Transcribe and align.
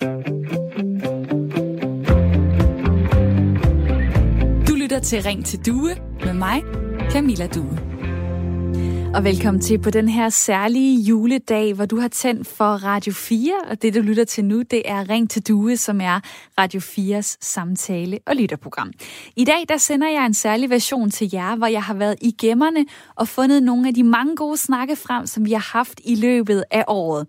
Du 0.00 0.06
lytter 4.74 5.00
til 5.02 5.22
Ring 5.22 5.44
til 5.44 5.66
Due 5.66 5.90
med 6.24 6.34
mig, 6.34 6.62
Camilla 7.10 7.46
Due. 7.46 7.97
Og 9.14 9.24
velkommen 9.24 9.60
til 9.60 9.78
på 9.78 9.90
den 9.90 10.08
her 10.08 10.28
særlige 10.28 11.00
juledag, 11.00 11.74
hvor 11.74 11.86
du 11.86 12.00
har 12.00 12.08
tændt 12.08 12.46
for 12.46 12.64
Radio 12.64 13.12
4, 13.12 13.52
og 13.70 13.82
det 13.82 13.94
du 13.94 14.00
lytter 14.00 14.24
til 14.24 14.44
nu, 14.44 14.62
det 14.62 14.82
er 14.84 15.08
Ring 15.08 15.30
til 15.30 15.48
Due, 15.48 15.76
som 15.76 16.00
er 16.00 16.20
Radio 16.58 16.80
4's 16.80 17.36
samtale- 17.40 18.18
og 18.26 18.36
lytterprogram. 18.36 18.92
I 19.36 19.44
dag 19.44 19.64
der 19.68 19.76
sender 19.76 20.08
jeg 20.08 20.26
en 20.26 20.34
særlig 20.34 20.70
version 20.70 21.10
til 21.10 21.30
jer, 21.32 21.56
hvor 21.56 21.66
jeg 21.66 21.82
har 21.82 21.94
været 21.94 22.16
i 22.20 22.34
gemmerne 22.40 22.84
og 23.16 23.28
fundet 23.28 23.62
nogle 23.62 23.88
af 23.88 23.94
de 23.94 24.04
mange 24.04 24.36
gode 24.36 24.56
snakke 24.56 24.96
frem, 24.96 25.26
som 25.26 25.44
vi 25.44 25.52
har 25.52 25.70
haft 25.72 26.00
i 26.04 26.14
løbet 26.14 26.64
af 26.70 26.84
året. 26.88 27.26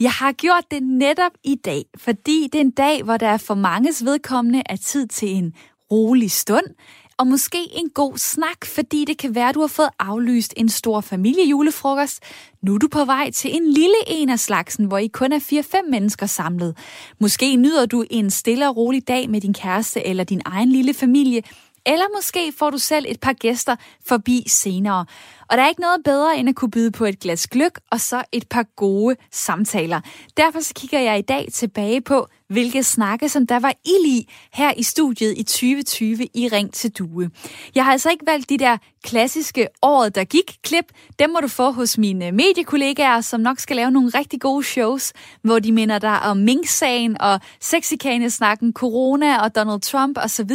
Jeg 0.00 0.10
har 0.10 0.32
gjort 0.32 0.64
det 0.70 0.82
netop 0.82 1.32
i 1.44 1.54
dag, 1.54 1.84
fordi 1.96 2.48
det 2.52 2.54
er 2.54 2.64
en 2.64 2.70
dag, 2.70 3.02
hvor 3.02 3.16
der 3.16 3.28
er 3.28 3.36
for 3.36 3.54
manges 3.54 4.04
vedkommende 4.04 4.62
er 4.66 4.76
tid 4.76 5.06
til 5.06 5.28
en 5.28 5.52
rolig 5.90 6.30
stund, 6.30 6.66
og 7.16 7.26
måske 7.26 7.58
en 7.72 7.90
god 7.90 8.18
snak, 8.18 8.64
fordi 8.64 9.04
det 9.04 9.18
kan 9.18 9.34
være, 9.34 9.48
at 9.48 9.54
du 9.54 9.60
har 9.60 9.66
fået 9.66 9.88
aflyst 9.98 10.54
en 10.56 10.68
stor 10.68 11.00
familiejulefrokost. 11.00 12.22
Nu 12.62 12.74
er 12.74 12.78
du 12.78 12.88
på 12.88 13.04
vej 13.04 13.30
til 13.30 13.56
en 13.56 13.72
lille 13.72 13.96
en 14.06 14.28
af 14.28 14.40
slagsen, 14.40 14.84
hvor 14.84 14.98
I 14.98 15.06
kun 15.06 15.32
er 15.32 15.38
4-5 15.84 15.90
mennesker 15.90 16.26
samlet. 16.26 16.76
Måske 17.20 17.56
nyder 17.56 17.86
du 17.86 18.04
en 18.10 18.30
stille 18.30 18.68
og 18.68 18.76
rolig 18.76 19.08
dag 19.08 19.30
med 19.30 19.40
din 19.40 19.54
kæreste 19.54 20.06
eller 20.06 20.24
din 20.24 20.42
egen 20.44 20.68
lille 20.68 20.94
familie, 20.94 21.42
eller 21.86 22.04
måske 22.16 22.52
får 22.58 22.70
du 22.70 22.78
selv 22.78 23.06
et 23.08 23.20
par 23.20 23.32
gæster 23.32 23.76
forbi 24.06 24.44
senere. 24.48 25.06
Og 25.50 25.56
der 25.56 25.64
er 25.64 25.68
ikke 25.68 25.80
noget 25.80 26.00
bedre 26.04 26.38
end 26.38 26.48
at 26.48 26.54
kunne 26.54 26.70
byde 26.70 26.90
på 26.90 27.04
et 27.04 27.20
glas 27.20 27.46
gløk 27.46 27.78
og 27.90 28.00
så 28.00 28.22
et 28.32 28.48
par 28.48 28.62
gode 28.76 29.16
samtaler. 29.32 30.00
Derfor 30.36 30.60
så 30.60 30.72
kigger 30.74 31.00
jeg 31.00 31.18
i 31.18 31.22
dag 31.22 31.48
tilbage 31.52 32.00
på, 32.00 32.26
hvilke 32.48 32.82
snakke, 32.82 33.28
som 33.28 33.46
der 33.46 33.60
var 33.60 33.74
ild 33.84 34.06
i 34.06 34.30
her 34.52 34.72
i 34.76 34.82
studiet 34.82 35.34
i 35.38 35.42
2020 35.42 36.28
i 36.34 36.48
Ring 36.48 36.72
til 36.72 36.90
Due. 36.90 37.30
Jeg 37.74 37.84
har 37.84 37.92
altså 37.92 38.10
ikke 38.10 38.26
valgt 38.26 38.48
de 38.48 38.58
der 38.58 38.76
klassiske 39.04 39.68
året, 39.82 40.14
der 40.14 40.24
gik 40.24 40.56
klip. 40.62 40.84
Dem 41.18 41.30
må 41.30 41.40
du 41.40 41.48
få 41.48 41.70
hos 41.70 41.98
mine 41.98 42.32
mediekollegaer, 42.32 43.20
som 43.20 43.40
nok 43.40 43.58
skal 43.58 43.76
lave 43.76 43.90
nogle 43.90 44.10
rigtig 44.14 44.40
gode 44.40 44.64
shows, 44.64 45.12
hvor 45.42 45.58
de 45.58 45.72
minder 45.72 45.98
dig 45.98 46.22
om 46.22 46.36
Mink-sagen 46.36 47.20
og 47.20 47.40
sexikane-snakken, 47.60 48.72
corona 48.72 49.42
og 49.42 49.54
Donald 49.54 49.80
Trump 49.80 50.18
osv. 50.18 50.50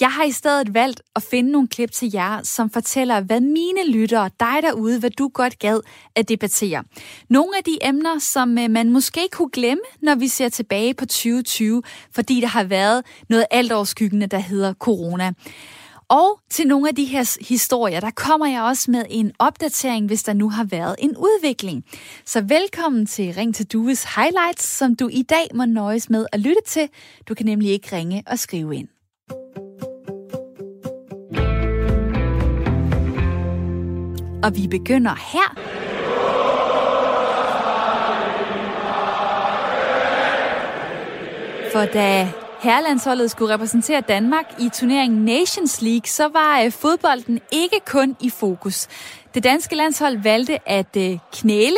Jeg 0.00 0.12
har 0.12 0.24
i 0.24 0.30
stedet 0.30 0.74
valgt 0.74 1.02
at 1.14 1.22
finde 1.22 1.52
nogle 1.52 1.68
klip 1.68 1.92
til 1.92 2.10
jer, 2.14 2.42
som 2.42 2.70
fortæller, 2.70 3.20
hvad 3.20 3.40
mine 3.40 3.90
lyttere, 3.90 4.30
dig 4.40 4.56
derude, 4.62 5.00
hvad 5.00 5.10
du 5.10 5.28
godt 5.34 5.58
gad 5.58 5.80
at 6.14 6.28
debattere. 6.28 6.84
Nogle 7.28 7.56
af 7.56 7.64
de 7.64 7.78
emner, 7.82 8.18
som 8.18 8.58
øh, 8.58 8.70
man 8.70 8.90
måske 8.90 9.28
kunne 9.32 9.50
glemme, 9.50 9.82
når 10.02 10.14
vi 10.14 10.28
ser 10.28 10.48
tilbage 10.48 10.94
på 10.94 11.06
2020, 11.06 11.82
fordi 12.14 12.40
der 12.40 12.46
har 12.46 12.64
været 12.64 13.04
noget 13.28 13.46
altoverskyggende, 13.50 14.26
der 14.26 14.38
hedder 14.38 14.74
corona. 14.74 15.32
Og 16.08 16.40
til 16.50 16.66
nogle 16.66 16.88
af 16.88 16.94
de 16.94 17.04
her 17.04 17.38
historier, 17.48 18.00
der 18.00 18.10
kommer 18.10 18.46
jeg 18.46 18.62
også 18.62 18.90
med 18.90 19.04
en 19.10 19.32
opdatering, 19.38 20.06
hvis 20.06 20.22
der 20.22 20.32
nu 20.32 20.50
har 20.50 20.64
været 20.64 20.96
en 20.98 21.16
udvikling. 21.16 21.84
Så 22.24 22.40
velkommen 22.40 23.06
til 23.06 23.34
Ring 23.34 23.54
til 23.54 23.66
Dues 23.66 24.04
Highlights, 24.04 24.64
som 24.64 24.96
du 24.96 25.08
i 25.08 25.22
dag 25.22 25.46
må 25.54 25.64
nøjes 25.64 26.10
med 26.10 26.26
at 26.32 26.40
lytte 26.40 26.62
til. 26.66 26.88
Du 27.28 27.34
kan 27.34 27.46
nemlig 27.46 27.70
ikke 27.70 27.96
ringe 27.96 28.22
og 28.26 28.38
skrive 28.38 28.76
ind. 28.76 28.88
Og 34.46 34.56
vi 34.56 34.66
begynder 34.66 35.14
her. 35.32 35.48
For 41.72 41.84
da 41.84 42.28
herrelandsholdet 42.62 43.30
skulle 43.30 43.54
repræsentere 43.54 44.00
Danmark 44.00 44.44
i 44.60 44.68
turneringen 44.74 45.24
Nations 45.24 45.82
League, 45.82 46.06
så 46.06 46.28
var 46.28 46.62
øh, 46.64 46.72
fodbolden 46.72 47.40
ikke 47.52 47.80
kun 47.86 48.16
i 48.20 48.30
fokus. 48.30 48.88
Det 49.34 49.44
danske 49.44 49.76
landshold 49.76 50.18
valgte 50.22 50.68
at 50.68 50.96
øh, 50.96 51.18
knæle 51.32 51.76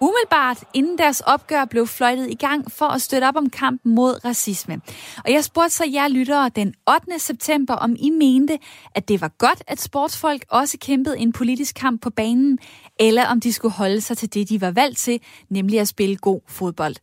umiddelbart 0.00 0.64
inden 0.74 0.98
deres 0.98 1.20
opgør 1.20 1.64
blev 1.64 1.86
fløjtet 1.86 2.30
i 2.30 2.34
gang 2.34 2.72
for 2.72 2.86
at 2.86 3.02
støtte 3.02 3.24
op 3.24 3.36
om 3.36 3.50
kampen 3.50 3.94
mod 3.94 4.24
racisme. 4.24 4.80
Og 5.24 5.32
jeg 5.32 5.44
spurgte 5.44 5.70
så 5.70 5.84
jer 5.92 6.08
lyttere 6.08 6.48
den 6.48 6.74
8. 6.94 7.18
september, 7.18 7.74
om 7.74 7.96
I 7.98 8.10
mente, 8.10 8.58
at 8.94 9.08
det 9.08 9.20
var 9.20 9.30
godt, 9.38 9.62
at 9.66 9.80
sportsfolk 9.80 10.44
også 10.48 10.78
kæmpede 10.80 11.18
en 11.18 11.32
politisk 11.32 11.74
kamp 11.74 12.02
på 12.02 12.10
banen, 12.10 12.58
eller 13.00 13.26
om 13.26 13.40
de 13.40 13.52
skulle 13.52 13.72
holde 13.72 14.00
sig 14.00 14.18
til 14.18 14.34
det, 14.34 14.48
de 14.48 14.60
var 14.60 14.70
valgt 14.70 14.98
til, 14.98 15.20
nemlig 15.48 15.80
at 15.80 15.88
spille 15.88 16.16
god 16.16 16.40
fodbold. 16.48 16.94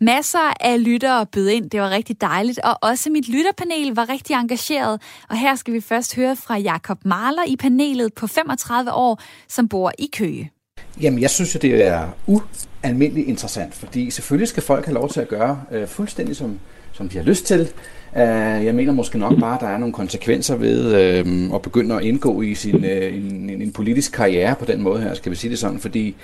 Masser 0.00 0.54
af 0.60 0.84
lyttere 0.84 1.26
bød 1.26 1.48
ind, 1.48 1.70
det 1.70 1.80
var 1.80 1.90
rigtig 1.90 2.20
dejligt, 2.20 2.58
og 2.58 2.78
også 2.82 3.10
mit 3.10 3.28
lytterpanel 3.28 3.94
var 3.94 4.08
rigtig 4.08 4.34
engageret. 4.34 5.02
Og 5.28 5.38
her 5.38 5.54
skal 5.54 5.74
vi 5.74 5.80
først 5.80 6.16
høre 6.16 6.36
fra 6.36 6.56
Jakob 6.56 7.04
Marler 7.04 7.44
i 7.44 7.56
panelet 7.56 8.14
på 8.14 8.26
35 8.26 8.92
år, 8.92 9.20
som 9.48 9.68
bor 9.68 9.92
i 9.98 10.08
Køge. 10.12 10.61
Jamen, 11.00 11.20
jeg 11.20 11.30
synes 11.30 11.54
jo, 11.54 11.58
det 11.62 11.86
er 11.86 12.16
ualmindeligt 12.26 13.28
interessant, 13.28 13.74
fordi 13.74 14.10
selvfølgelig 14.10 14.48
skal 14.48 14.62
folk 14.62 14.84
have 14.84 14.94
lov 14.94 15.08
til 15.08 15.20
at 15.20 15.28
gøre 15.28 15.62
øh, 15.72 15.86
fuldstændig, 15.86 16.36
som, 16.36 16.58
som 16.92 17.08
de 17.08 17.16
har 17.16 17.24
lyst 17.24 17.46
til. 17.46 17.60
Øh, 18.16 18.64
jeg 18.64 18.74
mener 18.74 18.92
måske 18.92 19.18
nok 19.18 19.40
bare, 19.40 19.54
at 19.54 19.60
der 19.60 19.68
er 19.68 19.78
nogle 19.78 19.94
konsekvenser 19.94 20.56
ved 20.56 20.94
øh, 20.94 21.54
at 21.54 21.62
begynde 21.62 21.94
at 21.94 22.02
indgå 22.02 22.42
i 22.42 22.54
sin, 22.54 22.84
øh, 22.84 23.16
en, 23.16 23.50
en 23.50 23.72
politisk 23.72 24.12
karriere 24.12 24.54
på 24.58 24.64
den 24.64 24.82
måde 24.82 25.02
her, 25.02 25.14
skal 25.14 25.32
vi 25.32 25.36
sige 25.36 25.50
det 25.50 25.58
sådan, 25.58 25.80
fordi 25.80 26.16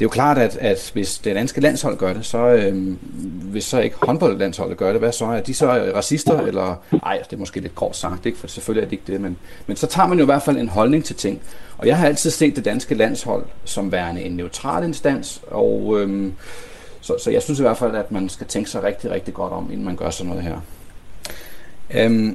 det 0.00 0.04
er 0.04 0.08
jo 0.08 0.12
klart, 0.12 0.38
at, 0.38 0.56
at 0.56 0.90
hvis 0.92 1.18
det 1.18 1.36
danske 1.36 1.60
landshold 1.60 1.96
gør 1.96 2.12
det, 2.12 2.26
så 2.26 2.38
øh, 2.38 2.96
hvis 3.50 3.64
så 3.64 3.80
ikke 3.80 3.96
håndboldlandsholdet 4.02 4.76
gør 4.76 4.90
det, 4.90 5.00
hvad 5.00 5.12
så? 5.12 5.24
Er 5.24 5.40
de 5.40 5.54
så 5.54 5.66
racister? 5.94 6.40
Eller, 6.40 6.76
ej, 7.02 7.22
det 7.24 7.32
er 7.32 7.36
måske 7.36 7.60
lidt 7.60 7.74
kort 7.74 7.96
sagt, 7.96 8.26
ikke? 8.26 8.38
for 8.38 8.46
selvfølgelig 8.46 8.82
er 8.82 8.88
det 8.88 8.92
ikke 8.92 9.12
det, 9.12 9.20
men, 9.20 9.36
men 9.66 9.76
så 9.76 9.86
tager 9.86 10.08
man 10.08 10.18
jo 10.18 10.24
i 10.24 10.26
hvert 10.26 10.42
fald 10.42 10.56
en 10.56 10.68
holdning 10.68 11.04
til 11.04 11.16
ting. 11.16 11.40
Og 11.78 11.86
jeg 11.86 11.96
har 11.98 12.06
altid 12.06 12.30
set 12.30 12.56
det 12.56 12.64
danske 12.64 12.94
landshold 12.94 13.44
som 13.64 13.92
værende 13.92 14.22
en 14.22 14.32
neutral 14.32 14.84
instans, 14.84 15.42
og 15.46 16.00
øh, 16.00 16.32
så, 17.00 17.14
så 17.24 17.30
jeg 17.30 17.42
synes 17.42 17.58
i 17.58 17.62
hvert 17.62 17.78
fald, 17.78 17.96
at 17.96 18.12
man 18.12 18.28
skal 18.28 18.46
tænke 18.46 18.70
sig 18.70 18.82
rigtig, 18.82 19.10
rigtig 19.10 19.34
godt 19.34 19.52
om, 19.52 19.68
inden 19.72 19.84
man 19.84 19.96
gør 19.96 20.10
sådan 20.10 20.28
noget 20.28 20.44
her. 20.44 20.60
Øh, 21.94 22.32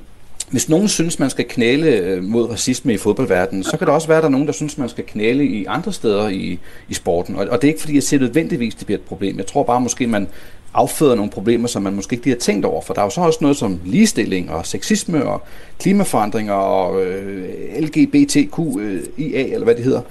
hvis 0.50 0.70
nogen 0.70 0.88
synes, 0.88 1.20
man 1.20 1.30
skal 1.30 1.46
knæle 1.50 1.88
øh, 1.88 2.24
mod 2.24 2.50
racisme 2.50 2.94
i 2.94 2.98
fodboldverdenen, 2.98 3.64
så 3.64 3.78
kan 3.78 3.88
der 3.88 3.94
også 3.94 4.08
være, 4.08 4.18
at 4.18 4.22
der 4.22 4.28
er 4.28 4.32
nogen, 4.32 4.48
der 4.48 4.54
synes, 4.54 4.78
man 4.78 4.90
skal 4.90 5.04
knæle 5.04 5.46
i 5.46 5.66
andre 5.66 5.94
steder 5.94 6.28
i, 6.28 6.60
i 6.90 6.94
sporten. 6.94 7.36
Og, 7.36 7.48
og 7.48 7.62
det 7.62 7.68
er 7.68 7.72
ikke 7.72 7.82
fordi, 7.82 7.96
jeg 7.96 8.04
ser 8.04 8.20
nødvendigvis, 8.20 8.76
det 8.76 8.86
bliver 8.86 9.00
et 9.00 9.06
problem. 9.06 9.38
Jeg 9.38 9.48
tror 9.48 9.64
bare 9.64 9.82
måske, 9.82 10.08
man 10.08 10.28
afføder 10.74 11.16
nogle 11.16 11.32
problemer, 11.32 11.68
som 11.68 11.84
man 11.84 11.94
måske 11.94 12.14
ikke 12.14 12.26
lige 12.26 12.36
har 12.36 12.40
tænkt 12.40 12.66
over. 12.66 12.82
For 12.82 12.94
der 12.94 13.02
er 13.02 13.06
jo 13.06 13.10
så 13.10 13.22
også 13.22 13.40
noget 13.42 13.58
som 13.58 13.80
ligestilling 13.86 14.52
og 14.52 14.66
sexisme 14.66 15.26
og 15.26 15.42
klimaforandringer 15.80 16.54
og 16.54 17.06
øh, 17.06 17.50
LGBTQIA, 17.80 19.00
øh, 19.18 19.52
eller 19.52 19.64
hvad 19.64 19.76
det 19.76 19.84
hedder. 19.84 20.02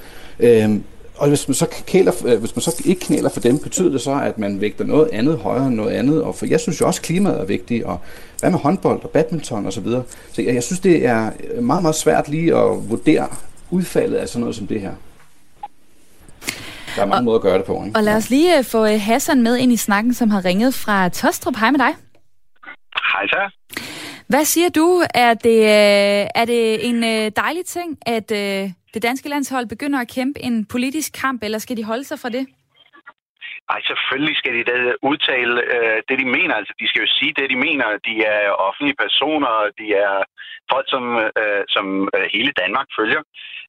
Øh, 0.40 0.70
og 1.16 1.28
hvis 1.28 1.48
man, 1.48 1.54
så 1.54 1.66
kæler, 1.86 2.12
øh, 2.26 2.38
hvis 2.38 2.56
man 2.56 2.62
så 2.62 2.82
ikke 2.84 3.00
knæler 3.00 3.28
for 3.28 3.40
dem, 3.40 3.58
betyder 3.58 3.90
det 3.90 4.00
så, 4.00 4.20
at 4.20 4.38
man 4.38 4.60
vægter 4.60 4.84
noget 4.84 5.08
andet 5.12 5.38
højere 5.38 5.66
end 5.66 5.74
noget 5.74 5.92
andet. 5.92 6.22
Og 6.22 6.34
for 6.34 6.46
jeg 6.46 6.60
synes 6.60 6.80
jo 6.80 6.86
også, 6.86 7.00
at 7.00 7.04
klimaet 7.04 7.40
er 7.40 7.44
vigtigt, 7.44 7.84
og 7.84 8.00
hvad 8.40 8.50
med 8.50 8.58
håndbold 8.58 9.04
og 9.04 9.10
badminton 9.10 9.66
osv. 9.66 9.72
Så, 9.72 9.80
videre. 9.80 10.02
så 10.32 10.42
jeg, 10.42 10.54
jeg 10.54 10.62
synes, 10.62 10.80
det 10.80 11.06
er 11.06 11.30
meget, 11.60 11.82
meget 11.82 11.94
svært 11.94 12.28
lige 12.28 12.56
at 12.56 12.90
vurdere 12.90 13.28
udfaldet 13.70 14.16
af 14.16 14.28
sådan 14.28 14.40
noget 14.40 14.56
som 14.56 14.66
det 14.66 14.80
her. 14.80 14.92
Der 16.96 17.02
er 17.02 17.06
mange 17.06 17.20
og, 17.20 17.24
måder 17.24 17.36
at 17.36 17.42
gøre 17.42 17.58
det 17.58 17.64
på. 17.64 17.84
Ikke? 17.84 17.96
Og 17.98 18.02
lad 18.02 18.16
os 18.16 18.30
lige 18.30 18.58
øh, 18.58 18.64
få 18.64 18.86
øh, 18.86 19.00
Hassan 19.00 19.42
med 19.42 19.56
ind 19.56 19.72
i 19.72 19.76
snakken, 19.76 20.14
som 20.14 20.30
har 20.30 20.44
ringet 20.44 20.74
fra 20.74 21.08
Tostrup. 21.08 21.56
Hej 21.56 21.70
med 21.70 21.78
dig. 21.78 21.94
Hej 23.12 23.26
så. 23.26 23.50
Hvad 24.26 24.44
siger 24.44 24.68
du? 24.68 25.02
Er 25.14 25.34
det, 25.34 25.68
er 26.34 26.44
det 26.44 26.88
en 26.88 27.02
dejlig 27.36 27.66
ting, 27.66 27.98
at 28.06 28.32
det 28.94 29.02
danske 29.02 29.28
landshold 29.28 29.66
begynder 29.68 29.98
at 30.00 30.12
kæmpe 30.16 30.40
en 30.40 30.66
politisk 30.66 31.10
kamp, 31.22 31.42
eller 31.42 31.58
skal 31.58 31.76
de 31.76 31.84
holde 31.84 32.04
sig 32.04 32.18
fra 32.18 32.28
det? 32.28 32.44
Ej, 33.72 33.80
selvfølgelig 33.90 34.36
skal 34.36 34.54
de 34.58 34.64
da 34.70 34.76
udtale 35.10 35.56
øh, 35.74 35.98
det, 36.08 36.16
de 36.22 36.26
mener. 36.36 36.54
Altså, 36.54 36.74
de 36.80 36.88
skal 36.88 37.02
jo 37.04 37.08
sige 37.18 37.34
det, 37.38 37.46
de 37.52 37.58
mener. 37.66 37.86
De 38.08 38.14
er 38.34 38.50
offentlige 38.68 39.00
personer, 39.04 39.54
de 39.80 39.86
er 40.06 40.14
folk, 40.72 40.86
som, 40.94 41.04
øh, 41.40 41.62
som 41.74 41.86
øh, 42.16 42.26
hele 42.34 42.52
Danmark 42.62 42.88
følger. 42.98 43.22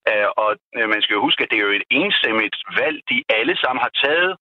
Øh, 0.09 0.27
og 0.43 0.51
øh, 0.77 0.87
man 0.93 1.01
skal 1.01 1.15
jo 1.15 1.25
huske, 1.27 1.43
at 1.43 1.49
det 1.51 1.57
er 1.57 1.67
jo 1.67 1.77
et 1.79 1.87
enstemmigt 2.01 2.57
valg, 2.79 2.97
de 3.11 3.17
alle 3.37 3.55
sammen 3.63 3.81
har 3.85 3.93
taget, 4.03 4.31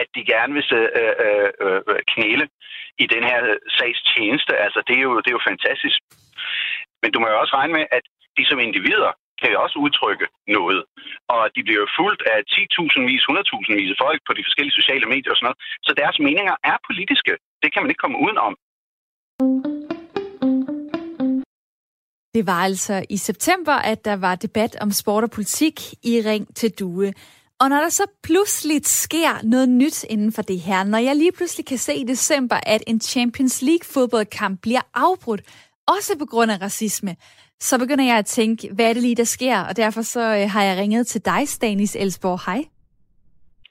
at 0.00 0.06
de 0.14 0.22
gerne 0.32 0.52
vil 0.56 0.64
øh, 0.80 1.14
øh, 1.26 1.50
øh, 1.64 2.00
knæle 2.12 2.44
i 3.02 3.06
den 3.14 3.24
her 3.30 3.40
sags 3.78 4.00
tjeneste. 4.12 4.52
Altså, 4.64 4.80
det 4.86 4.94
er, 4.96 5.04
jo, 5.08 5.12
det 5.22 5.28
er 5.30 5.38
jo 5.38 5.48
fantastisk. 5.50 5.98
Men 7.02 7.12
du 7.12 7.18
må 7.20 7.26
jo 7.28 7.40
også 7.42 7.54
regne 7.58 7.74
med, 7.78 7.86
at 7.98 8.04
de 8.38 8.44
som 8.50 8.58
individer 8.66 9.12
kan 9.40 9.50
jo 9.54 9.58
også 9.64 9.76
udtrykke 9.84 10.26
noget. 10.56 10.80
Og 11.34 11.42
de 11.54 11.60
bliver 11.66 11.80
jo 11.84 11.88
fuldt 11.98 12.22
af 12.32 12.38
10.000 12.54 13.10
vis, 13.10 13.22
100.000 13.30 13.80
vis 13.80 13.90
af 13.94 13.98
folk 14.04 14.20
på 14.26 14.32
de 14.36 14.46
forskellige 14.46 14.78
sociale 14.80 15.06
medier 15.14 15.30
og 15.32 15.38
sådan 15.38 15.46
noget. 15.48 15.60
Så 15.86 15.92
deres 16.00 16.16
meninger 16.26 16.56
er 16.70 16.76
politiske. 16.88 17.32
Det 17.62 17.68
kan 17.72 17.80
man 17.82 17.90
ikke 17.90 18.04
komme 18.04 18.18
udenom. 18.24 18.54
Det 22.34 22.46
var 22.46 22.60
altså 22.68 23.06
i 23.10 23.16
september, 23.16 23.72
at 23.72 24.04
der 24.04 24.16
var 24.16 24.34
debat 24.34 24.76
om 24.80 24.90
sport 24.90 25.24
og 25.24 25.30
politik 25.30 25.76
i 26.02 26.14
Ring 26.28 26.56
til 26.56 26.70
Due. 26.78 27.12
Og 27.60 27.68
når 27.68 27.76
der 27.76 27.88
så 27.88 28.06
pludselig 28.22 28.86
sker 28.86 29.32
noget 29.42 29.68
nyt 29.68 30.04
inden 30.04 30.32
for 30.32 30.42
det 30.42 30.60
her, 30.60 30.84
når 30.84 30.98
jeg 30.98 31.16
lige 31.16 31.32
pludselig 31.32 31.66
kan 31.66 31.78
se 31.78 31.94
i 31.94 32.04
december, 32.04 32.56
at 32.66 32.82
en 32.86 33.00
Champions 33.00 33.62
League 33.62 33.86
fodboldkamp 33.94 34.62
bliver 34.62 34.80
afbrudt, 34.94 35.42
også 35.88 36.18
på 36.18 36.26
grund 36.26 36.50
af 36.52 36.60
racisme, 36.60 37.16
så 37.60 37.78
begynder 37.78 38.04
jeg 38.04 38.18
at 38.18 38.26
tænke, 38.26 38.70
hvad 38.72 38.88
er 38.88 38.92
det 38.92 39.02
lige, 39.02 39.14
der 39.14 39.24
sker? 39.24 39.60
Og 39.60 39.76
derfor 39.76 40.02
så 40.02 40.20
øh, 40.20 40.50
har 40.50 40.62
jeg 40.62 40.78
ringet 40.78 41.06
til 41.06 41.24
dig, 41.24 41.48
Stanis 41.48 41.96
Elsborg. 41.96 42.40
Hej. 42.46 42.64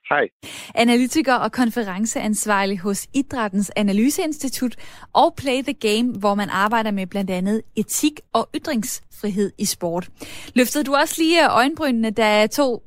Hej. 0.10 0.28
Analytiker 0.76 1.34
og 1.34 1.52
konferenceansvarlig 1.52 2.80
hos 2.80 3.08
Idrættens 3.14 3.72
Analyseinstitut 3.76 4.76
og 5.14 5.34
Play 5.38 5.64
the 5.64 5.74
Game, 5.74 6.20
hvor 6.20 6.36
man 6.36 6.50
arbejder 6.50 6.92
med 6.92 7.08
blandt 7.08 7.30
andet 7.30 7.62
etik 7.76 8.20
og 8.34 8.50
ytringsfrihed 8.56 9.52
i 9.58 9.66
sport. 9.66 10.10
Løftede 10.56 10.84
du 10.84 10.96
også 10.96 11.16
lige 11.18 11.50
øjenbrynene, 11.50 12.12
da 12.12 12.48
to 12.48 12.84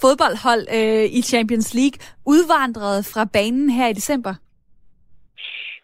fodboldhold 0.00 0.66
øh, 0.74 1.04
i 1.04 1.22
Champions 1.22 1.74
League 1.74 1.98
udvandrede 2.26 3.02
fra 3.02 3.24
banen 3.24 3.70
her 3.70 3.88
i 3.88 3.92
december? 3.92 4.34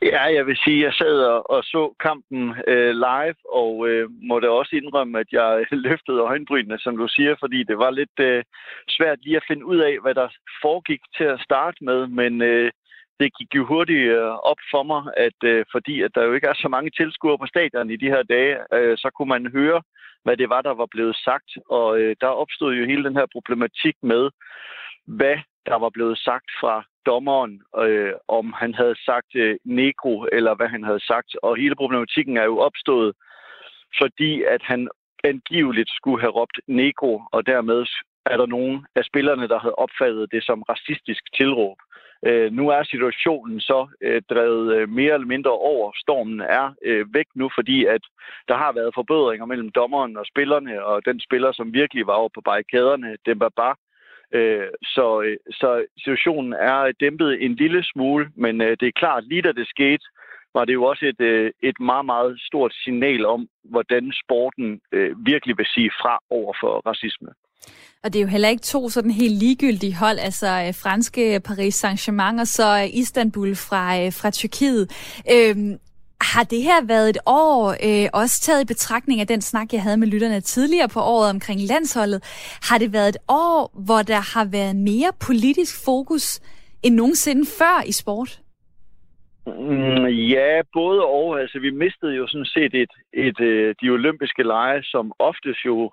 Ja, 0.03 0.23
jeg 0.23 0.47
vil 0.47 0.57
sige, 0.65 0.79
at 0.79 0.85
jeg 0.85 0.93
sad 0.93 1.19
og, 1.21 1.51
og 1.51 1.65
så 1.65 1.95
kampen 2.01 2.55
øh, 2.67 2.91
live, 2.91 3.39
og 3.53 3.89
øh, 3.89 4.11
måtte 4.23 4.51
også 4.51 4.77
indrømme, 4.77 5.19
at 5.21 5.27
jeg 5.33 5.67
løftede 5.87 6.21
øjenbrynene, 6.21 6.79
som 6.79 6.97
du 6.97 7.09
siger, 7.09 7.35
fordi 7.41 7.63
det 7.63 7.79
var 7.79 7.91
lidt 7.91 8.19
øh, 8.21 8.45
svært 8.89 9.19
lige 9.23 9.37
at 9.37 9.49
finde 9.49 9.65
ud 9.67 9.79
af, 9.79 9.95
hvad 10.03 10.15
der 10.15 10.29
foregik 10.63 11.01
til 11.17 11.25
at 11.25 11.41
starte 11.41 11.85
med, 11.85 12.07
men 12.07 12.43
øh, 12.43 12.71
det 13.21 13.37
gik 13.39 13.55
jo 13.55 13.65
hurtigt 13.67 14.11
øh, 14.11 14.35
op 14.51 14.61
for 14.71 14.83
mig, 14.83 15.03
at 15.17 15.39
øh, 15.45 15.65
fordi 15.73 16.03
at 16.03 16.11
der 16.15 16.23
jo 16.25 16.33
ikke 16.33 16.47
er 16.47 16.55
så 16.57 16.69
mange 16.69 16.91
tilskuere 16.91 17.39
på 17.39 17.47
stadion 17.47 17.91
i 17.91 17.97
de 17.97 18.13
her 18.15 18.23
dage, 18.23 18.57
øh, 18.75 18.99
så 18.99 19.11
kunne 19.17 19.29
man 19.29 19.53
høre, 19.53 19.83
hvad 20.25 20.37
det 20.37 20.49
var, 20.49 20.63
der 20.63 20.75
var 20.75 20.87
blevet 20.91 21.17
sagt, 21.17 21.51
og 21.71 22.01
øh, 22.01 22.17
der 22.21 22.27
opstod 22.27 22.75
jo 22.75 22.87
hele 22.87 23.05
den 23.05 23.17
her 23.17 23.27
problematik 23.33 23.97
med, 24.03 24.31
hvad 25.07 25.37
der 25.69 25.79
var 25.79 25.91
blevet 25.91 26.19
sagt 26.19 26.51
fra 26.61 26.85
dommeren, 27.07 27.63
øh, 27.85 28.13
om 28.29 28.53
han 28.53 28.75
havde 28.75 28.97
sagt 29.05 29.31
øh, 29.35 29.57
negro, 29.65 30.27
eller 30.33 30.55
hvad 30.55 30.69
han 30.69 30.85
havde 30.85 31.07
sagt. 31.11 31.31
Og 31.43 31.57
hele 31.57 31.77
problematikken 31.77 32.37
er 32.37 32.45
jo 32.45 32.59
opstået, 32.59 33.13
fordi 34.01 34.43
at 34.43 34.63
han 34.63 34.89
angiveligt 35.25 35.91
skulle 35.91 36.21
have 36.21 36.37
råbt 36.39 36.59
negro, 36.67 37.23
og 37.33 37.47
dermed 37.47 37.87
er 38.27 38.37
der 38.37 38.47
nogen 38.47 38.87
af 38.95 39.05
spillerne, 39.05 39.49
der 39.49 39.59
havde 39.59 39.75
opfattet 39.75 40.33
det 40.33 40.43
som 40.45 40.63
racistisk 40.63 41.23
tilråb. 41.37 41.79
Øh, 42.27 42.53
nu 42.53 42.69
er 42.69 42.83
situationen 42.83 43.61
så 43.61 43.89
øh, 44.01 44.23
drevet 44.31 44.75
øh, 44.77 44.89
mere 44.89 45.15
eller 45.15 45.27
mindre 45.27 45.51
over. 45.51 45.93
Stormen 45.95 46.41
er 46.41 46.75
øh, 46.85 47.15
væk 47.15 47.27
nu, 47.35 47.51
fordi 47.55 47.85
at 47.85 48.01
der 48.49 48.57
har 48.57 48.73
været 48.73 48.95
forbedringer 48.95 49.47
mellem 49.47 49.71
dommeren 49.71 50.17
og 50.17 50.27
spillerne, 50.27 50.85
og 50.85 51.05
den 51.05 51.21
spiller, 51.21 51.53
som 51.53 51.75
virkelig 51.75 52.07
var 52.07 52.13
over 52.13 52.29
på 52.35 52.41
barrikaderne, 52.41 53.17
var 53.27 53.53
bare 53.57 53.75
Øh, 54.35 54.69
så, 54.85 55.23
øh, 55.23 55.37
så 55.51 55.85
situationen 55.99 56.53
er 56.53 56.93
dæmpet 57.01 57.45
en 57.45 57.55
lille 57.55 57.85
smule, 57.85 58.31
men 58.37 58.61
øh, 58.61 58.77
det 58.81 58.89
er 58.89 59.01
klart, 59.03 59.29
lige 59.29 59.43
da 59.43 59.53
det 59.53 59.69
skete, 59.69 60.05
var 60.55 60.65
det 60.65 60.75
jo 60.75 60.85
også 60.85 61.07
et, 61.07 61.21
øh, 61.21 61.51
et 61.63 61.81
meget, 61.81 62.07
meget 62.07 62.41
stort 62.41 62.73
signal 62.85 63.27
om, 63.27 63.49
hvordan 63.65 64.13
sporten 64.25 64.81
øh, 64.93 65.27
virkelig 65.27 65.59
vil 65.59 65.67
sige 65.75 65.91
fra 66.01 66.19
over 66.31 66.53
for 66.61 66.83
racisme. 66.87 67.29
Og 68.05 68.13
det 68.13 68.19
er 68.19 68.23
jo 68.23 68.29
heller 68.29 68.49
ikke 68.49 68.63
to 68.63 68.89
sådan 68.89 69.11
helt 69.11 69.39
ligegyldige 69.39 69.95
hold, 69.95 70.19
altså 70.19 70.47
franske 70.83 71.41
Paris 71.45 71.85
Saint-Germain 71.85 72.41
og 72.41 72.47
så 72.47 72.91
Istanbul 72.93 73.55
fra, 73.55 74.09
fra 74.09 74.31
Tyrkiet. 74.31 74.85
Øhm, 75.35 75.79
har 76.21 76.45
det 76.45 76.63
her 76.63 76.87
været 76.87 77.09
et 77.11 77.19
år, 77.27 77.71
øh, 77.89 78.09
også 78.13 78.41
taget 78.43 78.63
i 78.63 78.73
betragtning 78.75 79.21
af 79.21 79.27
den 79.27 79.41
snak, 79.41 79.73
jeg 79.73 79.83
havde 79.83 79.97
med 79.97 80.09
lytterne 80.09 80.41
tidligere 80.41 80.89
på 80.89 81.01
året 81.01 81.31
omkring 81.31 81.61
landsholdet, 81.61 82.21
har 82.69 82.79
det 82.79 82.93
været 82.93 83.09
et 83.09 83.23
år, 83.29 83.71
hvor 83.87 84.03
der 84.03 84.23
har 84.35 84.47
været 84.53 84.77
mere 84.77 85.11
politisk 85.27 85.85
fokus 85.85 86.41
end 86.83 86.95
nogensinde 86.95 87.45
før 87.59 87.83
i 87.87 87.93
sport? 87.93 88.41
Mm, 89.47 90.07
ja, 90.07 90.63
både 90.73 91.01
og. 91.05 91.41
Altså, 91.41 91.59
vi 91.59 91.71
mistede 91.71 92.15
jo 92.15 92.27
sådan 92.27 92.53
set 92.57 92.75
et, 92.75 92.93
et, 93.13 93.41
et, 93.41 93.77
de 93.83 93.91
olympiske 93.91 94.43
lege, 94.43 94.83
som 94.83 95.13
oftest 95.19 95.65
jo 95.67 95.91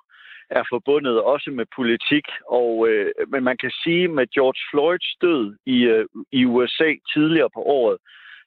er 0.50 0.63
forbundet 0.69 1.22
også 1.22 1.51
med 1.51 1.66
politik. 1.75 2.25
Og, 2.50 2.88
øh, 2.89 3.12
men 3.27 3.44
man 3.44 3.57
kan 3.57 3.72
sige, 3.83 4.07
med 4.07 4.25
George 4.27 4.62
Floyds 4.69 5.16
død 5.22 5.56
i, 5.66 5.77
øh, 5.83 6.06
i 6.31 6.45
USA 6.45 6.89
tidligere 7.13 7.50
på 7.56 7.62
året, 7.62 7.98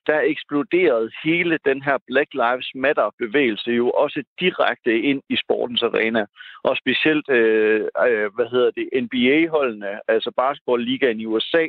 der 0.09 0.21
eksploderede 0.33 1.11
hele 1.25 1.59
den 1.65 1.83
her 1.83 1.99
Black 2.07 2.31
Lives 2.35 2.71
Matter-bevægelse 2.75 3.71
jo 3.71 3.91
også 3.91 4.21
direkte 4.41 4.93
ind 5.11 5.23
i 5.29 5.37
sportens 5.37 5.83
arena. 5.83 6.27
Og 6.69 6.77
specielt, 6.77 7.29
øh, 7.31 7.81
øh, 8.07 8.29
hvad 8.35 8.49
hedder 8.55 8.71
det, 8.79 8.87
NBA-holdene, 9.05 10.01
altså 10.09 10.31
basketball-ligaen 10.41 11.21
i 11.21 11.27
USA, 11.27 11.65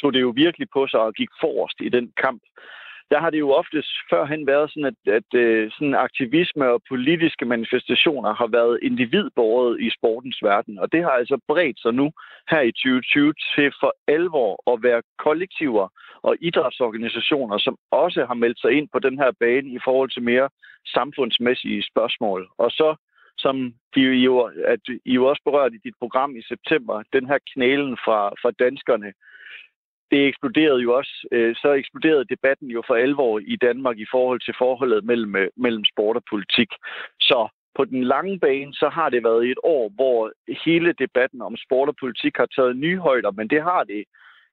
tog 0.00 0.12
det 0.14 0.20
jo 0.20 0.32
virkelig 0.36 0.68
på 0.72 0.86
sig 0.86 1.00
og 1.00 1.14
gik 1.14 1.28
forrest 1.40 1.78
i 1.80 1.88
den 1.88 2.12
kamp 2.22 2.42
der 3.10 3.20
har 3.20 3.30
det 3.30 3.38
jo 3.38 3.50
oftest 3.52 3.90
førhen 4.10 4.46
været 4.46 4.70
sådan, 4.70 4.90
at, 4.92 5.12
at 5.18 5.30
øh, 5.34 5.70
sådan 5.70 5.94
aktivisme 5.94 6.64
og 6.74 6.82
politiske 6.88 7.44
manifestationer 7.44 8.34
har 8.34 8.46
været 8.46 8.78
individborget 8.82 9.80
i 9.80 9.90
sportens 9.96 10.38
verden. 10.42 10.78
Og 10.78 10.92
det 10.92 11.02
har 11.02 11.10
altså 11.10 11.38
bredt 11.48 11.80
sig 11.80 11.92
nu 11.94 12.06
her 12.50 12.60
i 12.60 12.72
2020 12.72 13.34
til 13.54 13.72
for 13.80 13.92
alvor 14.08 14.72
at 14.72 14.82
være 14.82 15.02
kollektiver 15.18 15.88
og 16.26 16.36
idrætsorganisationer, 16.40 17.58
som 17.58 17.76
også 17.90 18.24
har 18.24 18.34
meldt 18.34 18.60
sig 18.60 18.72
ind 18.72 18.88
på 18.92 18.98
den 18.98 19.18
her 19.18 19.30
bane 19.40 19.68
i 19.68 19.78
forhold 19.84 20.10
til 20.10 20.22
mere 20.22 20.48
samfundsmæssige 20.86 21.82
spørgsmål. 21.90 22.48
Og 22.58 22.70
så 22.70 22.96
som 23.38 23.74
de 23.94 24.00
jo, 24.00 24.50
at 24.66 24.80
I 25.04 25.12
jo 25.14 25.26
også 25.26 25.42
berørte 25.44 25.74
i 25.74 25.84
dit 25.84 25.94
program 25.98 26.36
i 26.36 26.42
september, 26.42 27.02
den 27.12 27.26
her 27.26 27.38
knælen 27.52 27.96
fra, 28.04 28.28
fra 28.42 28.50
danskerne, 28.50 29.12
det 30.10 30.26
eksploderede 30.26 30.82
jo 30.82 30.96
også, 30.96 31.28
øh, 31.32 31.54
så 31.56 31.72
eksploderede 31.72 32.24
debatten 32.24 32.68
jo 32.70 32.82
for 32.86 32.94
alvor 32.94 33.38
i 33.38 33.56
Danmark 33.56 33.98
i 33.98 34.06
forhold 34.10 34.40
til 34.40 34.54
forholdet 34.58 35.04
mellem, 35.04 35.36
øh, 35.36 35.48
mellem 35.56 35.84
sport 35.92 36.16
og 36.16 36.22
politik. 36.30 36.68
Så 37.20 37.48
på 37.76 37.84
den 37.84 38.04
lange 38.04 38.38
bane, 38.38 38.74
så 38.74 38.88
har 38.88 39.08
det 39.08 39.24
været 39.24 39.50
et 39.50 39.58
år, 39.64 39.92
hvor 39.94 40.32
hele 40.64 40.92
debatten 40.92 41.42
om 41.42 41.56
sport 41.56 41.88
og 41.88 41.96
politik 42.00 42.36
har 42.36 42.46
taget 42.46 42.76
nye 42.76 42.98
højder, 42.98 43.30
men 43.30 43.48
det 43.48 43.62
har 43.62 43.84
det 43.84 44.04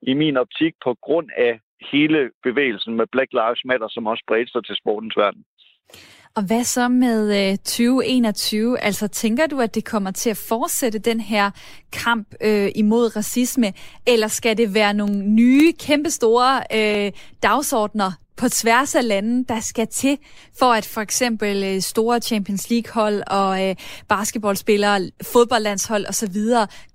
i 0.02 0.14
min 0.14 0.38
optik 0.38 0.74
på 0.84 0.96
grund 1.02 1.28
af 1.38 1.60
hele 1.92 2.20
bevægelsen 2.44 2.94
med 2.96 3.06
Black 3.12 3.32
Lives 3.34 3.62
Matter, 3.66 3.88
som 3.90 4.08
også 4.08 4.24
bredte 4.28 4.52
sig 4.52 4.66
til 4.66 4.76
sportens 4.76 5.18
verden. 5.18 5.44
Og 6.36 6.44
hvad 6.44 6.64
så 6.64 6.88
med 6.88 7.52
øh, 7.52 7.58
2021? 7.58 8.80
Altså 8.80 9.08
tænker 9.08 9.48
du, 9.48 9.60
at 9.60 9.76
det 9.76 9.86
kommer 9.86 10.12
til 10.12 10.30
at 10.30 10.46
fortsætte 10.50 11.00
den 11.00 11.20
her 11.20 11.52
kamp 11.92 12.28
øh, 12.42 12.70
imod 12.76 13.16
racisme, 13.16 13.74
eller 14.08 14.28
skal 14.28 14.58
det 14.58 14.74
være 14.74 14.94
nogle 14.94 15.24
nye, 15.24 15.74
kæmpestore 15.74 16.62
øh, 16.74 17.12
dagsordner 17.44 18.12
på 18.38 18.50
tværs 18.50 18.96
af 18.96 19.08
lande, 19.08 19.46
der 19.46 19.60
skal 19.60 19.88
til, 19.88 20.18
for 20.60 20.74
at 20.74 20.86
for 20.86 21.02
eksempel 21.02 21.64
øh, 21.64 21.82
store 21.82 22.20
Champions 22.20 22.70
League-hold 22.70 23.24
og 23.28 23.70
øh, 23.70 23.76
basketballspillere, 24.10 25.10
fodboldlandshold 25.34 26.06
osv. 26.10 26.36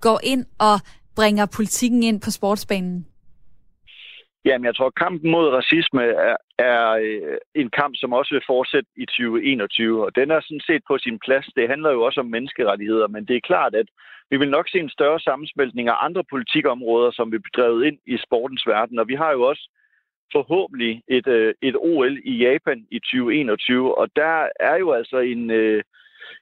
går 0.01 0.19
ind 0.23 0.45
og 0.59 0.79
bringer 1.17 1.45
politikken 1.57 2.03
ind 2.03 2.21
på 2.21 2.31
sportsbanen? 2.31 3.07
Jamen, 4.45 4.65
jeg 4.65 4.75
tror, 4.75 4.87
at 4.87 5.01
kampen 5.05 5.31
mod 5.31 5.47
racisme 5.59 6.03
er, 6.03 6.37
er 6.71 6.83
øh, 7.05 7.37
en 7.61 7.69
kamp, 7.79 7.93
som 7.97 8.13
også 8.13 8.31
vil 8.35 8.49
fortsætte 8.53 8.89
i 9.03 9.05
2021, 9.05 10.05
og 10.05 10.15
den 10.15 10.31
er 10.31 10.41
sådan 10.41 10.67
set 10.69 10.83
på 10.87 10.97
sin 10.97 11.19
plads. 11.25 11.45
Det 11.55 11.69
handler 11.69 11.91
jo 11.91 12.01
også 12.07 12.19
om 12.19 12.31
menneskerettigheder, 12.35 13.07
men 13.07 13.25
det 13.27 13.35
er 13.35 13.49
klart, 13.51 13.75
at 13.75 13.87
vi 14.31 14.37
vil 14.37 14.49
nok 14.49 14.67
se 14.69 14.79
en 14.79 14.89
større 14.89 15.19
sammensmeltning 15.19 15.89
af 15.89 15.97
andre 16.05 16.23
politikområder, 16.33 17.11
som 17.11 17.31
vi 17.31 17.37
bedrevet 17.37 17.85
ind 17.85 17.97
i 18.07 18.17
sportens 18.25 18.63
verden, 18.67 18.99
og 18.99 19.07
vi 19.07 19.15
har 19.15 19.31
jo 19.31 19.41
også 19.41 19.69
forhåbentlig 20.31 21.01
et, 21.07 21.27
øh, 21.27 21.53
et 21.61 21.75
OL 21.75 22.17
i 22.23 22.33
Japan 22.45 22.79
i 22.91 22.99
2021, 22.99 23.97
og 23.97 24.07
der 24.15 24.47
er 24.59 24.75
jo 24.75 24.91
altså 24.91 25.17
en, 25.17 25.51
øh, 25.51 25.83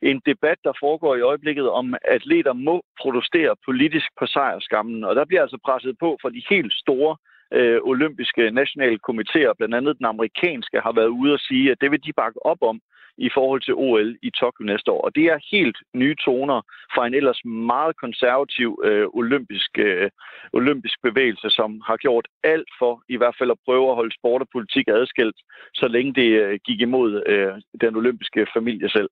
en 0.01 0.21
debat, 0.25 0.57
der 0.63 0.73
foregår 0.79 1.15
i 1.15 1.21
øjeblikket 1.21 1.69
om, 1.69 1.93
at 1.93 1.99
atleter 2.15 2.53
må 2.53 2.81
protestere 3.01 3.55
politisk 3.65 4.07
på 4.19 4.25
sejrskammen, 4.25 5.03
og 5.03 5.15
der 5.15 5.25
bliver 5.25 5.41
altså 5.41 5.57
presset 5.65 5.95
på 5.99 6.17
for 6.21 6.29
de 6.29 6.41
helt 6.49 6.73
store 6.73 7.17
øh, 7.53 7.79
olympiske 7.83 8.51
nationale 8.51 8.99
komitéer, 9.09 9.53
blandt 9.57 9.75
andet 9.75 9.97
den 9.97 10.05
amerikanske, 10.05 10.79
har 10.79 10.91
været 10.91 11.07
ude 11.07 11.33
og 11.33 11.39
sige, 11.39 11.71
at 11.71 11.77
det 11.81 11.91
vil 11.91 12.03
de 12.03 12.13
bakke 12.13 12.45
op 12.45 12.61
om 12.61 12.79
i 13.17 13.29
forhold 13.33 13.61
til 13.61 13.73
OL 13.73 14.17
i 14.21 14.29
Tokyo 14.39 14.65
næste 14.65 14.91
år. 14.91 15.01
Og 15.01 15.15
det 15.15 15.25
er 15.25 15.47
helt 15.51 15.77
nye 15.93 16.15
toner 16.25 16.61
fra 16.95 17.07
en 17.07 17.13
ellers 17.13 17.45
meget 17.45 17.95
konservativ 17.97 18.81
øh, 18.83 19.07
olympisk, 19.13 19.71
øh, 19.77 20.09
olympisk 20.53 20.97
bevægelse, 21.03 21.49
som 21.49 21.81
har 21.87 21.97
gjort 21.97 22.27
alt 22.43 22.69
for 22.79 23.03
i 23.09 23.17
hvert 23.17 23.35
fald 23.39 23.51
at 23.51 23.63
prøve 23.65 23.89
at 23.89 23.95
holde 23.95 24.15
sport 24.19 24.41
og 24.41 24.47
politik 24.51 24.87
adskilt, 24.87 25.35
så 25.73 25.87
længe 25.87 26.13
det 26.13 26.29
øh, 26.41 26.59
gik 26.65 26.81
imod 26.81 27.23
øh, 27.25 27.53
den 27.81 27.95
olympiske 27.95 28.47
familie 28.53 28.89
selv. 28.89 29.09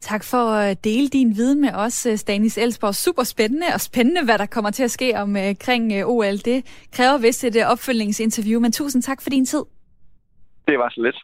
Tak 0.00 0.24
for 0.24 0.50
at 0.50 0.84
dele 0.84 1.08
din 1.08 1.36
viden 1.36 1.60
med 1.60 1.70
os, 1.74 2.06
øh, 2.06 2.18
Stanis 2.18 2.58
Elsborg. 2.58 2.94
Super 2.94 3.22
spændende 3.22 3.66
og 3.74 3.80
spændende, 3.80 4.24
hvad 4.24 4.38
der 4.38 4.46
kommer 4.46 4.70
til 4.70 4.82
at 4.82 4.90
ske 4.90 5.16
omkring 5.16 5.92
øh, 5.92 6.08
OL. 6.08 6.36
Det 6.36 6.88
kræver 6.92 7.18
vist 7.18 7.44
et 7.44 7.56
øh, 7.56 7.66
opfølgningsinterview, 7.66 8.60
men 8.60 8.72
tusind 8.72 9.02
tak 9.02 9.22
for 9.22 9.30
din 9.30 9.46
tid. 9.46 9.62
Det 10.66 10.78
var 10.78 10.88
så 10.90 11.02
lidt. 11.02 11.16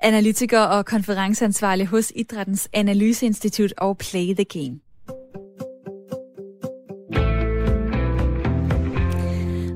Analytiker 0.00 0.60
og 0.60 0.86
konferenceansvarlig 0.86 1.86
hos 1.86 2.12
Idrættens 2.16 2.68
Analyseinstitut 2.72 3.72
og 3.78 3.98
Play 3.98 4.34
the 4.34 4.44
Game. 4.44 4.80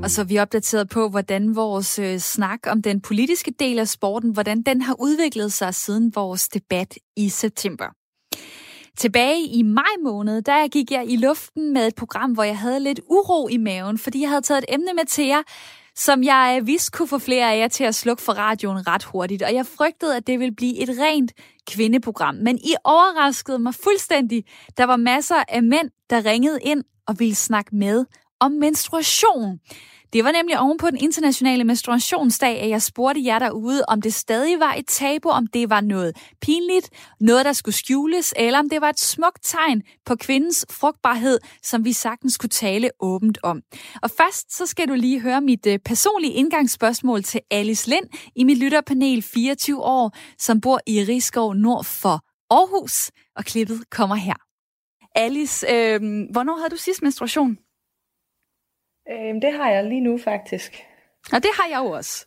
Og 0.02 0.11
så 0.11 0.20
er 0.20 0.25
vi 0.25 0.38
opdateret 0.38 0.88
på, 0.88 1.08
hvordan 1.08 1.56
vores 1.56 1.99
øh, 1.99 2.18
snak 2.18 2.61
om 2.66 2.82
den 2.82 3.00
politiske 3.00 3.52
del 3.58 3.78
af 3.78 3.88
sporten, 3.88 4.32
hvordan 4.32 4.62
den 4.62 4.82
har 4.82 4.97
udviklet 5.00 5.52
sig 5.52 5.75
siden 5.75 6.12
vores 6.14 6.49
debat 6.49 6.99
i 7.16 7.28
september. 7.28 7.97
Tilbage 8.98 9.46
i 9.46 9.62
maj 9.62 9.94
måned, 10.04 10.42
der 10.42 10.68
gik 10.68 10.90
jeg 10.90 11.10
i 11.10 11.16
luften 11.16 11.72
med 11.72 11.86
et 11.86 11.94
program, 11.94 12.32
hvor 12.32 12.42
jeg 12.42 12.58
havde 12.58 12.80
lidt 12.80 13.00
uro 13.10 13.48
i 13.48 13.56
maven, 13.56 13.98
fordi 13.98 14.20
jeg 14.20 14.28
havde 14.28 14.42
taget 14.42 14.58
et 14.58 14.74
emne 14.74 14.94
med 14.94 15.06
til 15.06 15.26
jer, 15.26 15.42
som 15.94 16.22
jeg 16.22 16.60
vidste 16.64 16.90
kunne 16.90 17.08
få 17.08 17.18
flere 17.18 17.52
af 17.52 17.58
jer 17.58 17.68
til 17.68 17.84
at 17.84 17.94
slukke 17.94 18.22
for 18.22 18.32
radioen 18.32 18.86
ret 18.86 19.04
hurtigt, 19.04 19.42
og 19.42 19.54
jeg 19.54 19.66
frygtede, 19.66 20.16
at 20.16 20.26
det 20.26 20.38
ville 20.38 20.54
blive 20.54 20.78
et 20.82 20.88
rent 20.88 21.32
kvindeprogram. 21.70 22.34
Men 22.34 22.58
I 22.58 22.74
overraskede 22.84 23.58
mig 23.58 23.74
fuldstændig. 23.74 24.44
Der 24.76 24.84
var 24.84 24.96
masser 24.96 25.44
af 25.48 25.62
mænd, 25.62 25.90
der 26.10 26.24
ringede 26.24 26.58
ind 26.62 26.84
og 27.06 27.18
ville 27.18 27.34
snakke 27.34 27.76
med 27.76 28.04
om 28.40 28.52
menstruation. 28.52 29.58
Det 30.12 30.24
var 30.24 30.32
nemlig 30.32 30.60
oven 30.60 30.78
på 30.78 30.90
den 30.90 30.98
internationale 30.98 31.64
menstruationsdag, 31.64 32.60
at 32.60 32.68
jeg 32.68 32.82
spurgte 32.82 33.24
jer 33.24 33.38
derude, 33.38 33.82
om 33.88 34.02
det 34.02 34.14
stadig 34.14 34.60
var 34.60 34.74
et 34.74 34.86
tabu, 34.86 35.28
om 35.28 35.46
det 35.46 35.70
var 35.70 35.80
noget 35.80 36.16
pinligt, 36.40 36.90
noget 37.20 37.44
der 37.44 37.52
skulle 37.52 37.74
skjules, 37.74 38.34
eller 38.36 38.58
om 38.58 38.68
det 38.68 38.80
var 38.80 38.88
et 38.88 39.00
smukt 39.00 39.38
tegn 39.42 39.82
på 40.06 40.16
kvindens 40.16 40.66
frugtbarhed, 40.70 41.38
som 41.62 41.84
vi 41.84 41.92
sagtens 41.92 42.38
kunne 42.38 42.50
tale 42.50 42.90
åbent 43.00 43.38
om. 43.42 43.62
Og 44.02 44.10
først 44.10 44.56
så 44.56 44.66
skal 44.66 44.88
du 44.88 44.94
lige 44.94 45.20
høre 45.20 45.40
mit 45.40 45.66
øh, 45.66 45.78
personlige 45.78 46.32
indgangsspørgsmål 46.32 47.22
til 47.22 47.40
Alice 47.50 47.88
Lind 47.88 48.06
i 48.36 48.44
mit 48.44 48.58
lytterpanel 48.58 49.22
24 49.22 49.82
år, 49.82 50.16
som 50.38 50.60
bor 50.60 50.80
i 50.86 51.04
Rigskov 51.04 51.54
nord 51.54 51.84
for 51.84 52.20
Aarhus, 52.50 53.10
og 53.36 53.44
klippet 53.44 53.90
kommer 53.90 54.16
her. 54.16 54.34
Alice, 55.14 55.66
øh, 55.70 56.00
hvornår 56.32 56.56
havde 56.56 56.70
du 56.70 56.76
sidst 56.76 57.02
menstruation? 57.02 57.58
Øhm, 59.10 59.40
det 59.40 59.52
har 59.52 59.70
jeg 59.70 59.84
lige 59.84 60.00
nu 60.00 60.18
faktisk. 60.18 60.84
Og 61.32 61.42
det 61.42 61.50
har 61.54 61.68
jeg 61.70 61.78
jo 61.78 61.90
også. 61.90 62.26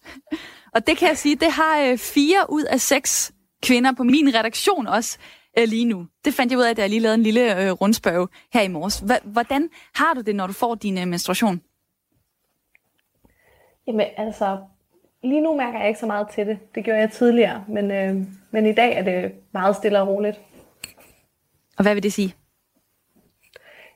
Og 0.74 0.88
det 0.88 0.98
kan 0.98 1.08
jeg 1.08 1.18
sige, 1.18 1.36
det 1.36 1.52
har 1.52 1.82
øh, 1.82 1.98
fire 1.98 2.46
ud 2.50 2.64
af 2.64 2.80
seks 2.80 3.34
kvinder 3.64 3.92
på 3.92 4.04
min 4.04 4.36
redaktion 4.36 4.88
også 4.88 5.18
øh, 5.58 5.68
lige 5.68 5.86
nu. 5.86 6.08
Det 6.26 6.34
fandt 6.34 6.52
jeg 6.52 6.60
ud 6.60 6.64
af, 6.64 6.76
da 6.76 6.82
jeg 6.82 6.90
lige 6.90 7.00
lavede 7.00 7.16
en 7.16 7.24
lille 7.24 7.64
øh, 7.64 7.72
rundspørg 7.72 8.30
her 8.54 8.62
i 8.62 8.68
morges. 8.68 9.04
Hvordan 9.24 9.70
har 9.96 10.14
du 10.14 10.22
det, 10.22 10.36
når 10.36 10.48
du 10.48 10.54
får 10.54 10.76
din 10.76 10.98
øh, 10.98 11.08
menstruation? 11.08 11.62
Jamen 13.88 14.08
altså, 14.18 14.58
lige 15.24 15.42
nu 15.42 15.56
mærker 15.56 15.80
jeg 15.80 15.88
ikke 15.88 16.00
så 16.00 16.06
meget 16.06 16.28
til 16.30 16.48
det. 16.48 16.60
Det 16.76 16.84
gjorde 16.84 17.00
jeg 17.00 17.12
tidligere, 17.12 17.66
men, 17.68 17.92
øh, 17.92 18.16
men 18.52 18.66
i 18.66 18.74
dag 18.74 18.98
er 18.98 19.04
det 19.04 19.32
meget 19.54 19.76
stille 19.76 20.02
og 20.02 20.08
roligt. 20.08 20.42
Og 21.78 21.84
hvad 21.84 21.94
vil 21.94 22.04
det 22.04 22.14
sige? 22.14 22.36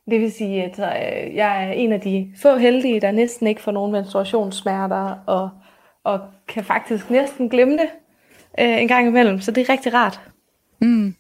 Det 0.10 0.22
vil 0.22 0.32
sige, 0.32 0.64
at 0.64 0.80
øh, 0.80 1.36
jeg 1.36 1.68
er 1.68 1.72
en 1.72 1.92
af 1.92 2.02
de 2.02 2.28
få 2.42 2.58
heldige, 2.58 3.02
der 3.02 3.12
næsten 3.12 3.48
ikke 3.48 3.62
får 3.62 3.72
nogen 3.72 3.92
menstruationssmerter, 3.92 5.16
og, 5.28 5.50
og 6.04 6.20
kan 6.48 6.64
faktisk 6.64 7.10
næsten 7.10 7.50
glemme 7.50 7.74
det 7.74 7.90
øh, 8.60 8.82
en 8.82 8.88
gang 8.88 9.08
imellem. 9.08 9.40
Så 9.40 9.52
det 9.52 9.62
er 9.62 9.74
rigtig 9.74 9.94
rart. 9.94 10.20
Mm. 10.82 11.16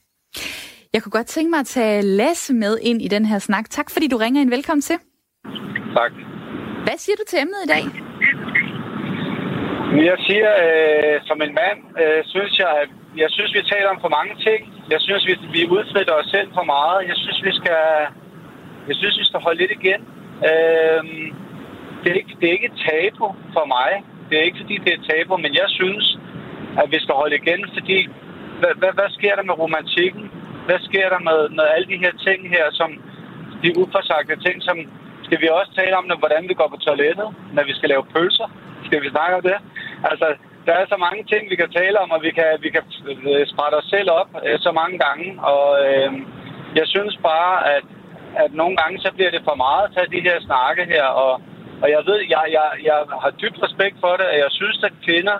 Jeg 0.93 1.03
kunne 1.03 1.11
godt 1.11 1.27
tænke 1.27 1.49
mig 1.49 1.59
at 1.59 1.65
tage 1.65 2.01
Lasse 2.01 2.53
med 2.53 2.77
ind 2.81 3.01
i 3.01 3.07
den 3.07 3.25
her 3.25 3.39
snak. 3.39 3.69
Tak 3.69 3.89
fordi 3.91 4.07
du 4.07 4.17
ringer 4.17 4.41
ind. 4.41 4.49
Velkommen 4.49 4.81
til. 4.81 4.97
Tak. 5.97 6.11
Hvad 6.85 6.97
siger 6.97 7.15
du 7.15 7.25
til 7.27 7.39
emnet 7.41 7.61
i 7.65 7.69
dag? 7.73 7.83
Jeg 10.09 10.17
siger, 10.27 10.51
øh, 10.65 11.15
som 11.27 11.37
en 11.45 11.53
mand, 11.61 11.79
øh, 12.01 12.21
synes 12.33 12.53
jeg, 12.59 12.71
at 12.83 12.89
jeg 13.23 13.29
synes, 13.35 13.51
vi 13.57 13.61
taler 13.73 13.89
om 13.93 13.99
for 14.01 14.11
mange 14.17 14.33
ting. 14.47 14.59
Jeg 14.93 15.01
synes, 15.07 15.23
vi, 15.29 15.33
vi 15.55 15.61
udfritter 15.75 16.13
os 16.13 16.29
selv 16.35 16.49
for 16.57 16.65
meget. 16.75 17.07
Jeg 17.09 17.17
synes, 17.23 17.39
vi 17.47 17.53
skal 17.59 17.81
jeg 18.87 18.95
synes, 18.95 19.19
vi 19.21 19.25
skal 19.29 19.41
holde 19.45 19.59
lidt 19.61 19.73
igen. 19.79 20.01
Øh, 20.49 21.03
det, 22.01 22.09
er 22.11 22.17
ikke, 22.21 22.35
det 22.39 22.45
er 22.47 22.55
ikke 22.57 22.71
et 22.73 22.81
tabu 22.87 23.27
for 23.55 23.65
mig. 23.75 23.91
Det 24.29 24.35
er 24.37 24.43
ikke, 24.47 24.61
fordi 24.61 24.75
det 24.83 24.89
er 24.93 24.97
et 24.99 25.07
tabu, 25.09 25.37
men 25.37 25.53
jeg 25.61 25.69
synes, 25.79 26.05
at 26.81 26.87
vi 26.93 26.99
skal 27.03 27.15
holde 27.21 27.35
igen, 27.35 27.61
fordi 27.73 27.97
hvad, 28.59 28.73
hvad, 28.81 28.91
hvad 28.97 29.09
sker 29.17 29.35
der 29.35 29.45
med 29.49 29.59
romantikken? 29.63 30.23
Hvad 30.67 30.79
sker 30.87 31.07
der 31.09 31.21
med, 31.29 31.39
med 31.57 31.65
alle 31.73 31.87
de 31.93 32.01
her 32.03 32.13
ting 32.27 32.39
her, 32.55 32.65
som 32.71 32.89
de 33.63 33.69
uforsagte 33.81 34.35
ting, 34.45 34.57
som 34.67 34.77
skal 35.25 35.41
vi 35.41 35.47
også 35.57 35.71
tale 35.75 35.97
om, 35.97 36.05
hvordan 36.23 36.43
vi 36.49 36.53
går 36.53 36.69
på 36.71 36.77
toilettet, 36.87 37.27
når 37.55 37.63
vi 37.69 37.73
skal 37.73 37.89
lave 37.89 38.05
pølser? 38.13 38.47
Skal 38.85 39.01
vi 39.03 39.09
snakke 39.09 39.35
om 39.35 39.43
det? 39.49 39.57
Altså, 40.11 40.27
der 40.65 40.73
er 40.73 40.85
så 40.89 40.97
mange 41.05 41.23
ting, 41.31 41.41
vi 41.49 41.55
kan 41.55 41.69
tale 41.69 41.99
om, 42.03 42.11
og 42.11 42.19
vi 42.27 42.31
kan, 42.31 42.49
vi 42.65 42.69
kan 42.75 42.83
øh, 43.33 43.47
sprætte 43.51 43.75
os 43.75 43.89
selv 43.95 44.09
op 44.11 44.29
øh, 44.45 44.59
så 44.59 44.71
mange 44.71 44.97
gange. 45.05 45.27
Og 45.53 45.67
øh, 45.87 46.11
jeg 46.79 46.87
synes 46.93 47.15
bare, 47.31 47.53
at 47.75 47.85
at 48.43 48.49
nogle 48.61 48.75
gange 48.81 48.97
så 49.05 49.09
bliver 49.15 49.31
det 49.35 49.41
for 49.49 49.55
meget 49.65 49.83
at 49.85 49.93
tage 49.95 50.13
de 50.15 50.25
her 50.27 50.37
snakke 50.49 50.83
her, 50.93 51.05
og, 51.23 51.33
og 51.83 51.87
jeg 51.95 52.01
ved, 52.09 52.19
jeg, 52.33 52.43
jeg, 52.57 52.67
jeg 52.89 52.99
har 53.23 53.31
dybt 53.41 53.59
respekt 53.65 53.95
for 54.03 54.13
det, 54.19 54.25
og 54.33 54.37
jeg 54.45 54.51
synes, 54.59 54.77
at 54.83 54.93
kvinder, 55.05 55.37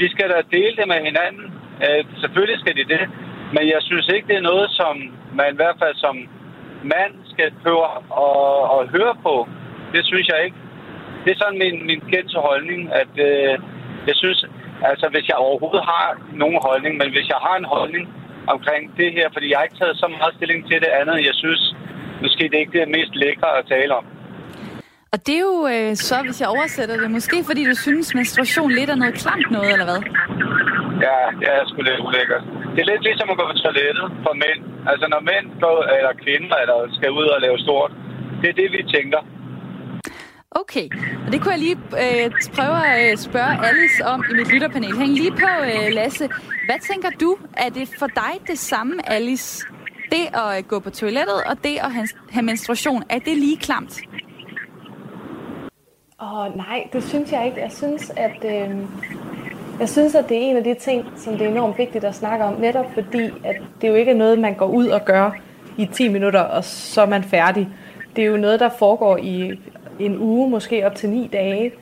de 0.00 0.06
skal 0.14 0.28
da 0.34 0.40
dele 0.56 0.76
det 0.80 0.86
med 0.92 1.00
hinanden. 1.08 1.46
Øh, 1.84 2.02
selvfølgelig 2.22 2.58
skal 2.60 2.76
de 2.76 2.84
det, 2.94 3.04
men 3.54 3.64
jeg 3.74 3.80
synes 3.88 4.06
ikke, 4.14 4.28
det 4.28 4.36
er 4.36 4.50
noget, 4.52 4.68
som 4.80 4.94
man 5.38 5.46
i 5.52 5.56
hvert 5.60 5.78
fald 5.82 5.96
som 6.04 6.16
mand 6.94 7.12
skal 7.32 7.48
prøve 7.62 7.84
at, 8.24 8.36
at 8.76 8.88
høre 8.94 9.14
på. 9.26 9.34
Det 9.94 10.02
synes 10.06 10.26
jeg 10.28 10.44
ikke. 10.44 10.58
Det 11.24 11.30
er 11.32 11.38
sådan 11.42 11.58
min, 11.64 11.86
min 11.86 12.00
kendte 12.12 12.38
holdning, 12.48 12.80
at 13.02 13.12
øh, 13.28 13.54
jeg 14.08 14.16
synes, 14.22 14.44
altså 14.90 15.06
hvis 15.12 15.28
jeg 15.28 15.36
overhovedet 15.36 15.84
har 15.92 16.06
nogen 16.42 16.58
holdning, 16.68 16.92
men 17.00 17.08
hvis 17.14 17.28
jeg 17.28 17.40
har 17.46 17.56
en 17.58 17.72
holdning 17.76 18.04
omkring 18.54 18.82
det 18.96 19.12
her, 19.12 19.26
fordi 19.32 19.50
jeg 19.50 19.58
har 19.58 19.64
ikke 19.64 19.80
taget 19.82 19.96
så 20.02 20.08
meget 20.08 20.34
stilling 20.36 20.60
til 20.68 20.80
det 20.84 20.90
andet, 21.00 21.26
jeg 21.28 21.34
synes, 21.34 21.62
måske 22.24 22.44
det 22.52 22.58
ikke 22.58 22.78
det 22.78 22.94
mest 22.96 23.12
lækre 23.22 23.48
at 23.58 23.64
tale 23.74 23.92
om. 24.00 24.04
Og 25.12 25.18
det 25.26 25.34
er 25.40 25.44
jo 25.50 25.58
øh, 25.74 25.92
så, 26.08 26.16
hvis 26.26 26.40
jeg 26.40 26.48
oversætter 26.56 26.96
det, 27.02 27.10
måske 27.10 27.36
fordi 27.48 27.62
du 27.70 27.74
synes, 27.86 28.14
menstruation 28.14 28.70
lidt 28.78 28.90
er 28.90 28.98
noget 29.02 29.14
klamt 29.22 29.50
noget, 29.56 29.72
eller 29.74 29.88
hvad? 29.90 30.00
Ja, 31.06 31.18
det 31.38 31.46
er 31.54 31.60
sgu 31.68 31.78
lidt 31.82 32.00
ulækkert. 32.06 32.44
Det 32.74 32.80
er 32.82 32.88
lidt 32.92 33.02
ligesom 33.08 33.30
at 33.32 33.36
gå 33.38 33.44
på 33.50 33.56
toilettet 33.64 34.06
for 34.24 34.32
mænd. 34.44 34.60
Altså 34.90 35.06
når 35.12 35.20
mænd 35.30 35.46
går, 35.64 35.76
eller 35.98 36.12
kvinder 36.24 36.56
eller 36.62 36.78
skal 36.96 37.10
ud 37.20 37.26
og 37.34 37.40
lave 37.46 37.58
stort, 37.66 37.90
det 38.40 38.48
er 38.50 38.56
det, 38.60 38.68
vi 38.76 38.82
tænker. 38.96 39.20
Okay, 40.50 40.86
og 41.26 41.32
det 41.32 41.38
kunne 41.40 41.52
jeg 41.56 41.62
lige 41.66 41.78
øh, 42.04 42.30
prøve 42.56 42.78
at 42.92 43.10
øh, 43.10 43.16
spørge 43.16 43.54
Alice 43.68 44.00
om 44.12 44.24
i 44.30 44.32
mit 44.38 44.52
lytterpanel. 44.52 44.98
Hæng 45.00 45.12
lige 45.22 45.30
på, 45.30 45.50
øh, 45.72 45.92
Lasse. 45.98 46.28
Hvad 46.68 46.78
tænker 46.90 47.10
du? 47.20 47.30
Er 47.56 47.68
det 47.68 47.88
for 47.98 48.06
dig 48.06 48.32
det 48.46 48.58
samme, 48.58 48.94
Alice, 49.16 49.66
det 50.10 50.26
at 50.34 50.58
øh, 50.58 50.64
gå 50.64 50.78
på 50.78 50.90
toilettet 50.90 51.44
og 51.46 51.56
det 51.64 51.76
at 51.76 51.90
have 52.30 52.42
menstruation, 52.42 53.02
er 53.08 53.18
det 53.18 53.36
lige 53.36 53.56
klamt? 53.56 54.00
Åh, 56.22 56.38
oh, 56.38 56.56
nej, 56.56 56.88
det 56.92 57.04
synes 57.04 57.32
jeg 57.32 57.46
ikke. 57.46 57.60
Jeg 57.60 57.72
synes, 57.72 58.12
at, 58.16 58.44
øh, 58.44 58.76
jeg 59.80 59.88
synes, 59.88 60.14
at 60.14 60.28
det 60.28 60.36
er 60.36 60.40
en 60.40 60.56
af 60.56 60.64
de 60.64 60.74
ting, 60.74 61.06
som 61.16 61.32
det 61.32 61.46
er 61.46 61.50
enormt 61.50 61.78
vigtigt 61.78 62.04
at 62.04 62.14
snakke 62.14 62.44
om, 62.44 62.54
netop 62.60 62.86
fordi, 62.94 63.24
at 63.44 63.56
det 63.80 63.88
jo 63.88 63.94
ikke 63.94 64.10
er 64.10 64.16
noget, 64.16 64.38
man 64.38 64.54
går 64.54 64.66
ud 64.66 64.86
og 64.86 65.04
gør 65.04 65.30
i 65.78 65.86
10 65.92 66.08
minutter, 66.08 66.40
og 66.40 66.64
så 66.64 67.02
er 67.02 67.06
man 67.06 67.22
færdig. 67.22 67.68
Det 68.16 68.24
er 68.24 68.28
jo 68.28 68.36
noget, 68.36 68.60
der 68.60 68.68
foregår 68.68 69.16
i 69.16 69.60
en 69.98 70.18
uge, 70.18 70.50
måske 70.50 70.86
op 70.86 70.94
til 70.94 71.08
9 71.10 71.28
dage, 71.32 71.72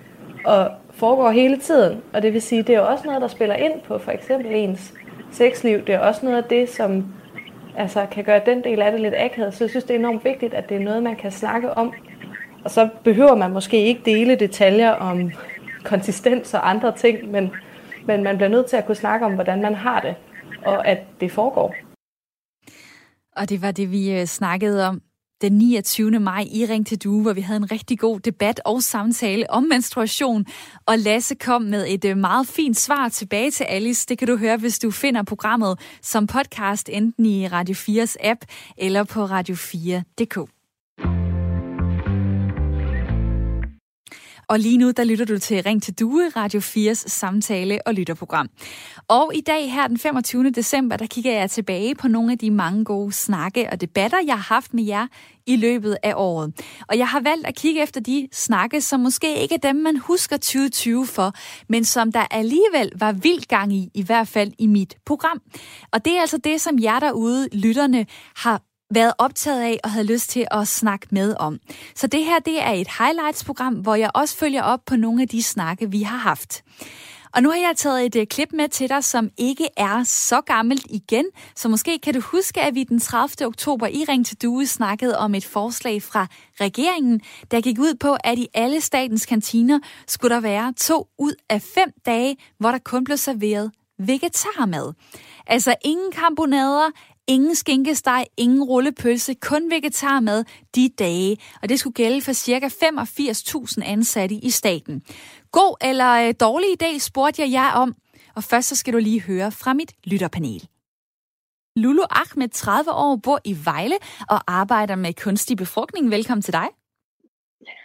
og 0.45 0.71
foregår 0.91 1.31
hele 1.31 1.57
tiden. 1.57 2.03
Og 2.13 2.23
det 2.23 2.33
vil 2.33 2.43
sige, 2.43 2.63
det 2.63 2.75
er 2.75 2.79
jo 2.79 2.87
også 2.87 3.05
noget, 3.07 3.23
der 3.23 3.29
spiller 3.29 3.55
ind 3.55 3.81
på 3.89 3.99
for 3.99 4.11
eksempel 4.11 4.55
ens 4.55 4.95
sexliv. 5.33 5.79
Det 5.87 5.95
er 5.95 5.99
også 5.99 6.21
noget 6.27 6.43
af 6.43 6.45
det, 6.45 6.71
som 6.71 7.05
altså, 7.77 8.07
kan 8.11 8.25
gøre 8.25 8.43
den 8.47 8.65
del 8.65 8.83
af 8.83 8.93
det 8.93 9.01
lidt 9.01 9.15
akavet. 9.17 9.55
Så 9.55 9.65
jeg 9.65 9.71
synes, 9.71 9.85
det 9.85 9.95
er 9.95 9.99
enormt 9.99 10.25
vigtigt, 10.25 10.55
at 10.55 10.69
det 10.69 10.77
er 10.77 10.81
noget, 10.81 11.03
man 11.03 11.17
kan 11.17 11.33
snakke 11.33 11.71
om. 11.71 11.93
Og 12.65 12.71
så 12.71 12.89
behøver 13.05 13.35
man 13.35 13.51
måske 13.51 13.85
ikke 13.85 14.03
dele 14.05 14.37
detaljer 14.37 14.91
om 14.91 15.33
konsistens 15.85 16.55
og 16.55 16.71
andre 16.71 16.97
ting, 16.97 17.31
men, 17.31 17.51
men 18.07 18.23
man 18.23 18.37
bliver 18.37 18.49
nødt 18.49 18.67
til 18.67 18.77
at 18.77 18.87
kunne 18.87 18.95
snakke 18.95 19.27
om, 19.27 19.35
hvordan 19.35 19.63
man 19.63 19.75
har 19.75 20.01
det, 20.01 20.15
og 20.65 20.89
at 20.89 20.99
det 21.21 21.33
foregår. 21.33 21.75
Og 23.37 23.49
det 23.49 23.63
var 23.63 23.71
det, 23.71 23.91
vi 23.91 24.21
øh, 24.21 24.27
snakkede 24.27 24.89
om 24.89 25.01
den 25.41 25.59
29. 25.59 26.11
maj 26.21 26.47
i 26.53 26.67
Ring 26.67 26.87
til 26.87 26.99
Due, 27.05 27.23
hvor 27.23 27.33
vi 27.33 27.41
havde 27.41 27.57
en 27.57 27.73
rigtig 27.73 27.99
god 27.99 28.21
debat 28.21 28.61
og 28.65 28.83
samtale 28.83 29.51
om 29.51 29.63
menstruation. 29.63 30.47
Og 30.87 30.99
Lasse 30.99 31.35
kom 31.35 31.63
med 31.63 31.87
et 31.89 32.05
øh, 32.05 32.17
meget 32.17 32.47
fint 32.47 32.77
svar 32.77 33.09
tilbage 33.09 33.51
til 33.51 33.65
Alice. 33.65 34.07
Det 34.09 34.19
kan 34.19 34.29
du 34.29 34.37
høre, 34.37 34.57
hvis 34.57 34.79
du 34.79 34.91
finder 34.91 35.23
programmet 35.23 35.79
som 36.03 36.27
podcast, 36.27 36.89
enten 36.93 37.27
i 37.27 37.49
Radio 37.49 37.75
4's 37.75 38.15
app 38.21 38.41
eller 38.79 39.05
på 39.05 39.25
radio4.dk. 39.25 40.56
Og 44.49 44.59
lige 44.59 44.79
nu, 44.79 44.91
der 44.91 45.05
lytter 45.05 45.25
du 45.25 45.39
til 45.39 45.63
Ring 45.63 45.83
til 45.83 45.95
Due, 45.95 46.29
Radio 46.37 46.61
4's 46.61 46.95
samtale- 46.95 47.79
og 47.87 47.95
lytterprogram. 47.95 48.49
Og 49.09 49.33
i 49.35 49.41
dag 49.41 49.73
her 49.73 49.89
den 49.89 49.99
25. 49.99 50.51
december, 50.51 50.97
der 50.97 51.07
kigger 51.07 51.33
jeg 51.33 51.51
tilbage 51.51 51.95
på 51.95 52.09
nogle 52.09 52.33
af 52.33 52.39
de 52.39 52.51
mange 52.51 52.85
gode 52.85 53.13
snakke 53.13 53.69
og 53.73 53.81
debatter, 53.81 54.19
jeg 54.27 54.35
har 54.35 54.55
haft 54.55 54.75
med 54.75 54.85
jer 54.85 55.07
i 55.47 55.57
løbet 55.57 55.97
af 56.03 56.13
året. 56.17 56.53
Og 56.89 56.99
jeg 56.99 57.09
har 57.09 57.21
valgt 57.21 57.47
at 57.47 57.55
kigge 57.55 57.83
efter 57.83 58.01
de 58.01 58.29
snakke, 58.33 58.81
som 58.81 59.01
måske 59.01 59.43
ikke 59.43 59.55
er 59.55 59.59
dem, 59.59 59.77
man 59.77 59.97
husker 59.97 60.37
2020 60.37 61.07
for, 61.07 61.33
men 61.69 61.85
som 61.85 62.13
der 62.13 62.27
alligevel 62.31 62.93
var 62.97 63.13
vild 63.13 63.49
gang 63.49 63.73
i, 63.73 63.91
i 63.95 64.03
hvert 64.03 64.29
fald 64.29 64.53
i 64.59 64.67
mit 64.67 64.97
program. 65.07 65.41
Og 65.93 66.05
det 66.05 66.17
er 66.17 66.21
altså 66.21 66.39
det, 66.39 66.61
som 66.61 66.79
jer 66.83 66.99
derude, 66.99 67.49
lytterne, 67.53 68.07
har 68.37 68.63
været 68.95 69.13
optaget 69.19 69.61
af 69.61 69.81
og 69.85 69.91
havde 69.91 70.07
lyst 70.07 70.31
til 70.31 70.47
at 70.51 70.69
snakke 70.69 71.07
med 71.11 71.35
om. 71.39 71.59
Så 71.95 72.07
det 72.07 72.25
her 72.25 72.39
det 72.39 72.63
er 72.63 72.71
et 72.71 72.89
highlights-program, 72.99 73.75
hvor 73.75 73.95
jeg 73.95 74.11
også 74.15 74.37
følger 74.37 74.63
op 74.63 74.81
på 74.87 74.97
nogle 74.97 75.23
af 75.23 75.29
de 75.29 75.43
snakke, 75.43 75.91
vi 75.91 76.03
har 76.03 76.17
haft. 76.17 76.63
Og 77.37 77.43
nu 77.43 77.51
har 77.51 77.57
jeg 77.57 77.73
taget 77.77 78.07
et 78.07 78.17
uh, 78.17 78.27
klip 78.27 78.49
med 78.53 78.69
til 78.69 78.89
dig, 78.89 79.05
som 79.05 79.31
ikke 79.39 79.69
er 79.77 80.03
så 80.05 80.41
gammelt 80.41 80.87
igen. 80.91 81.25
Så 81.57 81.69
måske 81.69 81.99
kan 81.99 82.15
du 82.15 82.21
huske, 82.21 82.61
at 82.61 82.75
vi 82.75 82.85
den 82.85 83.01
30. 83.01 83.47
oktober 83.47 83.87
i 83.87 84.05
Ring 84.09 84.27
til 84.27 84.43
Due 84.43 84.67
snakkede 84.67 85.19
om 85.19 85.35
et 85.35 85.45
forslag 85.45 86.03
fra 86.03 86.27
regeringen, 86.61 87.21
der 87.51 87.61
gik 87.61 87.79
ud 87.79 87.95
på, 88.01 88.17
at 88.25 88.39
i 88.39 88.49
alle 88.55 88.81
statens 88.81 89.27
kantiner 89.27 89.79
skulle 90.07 90.35
der 90.35 90.41
være 90.41 90.73
to 90.77 91.09
ud 91.19 91.35
af 91.51 91.63
fem 91.63 91.93
dage, 92.07 92.37
hvor 92.59 92.71
der 92.71 92.79
kun 92.79 93.05
blev 93.05 93.17
serveret 93.17 93.71
vegetarmad. 93.99 94.93
Altså 95.47 95.75
ingen 95.85 96.13
karbonader, 96.13 96.91
ingen 97.29 97.55
skinkesteg, 97.55 98.27
ingen 98.37 98.63
rullepølse, 98.63 99.35
kun 99.35 99.71
vegetarmad 99.71 100.45
de 100.75 100.89
dage. 100.89 101.37
Og 101.63 101.69
det 101.69 101.81
skulle 101.81 101.95
gælde 101.95 102.23
for 102.23 102.33
ca. 102.33 102.69
85.000 102.69 103.85
ansatte 103.85 104.35
i 104.35 104.51
staten. 104.51 105.03
God 105.53 105.77
eller 105.81 106.29
øh, 106.29 106.35
dårlig 106.41 106.69
idé, 106.83 106.99
spurgte 106.99 107.43
jeg 107.43 107.53
jer 107.53 107.73
om. 107.73 107.95
Og 108.35 108.45
først 108.45 108.69
så 108.69 108.77
skal 108.77 108.93
du 108.93 108.99
lige 108.99 109.21
høre 109.21 109.53
fra 109.53 109.75
mit 109.75 109.93
lytterpanel. 110.05 110.69
Lulu 111.77 112.03
Ahmed, 112.11 112.49
30 112.49 112.93
år, 112.93 113.17
bor 113.17 113.41
i 113.45 113.57
Vejle 113.65 113.97
og 114.29 114.41
arbejder 114.47 114.95
med 114.95 115.15
kunstig 115.15 115.57
befrugtning. 115.57 116.11
Velkommen 116.11 116.43
til 116.43 116.53
dig. 116.53 116.69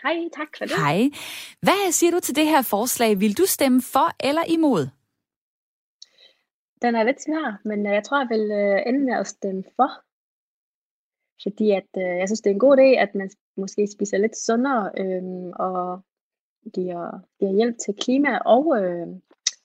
Hej, 0.04 0.16
tak 0.38 0.48
for 0.58 0.66
det. 0.66 0.76
Hej. 0.76 1.10
Hvad 1.62 1.92
siger 1.92 2.12
du 2.12 2.20
til 2.20 2.36
det 2.36 2.46
her 2.46 2.62
forslag? 2.62 3.20
Vil 3.20 3.38
du 3.38 3.46
stemme 3.46 3.82
for 3.82 4.12
eller 4.20 4.44
imod? 4.48 4.88
Den 6.82 6.96
er 6.96 7.04
lidt 7.04 7.22
svær, 7.22 7.62
men 7.66 7.86
øh, 7.86 7.94
jeg 7.94 8.04
tror, 8.04 8.20
jeg 8.20 8.30
vil 8.30 8.52
øh, 8.52 8.82
ende 8.86 9.00
med 9.00 9.14
at 9.14 9.28
stemme 9.28 9.64
for. 9.76 9.90
Fordi 11.44 11.72
at, 11.72 11.90
øh, 11.98 12.18
jeg 12.20 12.28
synes, 12.28 12.42
det 12.42 12.50
er 12.50 12.54
en 12.54 12.66
god 12.68 12.78
idé, 12.78 12.90
at 13.06 13.16
man 13.16 13.30
måske 13.58 13.88
spiser 13.88 14.18
lidt 14.18 14.38
sundere 14.38 14.92
øh, 14.98 15.24
og 15.56 16.02
giver, 16.74 17.20
giver 17.40 17.52
hjælp 17.52 17.78
til 17.78 17.94
klima 18.04 18.38
og, 18.38 18.84
øh, 18.84 19.08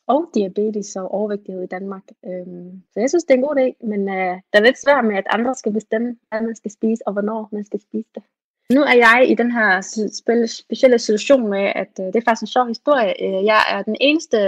og 0.06 0.30
diabetes 0.34 0.96
og 0.96 1.10
overvægtighed 1.10 1.62
i 1.62 1.66
Danmark. 1.76 2.02
Øh, 2.26 2.46
så 2.92 3.00
jeg 3.00 3.08
synes, 3.08 3.24
det 3.24 3.34
er 3.34 3.38
en 3.38 3.48
god 3.48 3.56
idé, 3.56 3.86
men 3.86 4.08
øh, 4.08 4.34
det 4.50 4.58
er 4.58 4.66
lidt 4.68 4.82
svært 4.84 5.04
med, 5.04 5.16
at 5.16 5.26
andre 5.30 5.54
skal 5.54 5.72
bestemme, 5.72 6.16
hvad 6.28 6.40
man 6.40 6.56
skal 6.56 6.70
spise 6.70 7.02
og 7.06 7.12
hvornår 7.12 7.48
man 7.52 7.64
skal 7.64 7.80
spise 7.80 8.08
det. 8.14 8.22
Nu 8.74 8.80
er 8.82 8.94
jeg 8.94 9.26
i 9.28 9.34
den 9.34 9.50
her 9.50 9.80
specielle 10.12 10.98
situation 10.98 11.50
med, 11.50 11.72
at 11.74 12.00
øh, 12.00 12.06
det 12.06 12.16
er 12.16 12.24
faktisk 12.24 12.42
en 12.42 12.46
sjov 12.46 12.66
historie. 12.68 13.14
Øh, 13.22 13.44
jeg 13.44 13.62
er 13.70 13.82
den 13.82 13.96
eneste 14.00 14.38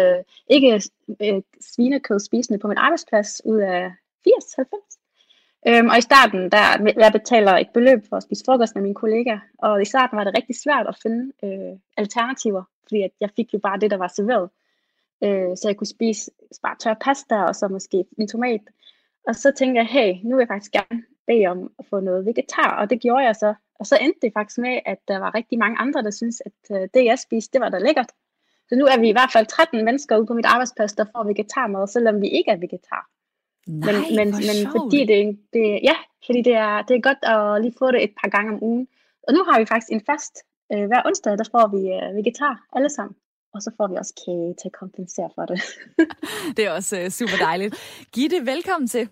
ikke 0.49 0.83
øh, 1.21 1.43
svinekød 1.61 2.21
spisende 2.21 2.59
på 2.59 2.69
min 2.69 2.79
arbejdsplads 2.79 3.43
ud 3.45 3.59
af 3.59 3.91
80-90. 4.29 4.99
Øhm, 5.69 5.89
og 5.89 5.99
i 5.99 6.01
starten, 6.01 6.51
der 6.53 6.93
jeg 6.97 7.13
betaler 7.13 7.53
et 7.53 7.69
beløb 7.75 8.09
for 8.09 8.17
at 8.17 8.23
spise 8.23 8.45
frokost 8.47 8.75
med 8.75 8.83
mine 8.83 8.95
kollegaer, 8.95 9.39
og 9.59 9.83
i 9.83 9.85
starten 9.85 10.17
var 10.17 10.25
det 10.25 10.37
rigtig 10.37 10.57
svært 10.57 10.87
at 10.87 10.99
finde 11.03 11.33
øh, 11.45 11.79
alternativer, 11.97 12.63
fordi 12.83 13.03
at 13.03 13.11
jeg 13.21 13.31
fik 13.37 13.55
jo 13.55 13.59
bare 13.59 13.79
det, 13.79 13.91
der 13.91 13.97
var 13.97 14.09
serveret. 14.09 14.51
Øh, 15.25 15.57
så 15.57 15.69
jeg 15.69 15.77
kunne 15.77 15.87
spise 15.87 16.31
bare 16.63 16.77
tør 16.79 16.95
pasta, 16.95 17.43
og 17.43 17.55
så 17.55 17.69
måske 17.69 18.05
en 18.19 18.29
tomat. 18.29 18.61
Og 19.29 19.35
så 19.35 19.53
tænkte 19.59 19.79
jeg, 19.79 19.87
hey, 19.87 20.15
nu 20.25 20.37
vil 20.37 20.43
jeg 20.43 20.49
faktisk 20.49 20.73
gerne 20.73 21.03
bede 21.27 21.47
om 21.47 21.73
at 21.79 21.85
få 21.91 22.01
noget 22.01 22.27
vegetar, 22.27 22.77
og 22.81 22.91
det 22.91 23.01
gjorde 23.01 23.25
jeg 23.25 23.37
så. 23.37 23.55
Og 23.81 23.87
så 23.87 23.99
endte 24.01 24.21
det 24.23 24.33
faktisk 24.33 24.59
med, 24.59 24.81
at 24.87 24.99
der 25.09 25.19
var 25.19 25.35
rigtig 25.35 25.59
mange 25.59 25.79
andre, 25.79 26.03
der 26.03 26.11
synes, 26.11 26.43
at 26.49 26.77
øh, 26.77 26.89
det 26.95 27.05
jeg 27.05 27.19
spiste, 27.19 27.53
det 27.53 27.61
var 27.61 27.69
da 27.69 27.79
lækkert. 27.79 28.11
Så 28.69 28.77
nu 28.77 28.85
er 28.85 28.99
vi 29.01 29.09
i 29.09 29.13
hvert 29.13 29.33
fald 29.33 29.47
13 29.47 29.85
mennesker 29.85 30.17
ude 30.17 30.27
på 30.27 30.35
mit 30.35 30.47
arbejdsplads, 30.47 30.93
der 30.93 31.05
får 31.05 31.25
vegetarmad, 31.25 31.87
selvom 31.87 32.21
vi 32.21 32.29
ikke 32.29 32.51
er 32.51 32.57
vegetar. 32.57 33.05
Nej, 33.67 33.93
men, 33.93 34.17
men, 34.17 34.29
men 34.49 34.59
fordi 34.77 35.01
det, 35.11 35.39
det, 35.53 35.81
ja, 35.83 35.97
fordi 36.27 36.43
det 36.43 36.55
er, 36.55 36.83
det 36.83 36.97
er 36.97 37.01
godt 37.09 37.23
at 37.35 37.63
lige 37.63 37.75
få 37.79 37.91
det 37.93 38.05
et 38.05 38.15
par 38.23 38.29
gange 38.29 38.53
om 38.53 38.63
ugen. 38.63 38.89
Og 39.29 39.35
nu 39.35 39.45
har 39.45 39.59
vi 39.59 39.67
faktisk 39.67 39.93
en 39.93 40.05
fast. 40.11 40.35
Øh, 40.73 40.87
hver 40.87 41.03
onsdag, 41.07 41.39
der 41.39 41.49
får 41.55 41.67
vi 41.75 41.83
øh, 41.97 42.17
vegetar 42.17 42.67
alle 42.77 42.91
sammen. 42.91 43.17
Og 43.55 43.63
så 43.63 43.71
får 43.77 43.87
vi 43.89 43.97
også 43.97 44.15
kage 44.25 44.55
til 44.61 44.69
at 44.69 44.79
kompensere 44.83 45.31
for 45.35 45.45
det. 45.51 45.61
det 46.57 46.67
er 46.67 46.71
også 46.71 47.01
øh, 47.01 47.11
super 47.11 47.37
dejligt. 47.41 47.75
Gitte, 48.15 48.47
velkommen 48.47 48.89
til. 48.89 49.09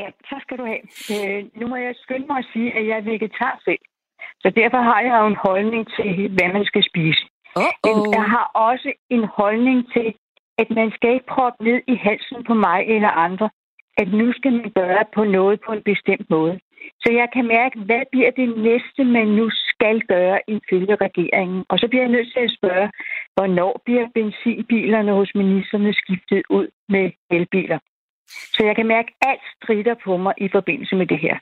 Ja, 0.00 0.08
tak 0.28 0.42
skal 0.42 0.58
du 0.58 0.64
have. 0.72 0.82
Øh, 1.14 1.44
nu 1.60 1.66
må 1.66 1.76
jeg 1.76 1.94
skynde 2.02 2.26
mig 2.26 2.38
at 2.38 2.48
sige, 2.52 2.68
at 2.78 2.86
jeg 2.86 2.96
er 2.98 3.08
vegetar 3.10 3.60
selv. 3.64 3.82
Så 4.42 4.48
derfor 4.60 4.80
har 4.90 5.00
jeg 5.00 5.14
jo 5.20 5.26
en 5.26 5.40
holdning 5.48 5.86
til, 5.96 6.10
hvad 6.36 6.48
man 6.56 6.64
skal 6.64 6.84
spise. 6.90 7.22
Uh-oh. 7.58 8.14
Jeg 8.16 8.24
har 8.34 8.46
også 8.54 8.92
en 9.10 9.24
holdning 9.24 9.92
til, 9.92 10.14
at 10.58 10.70
man 10.70 10.90
skal 10.96 11.10
ikke 11.14 11.32
proppe 11.34 11.64
ned 11.64 11.80
i 11.88 11.94
halsen 11.94 12.44
på 12.44 12.54
mig 12.54 12.80
eller 12.94 13.08
andre, 13.08 13.50
at 13.96 14.08
nu 14.12 14.32
skal 14.32 14.52
man 14.52 14.70
gøre 14.70 15.04
på 15.14 15.24
noget 15.24 15.60
på 15.66 15.72
en 15.72 15.82
bestemt 15.82 16.30
måde. 16.30 16.58
Så 17.02 17.08
jeg 17.12 17.28
kan 17.32 17.46
mærke, 17.46 17.78
hvad 17.78 18.02
bliver 18.12 18.30
det 18.30 18.48
næste, 18.58 19.04
man 19.04 19.26
nu 19.26 19.50
skal 19.50 20.00
gøre 20.00 20.38
ifølge 20.48 20.94
regeringen? 21.06 21.64
Og 21.68 21.78
så 21.78 21.88
bliver 21.88 22.02
jeg 22.02 22.12
nødt 22.12 22.32
til 22.32 22.40
at 22.40 22.56
spørge, 22.58 22.90
hvornår 23.34 23.82
bliver 23.84 24.06
benzinbilerne 24.14 25.12
hos 25.12 25.30
ministerne 25.34 25.92
skiftet 25.94 26.42
ud 26.50 26.68
med 26.88 27.10
elbiler? 27.30 27.78
Så 28.28 28.60
jeg 28.64 28.76
kan 28.76 28.86
mærke, 28.86 29.08
at 29.22 29.28
alt 29.28 29.40
strider 29.56 29.94
på 30.04 30.16
mig 30.16 30.34
i 30.38 30.48
forbindelse 30.52 30.96
med 30.96 31.06
det 31.06 31.18
her. 31.18 31.36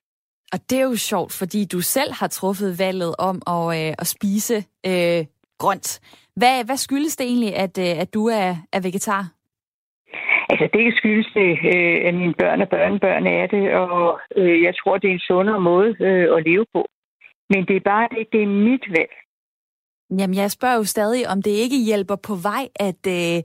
Og 0.53 0.59
det 0.71 0.79
er 0.79 0.83
jo 0.83 0.97
sjovt, 0.97 1.33
fordi 1.33 1.65
du 1.65 1.81
selv 1.81 2.13
har 2.13 2.29
truffet 2.29 2.79
valget 2.79 3.15
om 3.19 3.37
at, 3.47 3.65
øh, 3.79 3.95
at 3.99 4.07
spise 4.07 4.57
øh, 4.87 5.25
grønt. 5.59 6.01
Hvad, 6.37 6.65
hvad 6.65 6.77
skyldes 6.77 7.17
det 7.17 7.27
egentlig, 7.27 7.57
at, 7.57 7.79
øh, 7.79 8.01
at 8.03 8.15
du 8.15 8.27
er, 8.27 8.57
er 8.73 8.81
vegetar? 8.81 9.25
Altså, 10.51 10.69
det 10.73 10.95
skyldes 10.97 11.29
det, 11.35 11.51
øh, 11.75 11.97
at 12.09 12.15
mine 12.15 12.35
børn 12.35 12.63
og 12.63 12.69
børnebørn 12.69 13.27
er 13.27 13.47
det, 13.47 13.75
og 13.75 14.21
øh, 14.37 14.63
jeg 14.63 14.75
tror, 14.81 14.99
det 14.99 15.09
er 15.09 15.15
en 15.15 15.29
sundere 15.31 15.61
måde 15.61 15.97
øh, 16.01 16.37
at 16.37 16.45
leve 16.45 16.67
på. 16.73 16.87
Men 17.51 17.67
det 17.69 17.77
er 17.77 17.81
bare 17.81 18.09
det, 18.15 18.27
det 18.33 18.43
er 18.43 18.47
mit 18.47 18.85
valg. 18.97 19.15
Jamen, 20.19 20.37
jeg 20.37 20.51
spørger 20.51 20.77
jo 20.77 20.85
stadig, 20.85 21.29
om 21.29 21.43
det 21.43 21.51
ikke 21.51 21.85
hjælper 21.87 22.17
på 22.17 22.35
vej, 22.35 22.69
at, 22.77 23.03
øh, 23.19 23.43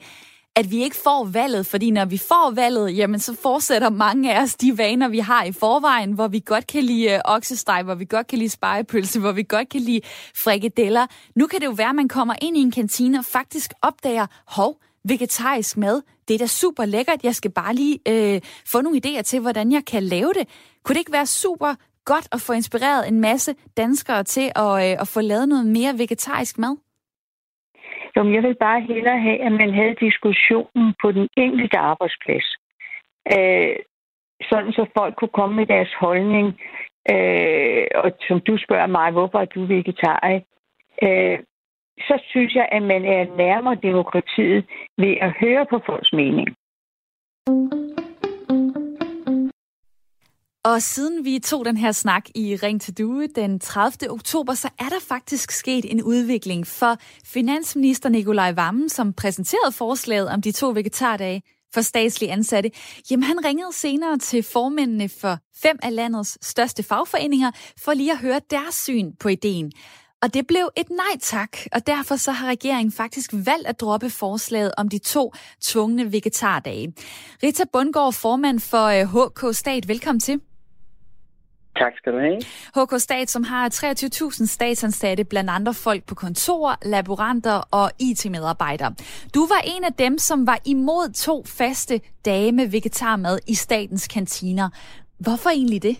at 0.59 0.71
vi 0.71 0.83
ikke 0.83 0.95
får 0.95 1.23
valget, 1.23 1.65
fordi 1.65 1.91
når 1.91 2.05
vi 2.05 2.17
får 2.17 2.51
valget, 2.55 2.97
jamen 2.97 3.19
så 3.19 3.35
fortsætter 3.35 3.89
mange 3.89 4.35
af 4.35 4.41
os 4.43 4.55
de 4.55 4.77
vaner, 4.77 5.07
vi 5.07 5.19
har 5.19 5.43
i 5.43 5.51
forvejen, 5.51 6.11
hvor 6.11 6.27
vi 6.27 6.43
godt 6.45 6.67
kan 6.67 6.83
lide 6.83 7.11
øh, 7.11 7.19
oksesteg, 7.25 7.83
hvor 7.83 7.95
vi 7.95 8.05
godt 8.05 8.27
kan 8.27 8.39
lide 8.39 8.49
spejepølse, 8.49 9.19
hvor 9.19 9.31
vi 9.31 9.43
godt 9.43 9.69
kan 9.69 9.81
lide 9.81 10.01
frikadeller. 10.35 11.07
Nu 11.35 11.47
kan 11.47 11.59
det 11.59 11.65
jo 11.65 11.71
være, 11.71 11.89
at 11.89 11.95
man 11.95 12.07
kommer 12.07 12.35
ind 12.41 12.57
i 12.57 12.59
en 12.59 12.71
kantine 12.71 13.19
og 13.19 13.25
faktisk 13.25 13.73
opdager, 13.81 14.25
hov, 14.45 14.81
vegetarisk 15.03 15.77
mad, 15.77 16.01
det 16.27 16.33
er 16.33 16.37
da 16.37 16.47
super 16.47 16.85
lækkert, 16.85 17.23
jeg 17.23 17.35
skal 17.35 17.51
bare 17.51 17.75
lige 17.75 17.99
øh, 18.07 18.41
få 18.65 18.81
nogle 18.81 19.01
idéer 19.05 19.21
til, 19.21 19.39
hvordan 19.39 19.71
jeg 19.71 19.85
kan 19.85 20.03
lave 20.03 20.33
det. 20.33 20.47
Kunne 20.83 20.93
det 20.93 20.99
ikke 20.99 21.11
være 21.11 21.25
super 21.25 21.75
godt 22.05 22.27
at 22.31 22.41
få 22.41 22.53
inspireret 22.53 23.07
en 23.07 23.19
masse 23.19 23.55
danskere 23.77 24.23
til 24.23 24.51
at, 24.55 24.91
øh, 24.91 25.01
at 25.01 25.07
få 25.07 25.21
lavet 25.21 25.49
noget 25.49 25.67
mere 25.67 25.97
vegetarisk 25.97 26.57
mad? 26.57 26.88
Jo, 28.17 28.31
jeg 28.33 28.43
vil 28.43 28.55
bare 28.55 28.81
hellere 28.81 29.19
have, 29.19 29.39
at 29.41 29.51
man 29.51 29.73
havde 29.73 29.95
diskussionen 30.07 30.93
på 31.01 31.11
den 31.11 31.27
enkelte 31.37 31.77
arbejdsplads. 31.77 32.47
Øh, 33.35 33.75
sådan 34.49 34.71
så 34.71 34.85
folk 34.97 35.15
kunne 35.15 35.37
komme 35.39 35.55
med 35.55 35.65
deres 35.65 35.93
holdning. 35.99 36.47
Øh, 37.13 37.85
og 37.95 38.11
som 38.27 38.39
du 38.39 38.57
spørger 38.57 38.87
mig, 38.87 39.11
hvorfor 39.11 39.39
er 39.39 39.45
du 39.45 39.65
vegetar? 39.65 40.41
Øh, 41.03 41.39
så 41.99 42.21
synes 42.29 42.55
jeg, 42.55 42.69
at 42.71 42.81
man 42.81 43.05
er 43.05 43.35
nærmere 43.37 43.75
demokratiet 43.75 44.65
ved 44.97 45.15
at 45.21 45.31
høre 45.31 45.65
på 45.69 45.81
folks 45.85 46.13
mening. 46.13 46.47
Og 50.69 50.81
siden 50.81 51.25
vi 51.25 51.39
tog 51.39 51.65
den 51.65 51.77
her 51.77 51.91
snak 51.91 52.29
i 52.35 52.55
Ring 52.55 52.81
til 52.81 52.97
Due 52.97 53.27
den 53.27 53.59
30. 53.59 54.11
oktober, 54.11 54.53
så 54.53 54.69
er 54.79 54.89
der 54.89 54.99
faktisk 55.07 55.51
sket 55.51 55.91
en 55.91 56.03
udvikling 56.03 56.67
for 56.67 56.97
finansminister 57.25 58.09
Nikolaj 58.09 58.51
Vammen, 58.51 58.89
som 58.89 59.13
præsenterede 59.13 59.71
forslaget 59.71 60.29
om 60.29 60.41
de 60.41 60.51
to 60.51 60.69
vegetardage 60.69 61.41
for 61.73 61.81
statslige 61.81 62.31
ansatte. 62.31 62.71
Jamen 63.11 63.23
han 63.23 63.45
ringede 63.45 63.73
senere 63.73 64.17
til 64.17 64.43
formændene 64.43 65.09
for 65.09 65.37
fem 65.55 65.79
af 65.83 65.95
landets 65.95 66.37
største 66.41 66.83
fagforeninger 66.83 67.51
for 67.77 67.93
lige 67.93 68.11
at 68.11 68.17
høre 68.17 68.41
deres 68.49 68.75
syn 68.75 69.11
på 69.19 69.29
ideen. 69.29 69.71
Og 70.21 70.33
det 70.33 70.47
blev 70.47 70.69
et 70.77 70.89
nej 70.89 71.19
tak, 71.21 71.57
og 71.71 71.87
derfor 71.87 72.15
så 72.15 72.31
har 72.31 72.47
regeringen 72.47 72.91
faktisk 72.91 73.31
valgt 73.33 73.67
at 73.67 73.79
droppe 73.79 74.09
forslaget 74.09 74.71
om 74.77 74.89
de 74.89 74.97
to 74.97 75.33
tvungne 75.61 76.11
vegetardage. 76.11 76.93
Rita 77.43 77.63
Bundgaard, 77.73 78.13
formand 78.13 78.59
for 78.59 78.85
øh, 78.85 79.25
HK 79.25 79.55
Stat, 79.55 79.87
velkommen 79.87 80.19
til. 80.19 80.41
Tak 81.79 81.93
skal 81.97 82.13
du 82.13 82.19
have. 82.19 82.39
HK 82.77 82.93
Stat, 82.97 83.29
som 83.29 83.43
har 83.43 83.65
23.000 83.69 84.45
statsansatte, 84.47 85.23
blandt 85.29 85.49
andre 85.49 85.73
folk 85.85 86.01
på 86.09 86.15
kontor, 86.15 86.67
laboranter 86.95 87.57
og 87.79 87.87
IT-medarbejdere. 88.07 88.91
Du 89.35 89.41
var 89.53 89.61
en 89.75 89.83
af 89.83 89.93
dem, 89.93 90.17
som 90.17 90.47
var 90.47 90.59
imod 90.65 91.13
to 91.13 91.35
faste 91.59 91.95
dage 92.25 92.51
med 92.51 92.65
vegetarmad 92.71 93.39
i 93.47 93.53
statens 93.53 94.07
kantiner. 94.07 94.67
Hvorfor 95.25 95.49
egentlig 95.49 95.83
det? 95.83 95.95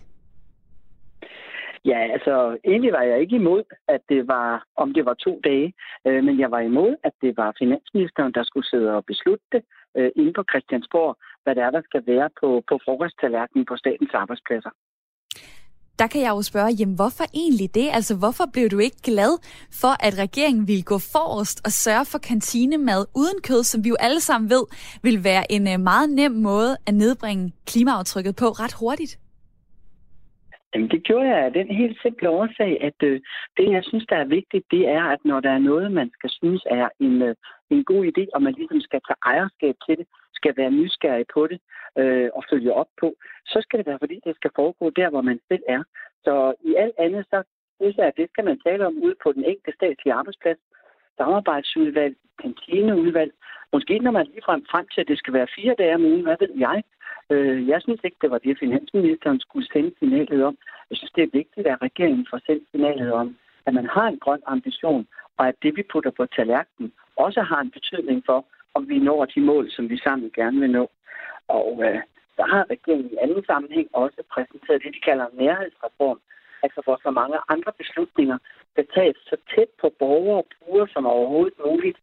Ja, 1.86 2.00
altså 2.16 2.58
egentlig 2.66 2.94
var 2.94 3.02
jeg 3.02 3.20
ikke 3.20 3.36
imod, 3.36 3.64
at 3.88 4.02
det 4.10 4.28
var, 4.28 4.64
om 4.76 4.94
det 4.94 5.06
var 5.06 5.14
to 5.14 5.40
dage, 5.44 5.74
øh, 6.08 6.24
men 6.24 6.40
jeg 6.40 6.52
var 6.52 6.60
imod, 6.60 6.96
at 7.04 7.14
det 7.22 7.38
var 7.38 7.56
finansministeren, 7.60 8.34
der 8.34 8.44
skulle 8.44 8.68
sidde 8.68 8.96
og 8.96 9.06
beslutte 9.06 9.46
det 9.52 9.62
øh, 9.98 10.12
inde 10.16 10.34
på 10.34 10.44
Christiansborg, 10.50 11.18
hvad 11.44 11.56
det 11.56 11.64
er, 11.64 11.72
der 11.72 11.82
skal 11.82 12.04
være 12.08 12.30
på, 12.42 12.64
på 12.70 12.80
frokosttallerkenen 12.86 13.66
på 13.66 13.76
statens 13.78 14.14
arbejdspladser 14.14 14.70
der 16.00 16.08
kan 16.08 16.22
jeg 16.22 16.32
jo 16.38 16.42
spørge, 16.42 16.72
jamen 16.80 16.96
hvorfor 16.96 17.26
egentlig 17.42 17.70
det? 17.80 17.88
Altså 17.98 18.14
hvorfor 18.22 18.46
blev 18.54 18.66
du 18.70 18.80
ikke 18.88 19.02
glad 19.10 19.34
for, 19.82 19.94
at 20.08 20.14
regeringen 20.26 20.68
ville 20.72 20.86
gå 20.94 20.98
forrest 21.16 21.58
og 21.68 21.72
sørge 21.86 22.06
for 22.12 22.20
kantinemad 22.30 23.02
uden 23.22 23.40
kød, 23.48 23.64
som 23.64 23.84
vi 23.84 23.90
jo 23.90 23.98
alle 24.00 24.22
sammen 24.28 24.50
ved, 24.50 24.64
vil 25.04 25.18
være 25.24 25.44
en 25.56 25.64
øh, 25.74 25.80
meget 25.92 26.10
nem 26.20 26.32
måde 26.32 26.72
at 26.88 26.94
nedbringe 26.94 27.46
klimaaftrykket 27.72 28.36
på 28.42 28.48
ret 28.62 28.76
hurtigt? 28.82 29.14
Jamen, 30.74 30.90
det 30.90 31.04
gjorde 31.04 31.28
jeg 31.30 31.40
af 31.46 31.54
den 31.54 31.68
helt 31.82 31.98
simple 32.02 32.30
årsag, 32.30 32.72
at 32.90 33.00
øh, 33.10 33.22
det, 33.58 33.66
jeg 33.76 33.84
synes, 33.84 34.06
der 34.10 34.16
er 34.16 34.36
vigtigt, 34.38 34.66
det 34.72 34.84
er, 34.98 35.04
at 35.14 35.22
når 35.26 35.40
der 35.40 35.52
er 35.52 35.68
noget, 35.72 35.92
man 35.92 36.10
skal 36.16 36.30
synes 36.30 36.64
er 36.80 36.88
en, 37.00 37.22
øh, 37.22 37.36
en 37.70 37.84
god 37.84 38.04
idé, 38.12 38.24
og 38.34 38.42
man 38.42 38.54
ligesom 38.54 38.82
skal 38.82 39.02
tage 39.08 39.24
ejerskab 39.26 39.76
til 39.86 39.98
det, 39.98 40.08
skal 40.34 40.54
være 40.58 40.72
nysgerrig 40.72 41.26
på 41.34 41.48
det 41.48 41.60
øh, 42.00 42.30
og 42.38 42.44
følge 42.50 42.74
op 42.74 42.92
på, 43.02 43.08
så 43.46 43.58
skal 43.62 43.80
det 43.80 43.88
være, 43.88 44.00
fordi 44.04 44.18
det 44.26 44.36
skal 44.36 44.52
foregå 44.56 44.90
der, 44.90 45.10
hvor 45.10 45.22
man 45.22 45.40
selv 45.48 45.64
er. 45.68 45.84
Så 46.26 46.54
i 46.70 46.76
alt 46.76 46.98
andet, 47.06 47.26
så 47.32 47.44
synes 47.80 47.98
jeg, 47.98 48.08
at 48.08 48.18
det 48.18 48.28
skal 48.30 48.46
man 48.46 48.60
tale 48.66 48.88
om 48.88 48.98
ude 49.06 49.16
på 49.24 49.32
den 49.32 49.44
enkelte 49.52 49.78
statslige 49.78 50.14
arbejdsplads, 50.14 50.60
samarbejdsudvalg, 51.18 52.16
kantineudvalg. 52.42 53.32
Måske 53.74 54.00
når 54.00 54.12
man 54.12 54.26
lige 54.26 54.46
frem, 54.46 54.66
frem 54.72 54.86
til, 54.94 55.02
at 55.02 55.08
det 55.08 55.18
skal 55.18 55.34
være 55.34 55.54
fire 55.58 55.76
dage 55.78 55.96
om 55.96 56.06
ugen, 56.12 56.24
hvad 56.24 56.38
ved 56.40 56.54
jeg. 56.68 56.84
Øh, 57.30 57.68
jeg 57.68 57.82
synes 57.82 58.02
ikke, 58.04 58.18
det 58.22 58.32
var 58.32 58.38
det, 58.38 58.60
finansministeren 58.60 59.40
skulle 59.40 59.68
sende 59.74 59.92
signalet 60.00 60.44
om. 60.44 60.56
Jeg 60.90 60.98
synes, 60.98 61.12
det 61.12 61.24
er 61.24 61.38
vigtigt, 61.42 61.68
at 61.68 61.82
regeringen 61.82 62.28
får 62.30 62.40
sendt 62.46 62.64
signalet 62.72 63.12
om, 63.12 63.38
at 63.66 63.74
man 63.74 63.88
har 63.96 64.08
en 64.08 64.20
grøn 64.20 64.42
ambition, 64.46 65.08
og 65.38 65.48
at 65.48 65.56
det, 65.64 65.72
vi 65.78 65.84
putter 65.92 66.12
på 66.12 66.26
tallerkenen, 66.26 66.92
også 67.26 67.42
har 67.42 67.60
en 67.62 67.72
betydning 67.72 68.24
for, 68.26 68.46
om 68.74 68.90
vi 68.90 69.00
når 69.00 69.26
de 69.26 69.42
mål, 69.42 69.72
som 69.72 69.90
vi 69.90 69.98
sammen 69.98 70.32
gerne 70.40 70.60
vil 70.60 70.72
nå. 70.72 70.90
Og 71.48 71.70
øh, 71.86 72.00
der 72.38 72.46
har 72.54 72.64
regeringen 72.70 73.10
i 73.12 73.18
anden 73.24 73.44
sammenhæng 73.46 73.88
også 73.94 74.22
præsenteret 74.34 74.84
det, 74.84 74.94
de 74.94 75.08
kalder 75.10 75.26
en 75.28 75.38
nærhedsreform, 75.44 76.20
altså 76.64 76.80
hvor 76.84 76.98
så 77.04 77.12
mange 77.12 77.38
andre 77.54 77.72
beslutninger 77.82 78.38
skal 78.72 78.88
tages 78.96 79.18
så 79.30 79.36
tæt 79.56 79.72
på 79.82 79.88
borgere 80.00 80.38
og 80.44 80.48
brugere 80.60 80.88
som 80.94 81.06
overhovedet 81.06 81.58
muligt. 81.66 82.00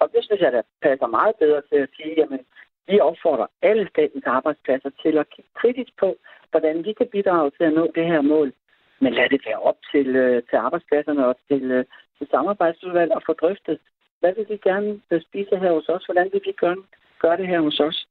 Og 0.00 0.06
det 0.12 0.24
synes 0.24 0.40
jeg, 0.40 0.52
der 0.52 0.62
passer 0.82 1.06
meget 1.06 1.34
bedre 1.42 1.62
til 1.70 1.78
at 1.84 1.90
sige, 1.96 2.14
jamen, 2.20 2.40
vi 2.88 3.00
opfordrer 3.00 3.46
alle 3.62 3.88
statens 3.88 4.26
arbejdspladser 4.26 4.90
til 5.02 5.18
at 5.18 5.30
kigge 5.30 5.50
kritisk 5.60 5.92
på, 6.02 6.08
hvordan 6.50 6.84
vi 6.84 6.92
kan 6.92 7.08
bidrage 7.12 7.50
til 7.50 7.64
at 7.64 7.72
nå 7.72 7.84
det 7.94 8.06
her 8.06 8.20
mål. 8.20 8.52
Men 9.00 9.12
lad 9.12 9.28
det 9.28 9.42
være 9.46 9.60
op 9.68 9.78
til, 9.92 10.16
øh, 10.16 10.42
til 10.48 10.56
arbejdspladserne 10.56 11.26
og 11.26 11.36
til, 11.48 11.62
øh, 11.70 11.84
til 12.18 12.26
samarbejdsudvalg 12.30 13.12
at 13.16 13.22
få 13.26 13.32
drøftet, 13.32 13.78
hvad 14.20 14.32
vil 14.36 14.46
vi 14.48 14.56
gerne 14.68 15.00
øh, 15.10 15.20
spise 15.22 15.56
her 15.62 15.72
hos 15.72 15.88
os? 15.88 16.04
Hvordan 16.04 16.28
vil 16.32 16.42
vi 16.44 16.52
gøre, 16.52 16.76
gøre 17.22 17.36
det 17.36 17.46
her 17.46 17.60
hos 17.60 17.80
os? 17.80 18.06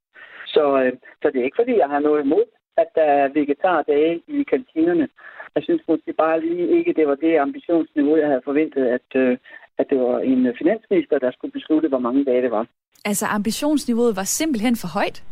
Så, 0.45 0.63
øh, 0.81 0.93
så 1.21 1.25
det 1.31 1.39
er 1.39 1.47
ikke, 1.47 1.61
fordi 1.61 1.77
jeg 1.77 1.89
har 1.89 1.99
noget 1.99 2.23
imod, 2.25 2.45
at 2.77 2.89
der 2.95 3.07
er 3.19 3.27
vegetardage 3.27 4.21
i 4.27 4.43
kantinerne. 4.43 5.07
Jeg 5.55 5.63
synes 5.63 5.81
måske 5.87 6.13
bare 6.13 6.41
lige 6.41 6.77
ikke, 6.77 6.93
det 6.93 7.07
var 7.07 7.15
det 7.15 7.37
ambitionsniveau, 7.37 8.15
jeg 8.17 8.27
havde 8.27 8.47
forventet, 8.49 8.85
at, 8.97 9.09
øh, 9.15 9.37
at 9.77 9.85
det 9.89 9.99
var 9.99 10.19
en 10.19 10.53
finansminister, 10.57 11.19
der 11.19 11.31
skulle 11.31 11.51
beslutte, 11.51 11.89
hvor 11.89 11.99
mange 11.99 12.25
dage 12.25 12.41
det 12.41 12.51
var. 12.51 12.65
Altså 13.05 13.25
ambitionsniveauet 13.25 14.15
var 14.15 14.23
simpelthen 14.23 14.75
for 14.75 14.87
højt? 14.99 15.23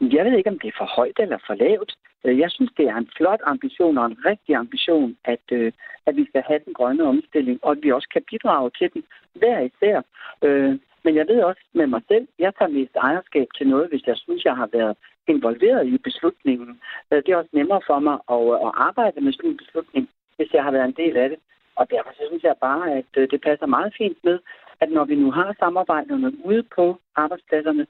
Jeg 0.00 0.24
ved 0.24 0.38
ikke, 0.38 0.50
om 0.50 0.58
det 0.58 0.68
er 0.68 0.78
for 0.78 0.90
højt 0.96 1.18
eller 1.18 1.38
for 1.46 1.54
lavt. 1.54 1.92
Øh, 2.24 2.38
jeg 2.38 2.50
synes, 2.50 2.70
det 2.76 2.86
er 2.88 2.96
en 2.96 3.10
flot 3.16 3.40
ambition 3.42 3.98
og 3.98 4.06
en 4.06 4.18
rigtig 4.24 4.54
ambition, 4.54 5.16
at, 5.24 5.44
øh, 5.52 5.72
at 6.06 6.16
vi 6.16 6.24
skal 6.26 6.42
have 6.48 6.60
den 6.64 6.74
grønne 6.74 7.04
omstilling, 7.04 7.58
og 7.62 7.70
at 7.72 7.82
vi 7.82 7.92
også 7.92 8.08
kan 8.12 8.22
bidrage 8.30 8.70
til 8.78 8.92
den 8.92 9.02
hver 9.34 9.60
især. 9.60 10.02
Øh, 10.42 10.78
men 11.04 11.14
jeg 11.16 11.26
ved 11.28 11.42
også 11.42 11.62
med 11.72 11.86
mig 11.86 12.02
selv, 12.08 12.28
jeg 12.38 12.52
tager 12.58 12.76
mest 12.78 12.96
ejerskab 12.96 13.46
til 13.56 13.68
noget, 13.68 13.88
hvis 13.88 14.06
jeg 14.06 14.16
synes, 14.16 14.44
jeg 14.44 14.56
har 14.56 14.68
været 14.72 14.96
involveret 15.28 15.86
i 15.86 15.98
beslutningen. 15.98 16.80
Øh, 17.10 17.22
det 17.22 17.28
er 17.28 17.36
også 17.36 17.50
nemmere 17.52 17.80
for 17.86 17.98
mig 17.98 18.18
at, 18.34 18.42
øh, 18.52 18.66
at 18.66 18.72
arbejde 18.88 19.20
med 19.20 19.32
sådan 19.32 19.50
en 19.50 19.56
beslutning, 19.56 20.08
hvis 20.36 20.52
jeg 20.52 20.64
har 20.64 20.70
været 20.70 20.84
en 20.88 21.00
del 21.02 21.16
af 21.16 21.28
det. 21.28 21.38
Og 21.76 21.90
derfor 21.90 22.10
så 22.12 22.22
synes 22.28 22.42
jeg 22.42 22.54
bare, 22.60 22.92
at 22.98 23.30
det 23.30 23.40
passer 23.40 23.66
meget 23.66 23.94
fint 23.98 24.18
med, 24.24 24.38
at 24.80 24.90
når 24.90 25.04
vi 25.04 25.14
nu 25.14 25.30
har 25.30 25.56
samarbejderne 25.58 26.32
ude 26.44 26.62
på 26.62 27.00
arbejdspladserne, 27.16 27.86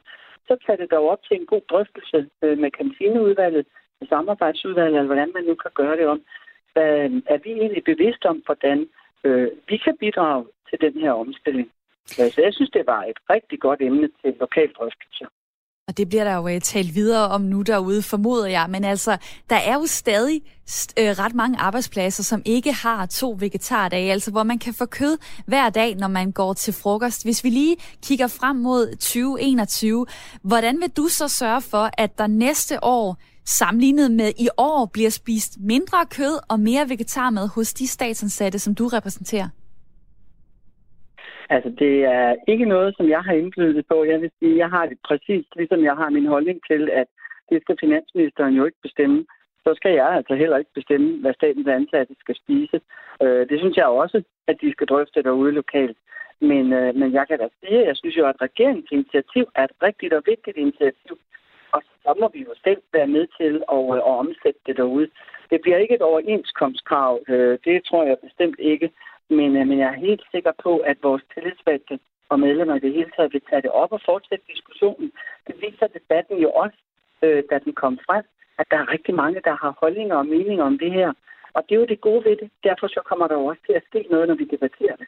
så 0.49 0.57
tager 0.67 0.77
det 0.77 0.91
dog 0.91 1.09
op 1.09 1.23
til 1.23 1.37
en 1.41 1.47
god 1.47 1.61
drøftelse 1.71 2.29
øh, 2.43 2.59
med 2.59 2.71
kantineudvalget, 2.71 3.67
med 4.01 4.09
samarbejdsudvalget, 4.09 4.97
eller 4.97 5.13
hvordan 5.13 5.33
man 5.35 5.45
nu 5.45 5.55
kan 5.55 5.71
gøre 5.75 5.97
det 5.97 6.07
om. 6.07 6.21
hvad, 6.73 6.91
Er 7.33 7.39
vi 7.45 7.51
egentlig 7.51 7.85
bevidste 7.85 8.27
om, 8.33 8.43
hvordan 8.47 8.79
øh, 9.25 9.49
vi 9.69 9.77
kan 9.77 9.97
bidrage 10.01 10.45
til 10.69 10.79
den 10.81 10.95
her 11.03 11.13
omstilling? 11.13 11.69
Så 12.07 12.41
jeg 12.47 12.55
synes, 12.55 12.71
det 12.71 12.85
var 12.87 13.03
et 13.03 13.19
rigtig 13.31 13.61
godt 13.61 13.81
emne 13.83 14.09
til 14.23 14.35
lokal 14.41 14.73
drøftelse. 14.79 15.25
Og 15.91 15.97
det 15.97 16.09
bliver 16.09 16.25
der 16.25 16.37
jo 16.37 16.49
øh, 16.49 16.61
talt 16.61 16.95
videre 16.95 17.29
om 17.29 17.41
nu 17.41 17.63
derude, 17.63 18.03
formoder 18.03 18.47
jeg. 18.47 18.67
Men 18.71 18.85
altså, 18.85 19.17
der 19.51 19.57
er 19.57 19.75
jo 19.75 19.87
stadig 19.87 20.43
øh, 20.99 21.11
ret 21.23 21.35
mange 21.35 21.59
arbejdspladser, 21.59 22.23
som 22.23 22.43
ikke 22.45 22.73
har 22.73 23.07
to 23.07 23.37
vegetardage, 23.39 24.13
altså 24.13 24.31
hvor 24.31 24.43
man 24.43 24.59
kan 24.59 24.75
få 24.75 24.87
kød 24.87 25.19
hver 25.47 25.71
dag, 25.71 25.95
når 25.95 26.09
man 26.09 26.33
går 26.33 26.53
til 26.53 26.75
frokost. 26.83 27.25
Hvis 27.25 27.45
vi 27.45 27.49
lige 27.49 27.77
kigger 28.03 28.27
frem 28.41 28.57
mod 28.57 28.91
2021, 28.91 30.07
hvordan 30.43 30.81
vil 30.81 30.91
du 30.91 31.09
så 31.09 31.29
sørge 31.29 31.61
for, 31.61 31.91
at 31.99 32.19
der 32.19 32.27
næste 32.27 32.85
år 32.85 33.17
sammenlignet 33.45 34.11
med 34.11 34.31
i 34.39 34.49
år 34.59 34.91
bliver 34.93 35.11
spist 35.11 35.59
mindre 35.61 35.99
kød 36.17 36.37
og 36.51 36.61
mere 36.61 36.85
vegetarmad 36.89 37.49
hos 37.55 37.75
de 37.75 37.87
statsansatte, 37.87 38.59
som 38.59 38.75
du 38.75 38.87
repræsenterer? 38.87 39.49
Altså, 41.55 41.71
det 41.79 42.05
er 42.05 42.35
ikke 42.49 42.65
noget, 42.65 42.97
som 42.97 43.09
jeg 43.09 43.23
har 43.23 43.33
indflydelse 43.33 43.83
på. 43.83 44.05
Jeg 44.05 44.21
vil 44.21 44.31
sige, 44.39 44.59
jeg 44.59 44.71
har 44.71 44.87
det 44.87 44.99
præcis, 45.09 45.47
ligesom 45.57 45.85
jeg 45.85 45.97
har 45.97 46.11
min 46.11 46.27
holdning 46.27 46.59
til, 46.71 46.91
at 46.93 47.07
det 47.51 47.63
skal 47.63 47.77
finansministeren 47.81 48.55
jo 48.55 48.65
ikke 48.65 48.83
bestemme. 48.83 49.27
Så 49.65 49.71
skal 49.77 49.93
jeg 49.95 50.09
altså 50.09 50.35
heller 50.35 50.57
ikke 50.57 50.75
bestemme, 50.75 51.21
hvad 51.21 51.35
statens 51.35 51.69
ansatte 51.69 52.15
skal 52.21 52.37
spise. 52.43 52.81
Øh, 53.23 53.49
det 53.49 53.59
synes 53.59 53.77
jeg 53.77 53.87
også, 53.87 54.23
at 54.49 54.57
de 54.63 54.73
skal 54.73 54.87
drøfte 54.87 55.23
derude 55.23 55.53
lokalt. 55.53 55.99
Men, 56.41 56.73
øh, 56.73 56.95
men 56.95 57.13
jeg 57.13 57.25
kan 57.29 57.39
da 57.39 57.49
sige, 57.61 57.81
at 57.81 57.87
jeg 57.87 57.97
synes 57.97 58.17
jo, 58.17 58.27
at 58.27 58.43
regeringens 58.43 58.91
initiativ 58.91 59.45
er 59.55 59.65
et 59.65 59.77
rigtigt 59.83 60.13
og 60.13 60.23
vigtigt 60.27 60.57
initiativ. 60.57 61.15
Og 61.73 61.83
så 62.03 62.15
må 62.21 62.31
vi 62.35 62.41
jo 62.49 62.55
selv 62.65 62.83
være 62.93 63.07
med 63.07 63.27
til 63.39 63.55
at, 63.77 63.85
øh, 63.91 63.97
at 63.97 64.19
omsætte 64.23 64.61
det 64.67 64.77
derude. 64.77 65.09
Det 65.51 65.61
bliver 65.61 65.79
ikke 65.79 65.95
et 65.95 66.03
overenskomstkrav. 66.03 67.21
Øh, 67.29 67.59
det 67.65 67.85
tror 67.85 68.05
jeg 68.05 68.17
bestemt 68.27 68.59
ikke. 68.59 68.91
Men, 69.29 69.57
øh, 69.57 69.67
men 69.69 69.79
jeg 69.79 69.89
er 69.89 70.05
helt 70.09 70.25
sikker 70.31 70.53
på, 70.63 70.73
at 70.79 70.97
vores 71.03 71.23
tillidsvalgte 71.35 71.99
og 72.29 72.41
medlemmer 72.41 72.75
i 72.77 72.85
det 72.87 72.93
hele 72.93 73.11
taget 73.17 73.33
vil 73.33 73.49
tage 73.51 73.63
det 73.63 73.71
op 73.71 73.93
og 73.93 74.01
fortsætte 74.05 74.45
diskussionen. 74.55 75.13
Det 75.47 75.55
viser 75.63 75.87
debatten 75.87 76.39
jo 76.39 76.51
også, 76.51 76.79
da 77.23 77.59
den 77.65 77.73
kom 77.73 77.99
frem, 78.07 78.25
at 78.59 78.67
der 78.71 78.77
er 78.77 78.93
rigtig 78.93 79.15
mange, 79.15 79.41
der 79.45 79.55
har 79.63 79.77
holdninger 79.81 80.17
og 80.17 80.27
meninger 80.27 80.65
om 80.65 80.79
det 80.79 80.93
her. 80.93 81.13
Og 81.55 81.63
det 81.63 81.75
er 81.75 81.81
jo 81.81 81.87
det 81.93 82.01
gode 82.01 82.25
ved 82.25 82.37
det. 82.37 82.51
Derfor 82.65 82.87
så 82.87 83.01
kommer 83.05 83.27
der 83.29 83.37
også 83.37 83.63
til 83.67 83.73
at 83.73 83.87
ske 83.89 84.07
noget, 84.11 84.29
når 84.29 84.35
vi 84.35 84.45
debatterer 84.45 84.97
det. 84.97 85.07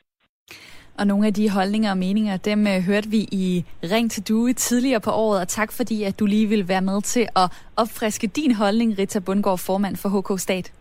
Og 0.98 1.06
nogle 1.06 1.26
af 1.26 1.34
de 1.34 1.50
holdninger 1.50 1.90
og 1.90 1.98
meninger, 1.98 2.36
dem 2.36 2.66
øh, 2.66 2.80
hørte 2.80 3.08
vi 3.08 3.18
i 3.18 3.64
Ring 3.82 4.10
til 4.10 4.28
Due 4.28 4.52
tidligere 4.52 5.00
på 5.00 5.10
året, 5.10 5.40
og 5.40 5.48
tak 5.48 5.72
fordi, 5.72 6.02
at 6.02 6.18
du 6.18 6.26
lige 6.26 6.46
vil 6.46 6.68
være 6.68 6.82
med 6.82 7.02
til 7.02 7.28
at 7.36 7.50
opfriske 7.76 8.26
din 8.26 8.54
holdning, 8.54 8.98
Rita 8.98 9.18
Bundgaard, 9.18 9.58
formand 9.58 9.96
for 9.96 10.08
HK 10.08 10.40
Stat. 10.40 10.72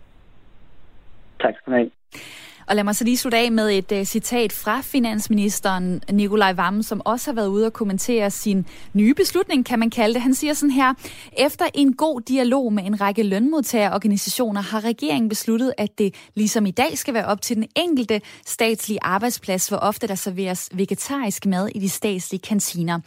Tak 1.40 1.54
skal 1.58 1.74
du 1.74 1.78
have. 1.78 1.92
Og 2.72 2.76
lad 2.76 2.84
mig 2.84 2.96
så 2.96 3.04
lige 3.04 3.18
slutte 3.18 3.38
af 3.38 3.52
med 3.52 3.72
et 3.72 3.92
uh, 3.92 4.04
citat 4.04 4.54
fra 4.54 4.82
finansministeren 4.82 6.02
Nikolaj 6.12 6.54
Vammen, 6.54 6.84
som 6.84 7.02
også 7.06 7.32
har 7.32 7.36
været 7.36 7.48
ude 7.48 7.66
og 7.66 7.74
kommentere 7.74 8.32
sin 8.32 8.66
nye 8.94 9.14
beslutning, 9.14 9.66
kan 9.66 9.80
man 9.80 9.90
kalde 9.90 10.14
det. 10.14 10.22
Han 10.22 10.34
siger 10.34 10.54
sådan 10.54 10.72
her, 10.72 10.94
efter 11.38 11.66
en 11.74 11.94
god 11.94 12.22
dialog 12.22 12.74
med 12.74 12.84
en 12.84 13.02
række 13.02 13.24
lønmodtagerorganisationer 13.24 14.62
har 14.62 14.86
regeringen 14.86 15.30
besluttet, 15.30 15.74
at 15.78 15.98
det 15.98 16.16
ligesom 16.36 16.66
i 16.66 16.72
dag 16.72 16.98
skal 16.98 17.14
være 17.14 17.26
op 17.26 17.42
til 17.42 17.56
den 17.56 17.66
enkelte 17.76 18.22
statslige 18.46 19.00
arbejdsplads, 19.02 19.68
hvor 19.68 19.78
ofte 19.78 20.08
der 20.08 20.16
serveres 20.16 20.70
vegetarisk 20.74 21.46
mad 21.46 21.70
i 21.76 21.80
de 21.80 21.90
statslige 21.90 22.42
kantiner. 22.42 23.00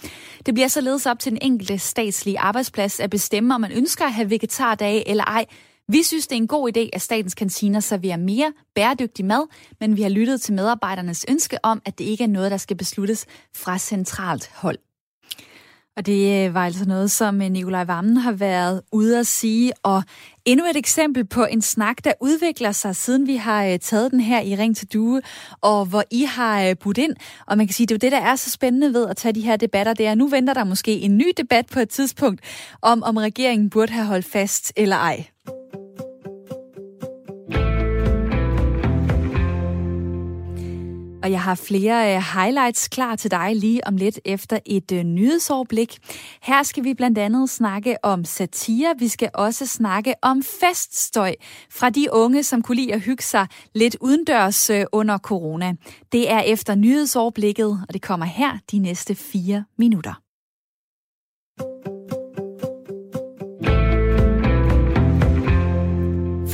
Det 0.47 0.55
bliver 0.55 0.69
således 0.69 1.07
op 1.07 1.19
til 1.19 1.33
den 1.33 1.39
enkelte 1.43 1.79
statslige 1.79 2.39
arbejdsplads 2.41 3.01
at 3.01 3.11
bestemme, 3.11 3.55
om 3.55 3.61
man 3.61 3.73
ønsker 3.73 4.05
at 4.05 4.13
have 4.13 4.31
vegetardage 4.31 5.09
eller 5.09 5.25
ej, 5.25 5.45
vi 5.89 6.03
synes, 6.03 6.27
det 6.27 6.37
er 6.37 6.41
en 6.41 6.47
god 6.47 6.77
idé, 6.77 6.89
at 6.93 7.03
statens 7.03 7.35
kantiner 7.35 7.81
serverer 7.81 8.17
mere 8.17 8.53
bæredygtig 8.75 9.25
mad, 9.25 9.47
men 9.81 9.97
vi 9.97 10.03
har 10.03 10.09
lyttet 10.09 10.41
til 10.41 10.55
medarbejdernes 10.55 11.25
ønske 11.29 11.59
om, 11.63 11.83
at 11.85 11.99
det 11.99 12.05
ikke 12.05 12.25
er 12.25 12.29
noget, 12.29 12.51
der 12.51 12.57
skal 12.57 12.77
besluttes 12.77 13.27
fra 13.55 13.79
centralt 13.79 14.51
hold. 14.55 14.79
Og 15.97 16.07
det 16.07 16.47
øh, 16.47 16.55
var 16.55 16.65
altså 16.65 16.85
noget, 16.85 17.11
som 17.11 17.43
øh, 17.43 17.51
Nikolaj 17.51 17.85
Vammen 17.85 18.17
har 18.17 18.33
været 18.33 18.83
ude 18.93 19.19
at 19.19 19.27
sige. 19.27 19.73
Og 19.83 20.03
endnu 20.45 20.67
et 20.67 20.77
eksempel 20.77 21.25
på 21.25 21.45
en 21.45 21.63
snak, 21.63 22.05
der 22.05 22.13
udvikler 22.21 22.73
sig, 22.73 22.97
siden 22.97 23.27
vi 23.27 23.37
har 23.37 23.65
øh, 23.65 23.79
taget 23.79 24.11
den 24.11 24.21
her 24.21 24.41
i 24.41 24.57
Ring 24.57 24.77
til 24.77 24.93
Due, 24.93 25.23
og 25.61 25.85
hvor 25.87 26.05
I 26.11 26.23
har 26.23 26.75
budt 26.75 26.99
ind. 26.99 27.17
Og 27.47 27.57
man 27.57 27.67
kan 27.67 27.75
sige, 27.75 27.87
det 27.87 27.95
er 27.95 27.97
jo 27.97 28.11
det, 28.11 28.13
der 28.13 28.31
er 28.31 28.37
så 28.37 28.51
spændende 28.51 28.95
ved 28.95 29.09
at 29.09 29.17
tage 29.17 29.33
de 29.33 29.41
her 29.41 29.57
debatter. 29.57 29.95
Det 29.95 30.07
er, 30.07 30.15
nu 30.15 30.29
venter 30.29 30.55
der 30.55 30.65
måske 30.65 30.99
en 30.99 31.19
ny 31.19 31.33
debat 31.37 31.67
på 31.67 31.81
et 31.81 31.89
tidspunkt, 31.89 32.41
om 32.83 33.03
om 33.03 33.17
regeringen 33.17 33.71
burde 33.71 33.93
have 33.93 34.07
holdt 34.07 34.27
fast 34.27 34.73
eller 34.77 34.97
ej. 34.97 35.25
Og 41.25 41.31
jeg 41.31 41.41
har 41.41 41.55
flere 41.55 42.17
øh, 42.17 42.23
highlights 42.35 42.89
klar 42.89 43.17
til 43.17 43.31
dig 43.31 43.57
lige 43.57 43.87
om 43.87 43.97
lidt 43.97 44.21
efter 44.25 44.59
et 44.67 44.93
øh, 44.93 45.03
nyhedsoverblik. 45.03 45.99
Her 46.43 46.63
skal 46.63 46.85
vi 46.85 46.95
blandt 46.95 47.19
andet 47.19 47.51
snakke 47.51 47.97
om 48.03 48.25
satire. 48.25 48.95
Vi 48.99 49.09
skal 49.09 49.31
også 49.35 49.67
snakke 49.67 50.15
om 50.23 50.43
feststøj 50.43 51.35
fra 51.71 51.91
de 51.91 52.09
unge, 52.13 52.43
som 52.43 52.63
kunne 52.63 52.77
lide 52.77 52.95
at 52.95 53.01
hygge 53.01 53.23
sig 53.23 53.47
lidt 53.75 53.97
udendørs 54.01 54.71
øh, 54.71 54.85
under 54.93 55.19
corona. 55.19 55.75
Det 56.13 56.31
er 56.31 56.41
efter 56.41 56.75
nyhedsoverblikket, 56.75 57.85
og 57.89 57.95
det 57.95 58.03
kommer 58.03 58.27
her 58.27 58.59
de 58.71 58.79
næste 58.79 59.15
fire 59.15 59.65
minutter. 59.79 60.24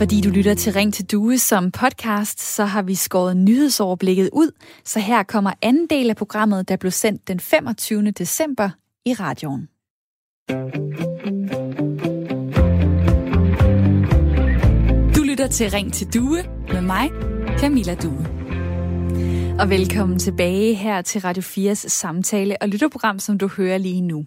Fordi 0.01 0.21
du 0.21 0.31
lytter 0.31 0.55
til 0.55 0.73
Ring 0.73 0.95
til 0.95 1.05
Due 1.05 1.39
som 1.39 1.71
podcast, 1.71 2.41
så 2.41 2.65
har 2.65 2.83
vi 2.83 2.95
skåret 2.95 3.37
nyhedsoverblikket 3.37 4.31
ud, 4.33 4.51
så 4.85 5.01
her 5.01 5.23
kommer 5.23 5.53
anden 5.63 5.87
del 5.87 6.11
af 6.11 6.17
programmet, 6.17 6.69
der 6.69 6.77
blev 6.77 6.93
sendt 6.93 7.29
den 7.29 7.41
25. 7.41 8.11
december 8.11 8.71
i 9.07 9.13
radioen. 9.13 9.69
Du 15.17 15.23
lytter 15.23 15.47
til 15.47 15.71
Ring 15.71 15.93
til 15.93 16.07
Due 16.15 16.43
med 16.73 16.81
mig, 16.81 17.11
Camilla 17.59 17.95
Due. 17.95 18.27
Og 19.61 19.71
velkommen 19.71 20.19
tilbage 20.19 20.75
her 20.75 21.03
til 21.03 21.21
Radio 21.21 21.43
4's 21.43 21.75
samtale- 21.75 22.57
og 22.61 22.69
lytterprogram, 22.69 23.19
som 23.19 23.39
du 23.39 23.49
hører 23.49 23.79
lige 23.79 24.01
nu. 24.01 24.25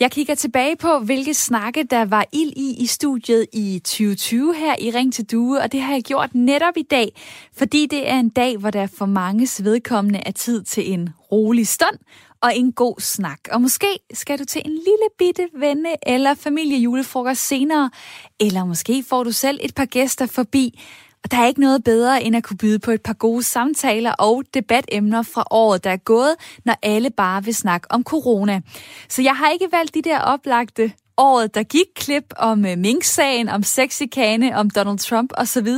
Jeg 0.00 0.10
kigger 0.10 0.34
tilbage 0.34 0.76
på, 0.76 0.98
hvilke 0.98 1.34
snakke, 1.34 1.84
der 1.84 2.04
var 2.04 2.26
ild 2.32 2.52
i 2.56 2.82
i 2.82 2.86
studiet 2.86 3.46
i 3.52 3.80
2020 3.84 4.54
her 4.54 4.74
i 4.78 4.90
Ring 4.90 5.14
til 5.14 5.24
Due, 5.24 5.60
og 5.60 5.72
det 5.72 5.80
har 5.80 5.92
jeg 5.92 6.02
gjort 6.02 6.34
netop 6.34 6.76
i 6.76 6.82
dag, 6.82 7.12
fordi 7.56 7.86
det 7.86 8.10
er 8.10 8.18
en 8.18 8.28
dag, 8.28 8.56
hvor 8.56 8.70
der 8.70 8.86
for 8.86 9.06
mange 9.06 9.48
vedkommende 9.64 10.20
er 10.26 10.30
tid 10.30 10.62
til 10.62 10.92
en 10.92 11.08
rolig 11.32 11.68
stund 11.68 11.98
og 12.42 12.56
en 12.56 12.72
god 12.72 13.00
snak. 13.00 13.38
Og 13.52 13.62
måske 13.62 13.86
skal 14.12 14.38
du 14.38 14.44
til 14.44 14.62
en 14.64 14.72
lille 14.72 15.08
bitte 15.18 15.48
venne- 15.54 15.96
eller 16.06 16.34
familiejulefrokost 16.34 17.48
senere, 17.48 17.90
eller 18.40 18.64
måske 18.64 19.04
får 19.08 19.24
du 19.24 19.32
selv 19.32 19.60
et 19.62 19.74
par 19.74 19.84
gæster 19.86 20.26
forbi, 20.26 20.80
og 21.24 21.30
der 21.30 21.36
er 21.36 21.46
ikke 21.46 21.60
noget 21.60 21.84
bedre 21.84 22.22
end 22.22 22.36
at 22.36 22.44
kunne 22.44 22.56
byde 22.56 22.78
på 22.78 22.90
et 22.90 23.02
par 23.02 23.12
gode 23.12 23.42
samtaler 23.42 24.12
og 24.12 24.42
debatemner 24.54 25.22
fra 25.22 25.44
året, 25.50 25.84
der 25.84 25.90
er 25.90 25.96
gået, 25.96 26.34
når 26.64 26.74
alle 26.82 27.10
bare 27.10 27.44
vil 27.44 27.54
snakke 27.54 27.86
om 27.90 28.04
corona. 28.04 28.60
Så 29.08 29.22
jeg 29.22 29.36
har 29.36 29.50
ikke 29.50 29.68
valgt 29.72 29.94
de 29.94 30.02
der 30.02 30.20
oplagte 30.20 30.92
året, 31.20 31.54
der 31.54 31.62
gik 31.62 31.86
klip 31.96 32.34
om 32.36 32.66
øh, 32.66 32.78
Mink-sagen, 32.78 33.48
om 33.48 33.62
sexikane, 33.62 34.56
om 34.56 34.70
Donald 34.70 34.98
Trump 34.98 35.32
osv. 35.36 35.68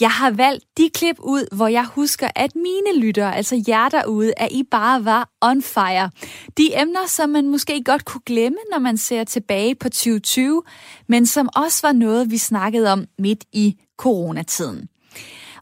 Jeg 0.00 0.10
har 0.10 0.30
valgt 0.30 0.64
de 0.76 0.90
klip 0.94 1.16
ud, 1.18 1.56
hvor 1.56 1.68
jeg 1.68 1.84
husker, 1.84 2.28
at 2.36 2.54
mine 2.54 3.00
lyttere, 3.00 3.36
altså 3.36 3.64
jer 3.68 3.88
derude, 3.88 4.32
at 4.36 4.48
I 4.52 4.62
bare 4.70 5.04
var 5.04 5.28
on 5.40 5.62
fire. 5.62 6.10
De 6.56 6.80
emner, 6.80 7.06
som 7.06 7.30
man 7.30 7.48
måske 7.48 7.82
godt 7.84 8.04
kunne 8.04 8.20
glemme, 8.26 8.58
når 8.72 8.78
man 8.78 8.96
ser 8.96 9.24
tilbage 9.24 9.74
på 9.74 9.88
2020, 9.88 10.62
men 11.08 11.26
som 11.26 11.48
også 11.56 11.86
var 11.86 11.92
noget, 11.92 12.30
vi 12.30 12.38
snakkede 12.38 12.92
om 12.92 13.04
midt 13.18 13.44
i 13.52 13.76
coronatiden. 14.02 14.88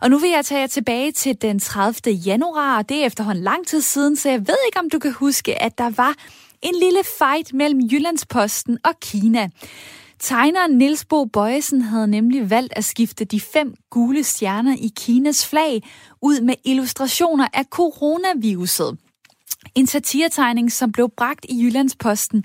Og 0.01 0.11
nu 0.11 0.19
vil 0.19 0.31
jeg 0.31 0.45
tage 0.45 0.61
jer 0.61 0.67
tilbage 0.67 1.13
til 1.13 1.43
den 1.43 1.59
30. 1.59 2.15
januar, 2.15 2.79
og 2.79 2.89
det 2.89 2.97
er 2.97 3.07
efterhånden 3.07 3.45
lang 3.45 3.67
tid 3.67 3.81
siden, 3.81 4.17
så 4.17 4.29
jeg 4.29 4.41
ved 4.41 4.57
ikke, 4.67 4.79
om 4.79 4.91
du 4.91 4.99
kan 4.99 5.13
huske, 5.13 5.63
at 5.63 5.79
der 5.79 5.91
var 5.91 6.15
en 6.63 6.75
lille 6.75 7.01
fight 7.19 7.55
mellem 7.55 7.81
Jyllandsposten 7.81 8.79
og 8.85 9.01
Kina. 9.01 9.49
Tegneren 10.19 10.79
Niels 10.79 11.05
Bo 11.05 11.25
Bøjesen 11.25 11.83
havde 11.83 12.09
nemlig 12.09 12.51
valgt 12.51 12.73
at 12.77 12.85
skifte 12.85 13.25
de 13.25 13.41
fem 13.41 13.75
gule 13.91 14.25
stjerner 14.25 14.77
i 14.77 14.93
Kinas 14.97 15.47
flag 15.47 15.83
ud 16.23 16.41
med 16.41 16.55
illustrationer 16.65 17.49
af 17.53 17.65
coronaviruset. 17.65 18.99
En 19.75 19.87
satiretegning, 19.87 20.73
som 20.73 20.93
blev 20.93 21.11
bragt 21.17 21.47
i 21.49 21.63
Jyllandsposten, 21.63 22.45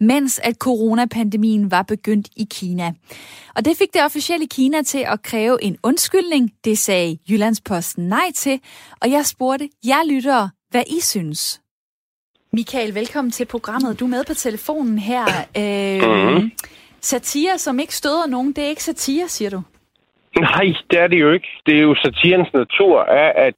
mens 0.00 0.40
at 0.44 0.56
coronapandemien 0.56 1.70
var 1.70 1.82
begyndt 1.82 2.28
i 2.36 2.46
Kina. 2.50 2.92
Og 3.54 3.64
det 3.64 3.76
fik 3.76 3.92
det 3.94 4.04
officielle 4.04 4.46
Kina 4.46 4.82
til 4.82 4.98
at 4.98 5.22
kræve 5.22 5.62
en 5.62 5.76
undskyldning. 5.82 6.50
Det 6.64 6.78
sagde 6.78 7.18
Jyllandsposten 7.28 8.08
nej 8.08 8.32
til, 8.34 8.60
og 9.00 9.10
jeg 9.10 9.26
spurgte 9.26 9.68
jer 9.86 10.04
lyttere, 10.04 10.50
hvad 10.70 10.82
I 10.86 11.00
synes. 11.00 11.60
Michael, 12.52 12.94
velkommen 12.94 13.30
til 13.30 13.44
programmet. 13.44 14.00
Du 14.00 14.04
er 14.04 14.08
med 14.08 14.24
på 14.24 14.34
telefonen 14.34 14.98
her. 14.98 15.24
Øh, 15.56 16.34
mm-hmm. 16.34 16.50
Satire, 17.00 17.58
som 17.58 17.78
ikke 17.78 17.96
støder 17.96 18.26
nogen, 18.26 18.52
det 18.52 18.64
er 18.64 18.68
ikke 18.68 18.84
satire, 18.84 19.28
siger 19.28 19.50
du? 19.50 19.62
Nej, 20.40 20.66
det 20.90 20.98
er 21.00 21.06
det 21.06 21.20
jo 21.20 21.30
ikke. 21.32 21.48
Det 21.66 21.74
er 21.76 21.82
jo 21.82 21.94
satirens 21.94 22.52
natur, 22.52 23.02
er, 23.02 23.32
at 23.46 23.54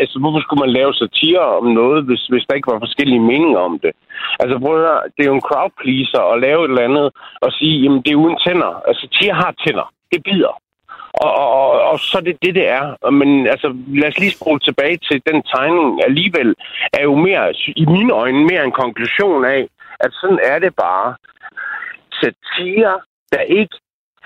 altså, 0.00 0.18
hvorfor 0.18 0.40
skulle 0.40 0.60
man 0.60 0.72
lave 0.78 0.94
satire 0.94 1.44
om 1.58 1.66
noget, 1.80 2.04
hvis, 2.04 2.22
hvis 2.26 2.44
der 2.48 2.54
ikke 2.54 2.72
var 2.72 2.78
forskellige 2.78 3.20
meninger 3.20 3.58
om 3.58 3.78
det? 3.78 3.92
Altså 4.40 4.58
prøv 4.58 4.74
at 4.74 4.82
høre, 4.86 5.02
det 5.16 5.22
er 5.22 5.30
jo 5.30 5.34
en 5.34 5.48
crowd 5.48 5.72
pleaser 5.80 6.22
at 6.32 6.40
lave 6.40 6.64
et 6.64 6.70
eller 6.70 6.88
andet 6.88 7.06
og 7.44 7.52
sige, 7.52 7.76
jamen 7.82 8.02
det 8.02 8.12
er 8.12 8.22
uden 8.24 8.38
tænder. 8.46 8.72
Altså, 8.88 9.00
satire 9.00 9.34
har 9.34 9.54
tænder. 9.64 9.92
Det 10.12 10.22
bider. 10.24 10.54
Og, 11.24 11.30
og, 11.42 11.48
og, 11.60 11.70
og 11.90 11.98
så 11.98 12.18
er 12.18 12.24
det 12.28 12.36
det, 12.42 12.54
det 12.54 12.68
er. 12.68 13.10
Men 13.10 13.46
altså, 13.46 13.68
lad 14.00 14.08
os 14.08 14.18
lige 14.18 14.36
spole 14.38 14.60
tilbage 14.60 14.96
til 15.08 15.22
den 15.28 15.42
tegning. 15.54 16.04
Alligevel 16.08 16.54
er 16.92 17.02
jo 17.02 17.14
mere, 17.14 17.54
i 17.82 17.84
mine 17.86 18.12
øjne, 18.12 18.44
mere 18.50 18.64
en 18.64 18.78
konklusion 18.82 19.44
af, 19.44 19.62
at 20.00 20.10
sådan 20.20 20.40
er 20.44 20.58
det 20.58 20.74
bare. 20.76 21.14
Satire, 22.20 23.00
der 23.32 23.40
ikke 23.40 23.76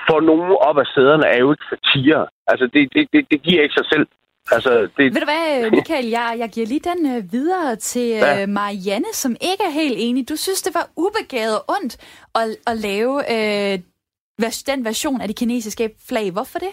får 0.08 0.20
nogen 0.20 0.56
op 0.68 0.78
af 0.78 0.86
sæderne, 0.94 1.26
er 1.26 1.38
jo 1.38 1.48
ikke 1.52 1.66
satire. 1.72 2.26
Altså, 2.46 2.64
det, 2.74 2.82
det, 2.94 3.02
det, 3.12 3.20
det 3.30 3.42
giver 3.42 3.62
ikke 3.62 3.78
sig 3.80 3.86
selv. 3.92 4.06
Altså, 4.54 4.72
det... 4.96 5.04
Ved 5.14 5.20
du 5.24 5.30
hvad, 5.32 5.70
Michael, 5.78 6.06
jeg, 6.18 6.28
jeg 6.38 6.48
giver 6.54 6.66
lige 6.66 6.84
den 6.90 7.00
uh, 7.12 7.32
videre 7.32 7.76
til 7.76 8.08
uh, 8.26 8.48
Marianne, 8.58 9.12
som 9.12 9.32
ikke 9.50 9.64
er 9.70 9.74
helt 9.82 9.98
enig. 10.06 10.28
Du 10.28 10.36
synes, 10.36 10.62
det 10.62 10.74
var 10.78 10.86
ubegavet 11.04 11.56
og 11.58 11.64
ondt 11.76 11.94
at, 12.40 12.46
at 12.70 12.76
lave 12.88 13.14
uh, 13.34 13.74
den 14.70 14.84
version 14.84 15.20
af 15.20 15.26
det 15.28 15.36
kinesiske 15.36 15.90
flag. 16.08 16.26
Hvorfor 16.36 16.58
det? 16.58 16.72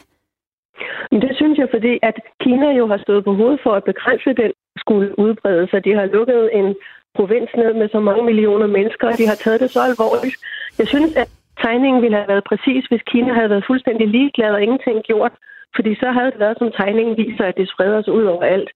Det 1.23 1.31
synes 1.39 1.57
jeg, 1.57 1.67
fordi 1.75 1.93
at 2.09 2.15
Kina 2.43 2.69
jo 2.79 2.87
har 2.87 2.99
stået 3.05 3.23
på 3.23 3.33
hovedet 3.33 3.59
for 3.63 3.73
at 3.79 3.83
begrænse 3.83 4.29
den 4.41 4.51
skulle 4.77 5.19
udbrede 5.19 5.67
sig. 5.69 5.85
De 5.85 5.93
har 5.99 6.05
lukket 6.05 6.49
en 6.59 6.75
provins 7.15 7.51
ned 7.57 7.73
med 7.73 7.89
så 7.89 7.99
mange 7.99 8.23
millioner 8.23 8.67
mennesker, 8.67 9.07
og 9.07 9.17
de 9.17 9.27
har 9.27 9.35
taget 9.35 9.59
det 9.59 9.71
så 9.71 9.81
alvorligt. 9.89 10.35
Jeg 10.79 10.87
synes, 10.87 11.15
at 11.15 11.29
tegningen 11.65 12.02
ville 12.02 12.17
have 12.17 12.32
været 12.34 12.49
præcis, 12.52 12.84
hvis 12.86 13.04
Kina 13.12 13.34
havde 13.34 13.49
været 13.49 13.67
fuldstændig 13.67 14.08
ligeglad 14.08 14.52
og 14.54 14.63
ingenting 14.63 15.04
gjort. 15.04 15.34
Fordi 15.76 15.95
så 15.95 16.08
havde 16.12 16.32
det 16.32 16.39
været, 16.39 16.58
som 16.58 16.71
tegningen 16.71 17.17
viser, 17.17 17.45
at 17.45 17.58
det 17.58 17.71
spreder 17.73 18.02
sig 18.02 18.13
ud 18.13 18.23
over 18.23 18.43
alt. 18.43 18.69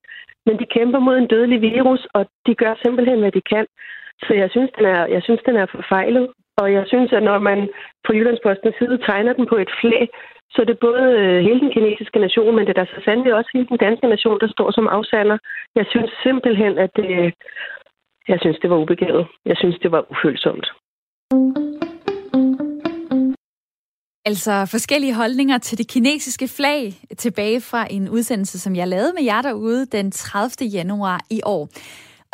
Men 0.45 0.59
de 0.59 0.65
kæmper 0.75 0.99
mod 0.99 1.17
en 1.17 1.27
dødelig 1.27 1.61
virus, 1.61 2.07
og 2.13 2.25
de 2.45 2.55
gør 2.55 2.73
simpelthen, 2.83 3.19
hvad 3.19 3.31
de 3.31 3.41
kan. 3.53 3.65
Så 4.25 4.33
jeg 4.33 4.49
synes, 4.51 4.71
den 4.77 4.85
er, 4.85 5.05
jeg 5.05 5.21
synes, 5.23 5.41
den 5.45 5.55
er 5.55 5.65
forfejlet. 5.65 6.27
Og 6.61 6.73
jeg 6.73 6.83
synes, 6.87 7.13
at 7.13 7.23
når 7.23 7.39
man 7.39 7.69
på 8.07 8.13
Jyllandspostens 8.13 8.75
side 8.79 8.97
tegner 8.97 9.33
den 9.33 9.45
på 9.47 9.55
et 9.55 9.71
flæ, 9.81 10.05
så 10.51 10.61
er 10.61 10.65
det 10.65 10.79
både 10.79 11.03
øh, 11.21 11.39
hele 11.47 11.59
den 11.59 11.71
kinesiske 11.71 12.19
nation, 12.19 12.55
men 12.55 12.65
det 12.65 12.77
er 12.77 12.83
der 12.83 12.85
så 12.85 13.01
sandelig 13.05 13.33
også 13.33 13.49
hele 13.53 13.67
den 13.67 13.77
danske 13.77 14.07
nation, 14.07 14.39
der 14.39 14.47
står 14.47 14.71
som 14.71 14.87
afsander. 14.87 15.37
Jeg 15.75 15.85
synes 15.89 16.11
simpelthen, 16.23 16.77
at 16.77 16.89
det, 16.95 17.33
jeg 18.27 18.37
synes, 18.41 18.59
det 18.59 18.69
var 18.69 18.77
ubegavet. 18.77 19.27
Jeg 19.45 19.57
synes, 19.57 19.79
det 19.79 19.91
var 19.91 20.05
ufølsomt. 20.11 20.67
Altså 24.27 24.65
forskellige 24.65 25.13
holdninger 25.13 25.57
til 25.57 25.77
det 25.77 25.87
kinesiske 25.87 26.47
flag 26.47 27.01
tilbage 27.17 27.61
fra 27.61 27.87
en 27.89 28.09
udsendelse, 28.09 28.59
som 28.59 28.75
jeg 28.75 28.87
lavede 28.87 29.13
med 29.13 29.23
jer 29.23 29.41
derude 29.41 29.85
den 29.85 30.11
30. 30.11 30.69
januar 30.69 31.21
i 31.29 31.41
år. 31.45 31.69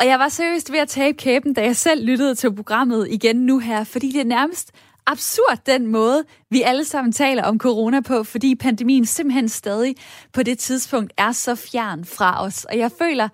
Og 0.00 0.06
jeg 0.06 0.18
var 0.18 0.28
seriøst 0.28 0.72
ved 0.72 0.78
at 0.78 0.88
tabe 0.88 1.16
kæben, 1.16 1.54
da 1.54 1.62
jeg 1.62 1.76
selv 1.76 2.06
lyttede 2.06 2.34
til 2.34 2.54
programmet 2.54 3.08
igen 3.10 3.36
nu 3.36 3.58
her, 3.58 3.84
fordi 3.84 4.12
det 4.12 4.20
er 4.20 4.24
nærmest 4.24 4.72
absurd 5.06 5.58
den 5.66 5.86
måde, 5.86 6.24
vi 6.50 6.62
alle 6.62 6.84
sammen 6.84 7.12
taler 7.12 7.42
om 7.42 7.58
corona 7.58 8.00
på, 8.00 8.24
fordi 8.24 8.54
pandemien 8.54 9.06
simpelthen 9.06 9.48
stadig 9.48 9.94
på 10.32 10.42
det 10.42 10.58
tidspunkt 10.58 11.12
er 11.16 11.32
så 11.32 11.54
fjern 11.54 12.04
fra 12.04 12.44
os. 12.44 12.64
Og 12.64 12.78
jeg 12.78 12.90
føler 12.98 13.28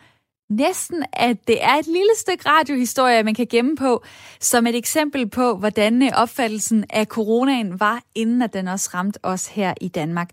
næsten, 0.50 1.04
at 1.12 1.36
det 1.48 1.64
er 1.64 1.74
et 1.74 1.86
lille 1.86 2.16
stykke 2.16 2.48
radiohistorie, 2.48 3.22
man 3.22 3.34
kan 3.34 3.46
gemme 3.50 3.76
på, 3.76 4.04
som 4.40 4.66
et 4.66 4.76
eksempel 4.76 5.28
på, 5.28 5.56
hvordan 5.56 6.14
opfattelsen 6.14 6.84
af 6.90 7.06
coronaen 7.06 7.80
var, 7.80 8.02
inden 8.14 8.42
at 8.42 8.52
den 8.52 8.68
også 8.68 8.90
ramte 8.94 9.18
os 9.22 9.46
her 9.46 9.74
i 9.80 9.88
Danmark. 9.88 10.30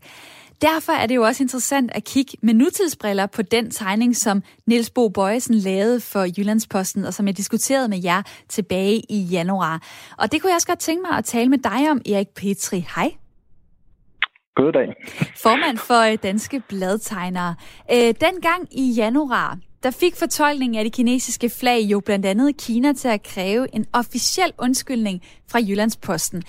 Derfor 0.62 0.92
er 0.92 1.08
det 1.08 1.16
jo 1.16 1.24
også 1.24 1.44
interessant 1.44 1.92
at 1.92 2.04
kigge 2.04 2.38
med 2.42 2.54
nutidsbriller 2.54 3.26
på 3.26 3.42
den 3.42 3.72
tegning, 3.72 4.16
som 4.16 4.44
Niels 4.66 4.90
Bo 4.90 5.10
Bøjesen 5.10 5.56
lavede 5.56 6.00
for 6.00 6.26
Jyllandsposten, 6.38 7.06
og 7.06 7.14
som 7.14 7.28
jeg 7.28 7.38
diskuterede 7.38 7.88
med 7.88 8.04
jer 8.04 8.22
tilbage 8.50 9.02
i 9.10 9.22
januar. 9.22 9.82
Og 10.18 10.32
det 10.32 10.42
kunne 10.42 10.50
jeg 10.50 10.56
også 10.56 10.68
godt 10.68 10.80
tænke 10.80 11.02
mig 11.10 11.18
at 11.18 11.26
tale 11.26 11.50
med 11.50 11.58
dig 11.58 11.92
om, 11.92 12.02
Erik 12.06 12.28
Petri. 12.36 12.88
Hej. 12.96 13.12
Goddag. 14.56 14.94
Formand 15.44 15.78
for 15.78 16.16
Danske 16.24 16.60
Bladtegnere. 16.60 17.56
Øh, 17.92 18.14
dengang 18.22 18.68
i 18.72 18.94
januar, 18.98 19.58
der 19.88 20.00
fik 20.04 20.16
fortolkningen 20.24 20.78
af 20.80 20.84
det 20.84 20.94
kinesiske 20.94 21.50
flag 21.60 21.80
jo 21.92 21.98
blandt 22.08 22.26
andet 22.26 22.50
Kina 22.66 22.94
til 22.94 23.10
at 23.18 23.24
kræve 23.34 23.64
en 23.78 23.86
officiel 24.02 24.52
undskyldning 24.66 25.18
fra 25.52 25.60
Jyllandsposten. 25.68 26.40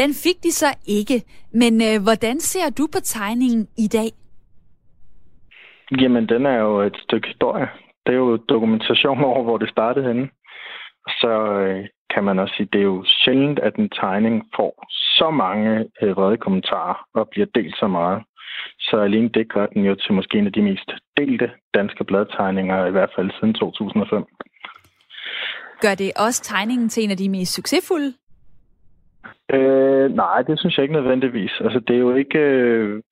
Den 0.00 0.10
fik 0.24 0.38
de 0.46 0.52
så 0.62 0.70
ikke. 0.98 1.18
Men 1.60 1.72
øh, 1.88 1.96
hvordan 2.06 2.36
ser 2.50 2.66
du 2.78 2.84
på 2.94 3.00
tegningen 3.14 3.62
i 3.84 3.88
dag? 3.98 4.10
Jamen, 6.00 6.24
den 6.32 6.46
er 6.46 6.58
jo 6.66 6.80
et 6.80 6.96
stykke 7.04 7.28
historie. 7.28 7.68
Det 8.06 8.12
er 8.12 8.20
jo 8.26 8.36
dokumentation 8.36 9.24
over, 9.30 9.42
hvor 9.42 9.58
det 9.58 9.70
startede 9.70 10.06
henne. 10.06 10.28
Så 11.20 11.32
øh, 11.64 11.86
kan 12.14 12.24
man 12.24 12.38
også 12.38 12.54
sige, 12.56 12.68
det 12.72 12.80
er 12.80 12.90
jo 12.94 13.04
sjældent, 13.06 13.58
at 13.58 13.74
en 13.76 13.88
tegning 13.88 14.34
får 14.56 14.72
så 15.18 15.30
mange 15.30 15.70
øh, 16.02 16.16
vrede 16.16 16.36
kommentarer 16.36 16.96
og 17.14 17.28
bliver 17.28 17.46
delt 17.54 17.76
så 17.76 17.88
meget. 17.88 18.22
Så 18.80 18.96
alene 18.96 19.28
det 19.28 19.52
gør 19.52 19.66
den 19.66 19.84
jo 19.84 19.94
til 19.94 20.12
måske 20.12 20.38
en 20.38 20.46
af 20.46 20.52
de 20.52 20.62
mest 20.62 20.90
delte 21.16 21.50
danske 21.74 22.04
bladtegninger, 22.04 22.86
i 22.86 22.90
hvert 22.90 23.10
fald 23.16 23.30
siden 23.30 23.54
2005. 23.54 24.24
Gør 25.80 25.94
det 25.94 26.12
også 26.16 26.42
tegningen 26.42 26.88
til 26.88 27.04
en 27.04 27.10
af 27.10 27.16
de 27.16 27.28
mest 27.28 27.54
succesfulde? 27.54 28.12
Øh, 29.52 30.14
nej, 30.14 30.42
det 30.42 30.58
synes 30.58 30.76
jeg 30.76 30.82
ikke 30.84 30.94
nødvendigvis. 30.94 31.52
Altså, 31.60 31.80
det 31.80 31.96
er 31.96 32.00
jo 32.00 32.14
ikke 32.14 32.38
øh, 32.38 33.02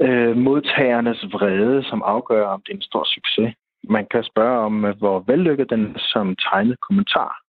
øh, 0.00 0.36
modtagernes 0.36 1.24
vrede, 1.32 1.84
som 1.84 2.02
afgør, 2.02 2.46
om 2.46 2.62
det 2.66 2.72
er 2.72 2.76
en 2.76 2.82
stor 2.82 3.04
succes. 3.04 3.54
Man 3.88 4.06
kan 4.10 4.24
spørge 4.24 4.58
om, 4.58 4.84
øh, 4.84 4.98
hvor 4.98 5.24
vellykket 5.26 5.70
den 5.70 5.96
som 5.98 6.36
tegnet 6.36 6.80
kommentar. 6.80 7.40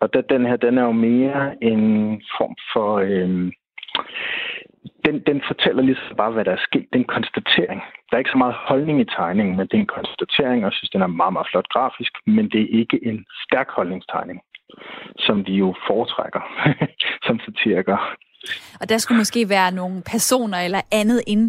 Og 0.00 0.08
den 0.30 0.46
her, 0.46 0.56
den 0.56 0.78
er 0.78 0.82
jo 0.82 0.92
mere 0.92 1.64
en 1.64 1.82
form 2.38 2.56
for... 2.72 2.98
Øh, 2.98 3.52
den, 5.06 5.16
den 5.30 5.38
fortæller 5.50 5.82
ligesom 5.82 6.16
bare, 6.16 6.32
hvad 6.32 6.44
der 6.44 6.54
er 6.58 6.66
sket. 6.68 6.86
Det 6.90 6.96
er 6.98 7.04
en 7.04 7.14
konstatering. 7.16 7.80
Der 8.06 8.12
er 8.14 8.22
ikke 8.22 8.34
så 8.36 8.42
meget 8.44 8.56
holdning 8.70 9.00
i 9.00 9.12
tegningen, 9.18 9.56
men 9.56 9.66
det 9.66 9.74
er 9.76 9.84
en 9.86 9.94
konstatering, 9.98 10.58
og 10.60 10.68
jeg 10.70 10.76
synes, 10.76 10.90
den 10.90 11.02
er 11.02 11.16
meget, 11.20 11.32
meget 11.32 11.48
flot 11.50 11.68
grafisk, 11.74 12.12
men 12.26 12.44
det 12.52 12.60
er 12.62 12.78
ikke 12.80 12.98
en 13.10 13.18
stærk 13.44 13.68
holdningstegning, 13.76 14.38
som 15.26 15.36
vi 15.46 15.54
jo 15.62 15.68
foretrækker 15.86 16.42
som 17.26 17.36
satirikere. 17.44 18.02
Og 18.80 18.88
der 18.88 18.98
skulle 18.98 19.18
måske 19.18 19.48
være 19.48 19.70
nogle 19.72 20.02
personer 20.12 20.58
eller 20.58 20.80
andet 20.92 21.20
ind, 21.26 21.44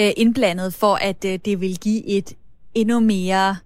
øh, 0.00 0.12
indblandet, 0.16 0.76
for 0.80 0.94
at 1.10 1.20
øh, 1.30 1.34
det 1.46 1.60
vil 1.60 1.74
give 1.86 2.02
et 2.18 2.28
endnu 2.74 3.00
mere 3.00 3.56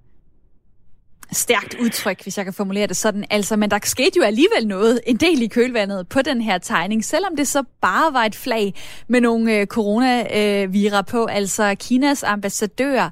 stærkt 1.32 1.76
udtryk, 1.80 2.22
hvis 2.22 2.36
jeg 2.36 2.44
kan 2.44 2.54
formulere 2.54 2.86
det 2.86 2.96
sådan. 2.96 3.24
Altså, 3.30 3.56
men 3.56 3.70
der 3.70 3.78
skete 3.84 4.12
jo 4.16 4.22
alligevel 4.22 4.66
noget, 4.66 5.00
en 5.06 5.16
del 5.16 5.42
i 5.42 5.46
kølvandet 5.46 6.08
på 6.08 6.22
den 6.22 6.40
her 6.40 6.58
tegning, 6.58 7.04
selvom 7.04 7.36
det 7.36 7.48
så 7.48 7.62
bare 7.80 8.12
var 8.12 8.24
et 8.24 8.34
flag 8.34 8.74
med 9.08 9.20
nogle 9.20 9.56
øh, 9.56 9.66
coronavirer 9.66 11.02
på. 11.02 11.24
Altså, 11.24 11.76
Kinas 11.80 12.22
ambassadør 12.22 13.10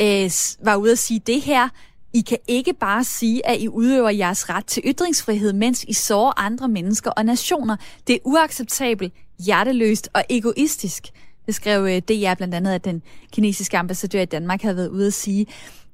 øh, 0.00 0.30
var 0.64 0.76
ude 0.76 0.92
at 0.92 0.98
sige 0.98 1.20
det 1.26 1.40
her. 1.40 1.68
I 2.12 2.20
kan 2.20 2.38
ikke 2.48 2.72
bare 2.72 3.04
sige, 3.04 3.46
at 3.46 3.60
I 3.60 3.68
udøver 3.68 4.10
jeres 4.10 4.50
ret 4.50 4.66
til 4.66 4.82
ytringsfrihed, 4.86 5.52
mens 5.52 5.84
I 5.88 5.92
sårer 5.92 6.40
andre 6.40 6.68
mennesker 6.68 7.10
og 7.10 7.24
nationer. 7.24 7.76
Det 8.06 8.14
er 8.14 8.18
uacceptabelt, 8.24 9.12
hjerteløst 9.44 10.08
og 10.12 10.24
egoistisk. 10.30 11.06
Det 11.46 11.54
skrev 11.54 11.84
øh, 11.84 11.98
DR 11.98 12.34
blandt 12.34 12.54
andet, 12.54 12.72
at 12.72 12.84
den 12.84 13.02
kinesiske 13.32 13.78
ambassadør 13.78 14.20
i 14.20 14.24
Danmark 14.24 14.62
havde 14.62 14.76
været 14.76 14.88
ude 14.88 15.06
at 15.06 15.14
sige. 15.14 15.46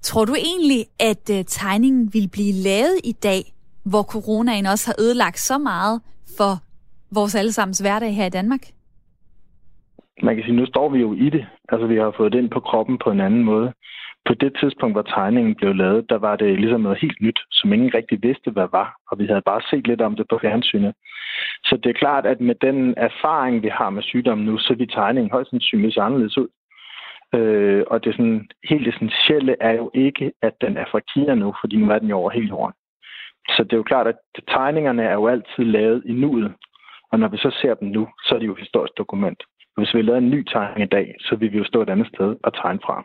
Tror 0.02 0.24
du 0.24 0.34
egentlig, 0.34 0.84
at 1.00 1.24
øh, 1.30 1.44
tegningen 1.44 2.10
vil 2.14 2.28
blive 2.32 2.54
lavet 2.68 2.98
i 3.04 3.12
dag, 3.12 3.42
hvor 3.84 4.02
coronaen 4.02 4.66
også 4.66 4.84
har 4.90 4.96
ødelagt 5.04 5.38
så 5.38 5.58
meget 5.58 6.00
for 6.38 6.52
vores 7.14 7.34
allesammens 7.34 7.78
hverdag 7.78 8.14
her 8.14 8.26
i 8.26 8.36
Danmark? 8.38 8.60
Man 10.22 10.34
kan 10.34 10.44
sige, 10.44 10.56
nu 10.56 10.66
står 10.66 10.88
vi 10.88 10.98
jo 10.98 11.14
i 11.14 11.30
det. 11.30 11.46
Altså, 11.68 11.86
vi 11.86 11.96
har 11.96 12.14
fået 12.16 12.32
det 12.32 12.38
ind 12.38 12.50
på 12.50 12.60
kroppen 12.60 12.98
på 13.04 13.10
en 13.10 13.20
anden 13.20 13.44
måde. 13.44 13.72
På 14.26 14.34
det 14.34 14.52
tidspunkt, 14.60 14.94
hvor 14.94 15.02
tegningen 15.02 15.54
blev 15.54 15.74
lavet, 15.74 16.10
der 16.10 16.18
var 16.18 16.36
det 16.36 16.60
ligesom 16.60 16.80
noget 16.80 16.98
helt 17.00 17.20
nyt, 17.20 17.40
som 17.50 17.72
ingen 17.72 17.94
rigtig 17.94 18.18
vidste, 18.22 18.50
hvad 18.50 18.68
var. 18.72 18.96
Og 19.10 19.18
vi 19.18 19.26
havde 19.26 19.42
bare 19.50 19.62
set 19.70 19.86
lidt 19.86 20.00
om 20.00 20.16
det 20.16 20.26
på 20.30 20.38
fjernsynet. 20.42 20.92
Så 21.64 21.78
det 21.82 21.90
er 21.90 22.00
klart, 22.04 22.26
at 22.26 22.40
med 22.40 22.54
den 22.54 22.94
erfaring, 22.96 23.62
vi 23.62 23.68
har 23.68 23.90
med 23.90 24.02
sygdommen 24.02 24.46
nu, 24.46 24.58
så 24.58 24.74
vil 24.74 24.88
tegningen 24.88 25.30
højst 25.30 25.50
sandsynligt 25.50 25.98
anderledes 25.98 26.38
ud. 26.38 26.48
Øh, 27.34 27.84
og 27.86 28.04
det 28.04 28.14
sådan, 28.14 28.48
helt 28.64 28.88
essentielle 28.88 29.56
er 29.60 29.72
jo 29.72 29.90
ikke, 29.94 30.32
at 30.42 30.54
den 30.60 30.76
er 30.76 30.84
fra 30.90 31.00
Kina 31.00 31.34
nu, 31.34 31.54
fordi 31.60 31.76
nu 31.76 31.90
er 31.90 31.98
den 31.98 32.08
jo 32.08 32.16
over 32.16 32.30
hele 32.30 32.48
jorden. 32.48 32.74
Så 33.48 33.64
det 33.64 33.72
er 33.72 33.76
jo 33.76 33.82
klart, 33.82 34.06
at 34.06 34.18
tegningerne 34.48 35.02
er 35.02 35.12
jo 35.12 35.26
altid 35.26 35.64
lavet 35.64 36.02
i 36.06 36.12
nuet. 36.12 36.54
Og 37.12 37.18
når 37.18 37.28
vi 37.28 37.36
så 37.36 37.50
ser 37.60 37.74
dem 37.74 37.88
nu, 37.88 38.08
så 38.24 38.34
er 38.34 38.38
det 38.38 38.46
jo 38.46 38.52
et 38.52 38.58
historisk 38.58 38.92
dokument. 38.98 39.42
Hvis 39.76 39.94
vi 39.94 40.02
lavede 40.02 40.22
en 40.22 40.30
ny 40.30 40.44
tegning 40.52 40.82
i 40.82 40.94
dag, 40.96 41.14
så 41.20 41.36
ville 41.36 41.52
vi 41.52 41.58
jo 41.58 41.64
stå 41.64 41.82
et 41.82 41.90
andet 41.90 42.06
sted 42.06 42.36
og 42.42 42.54
tegne 42.54 42.80
fra. 42.84 43.04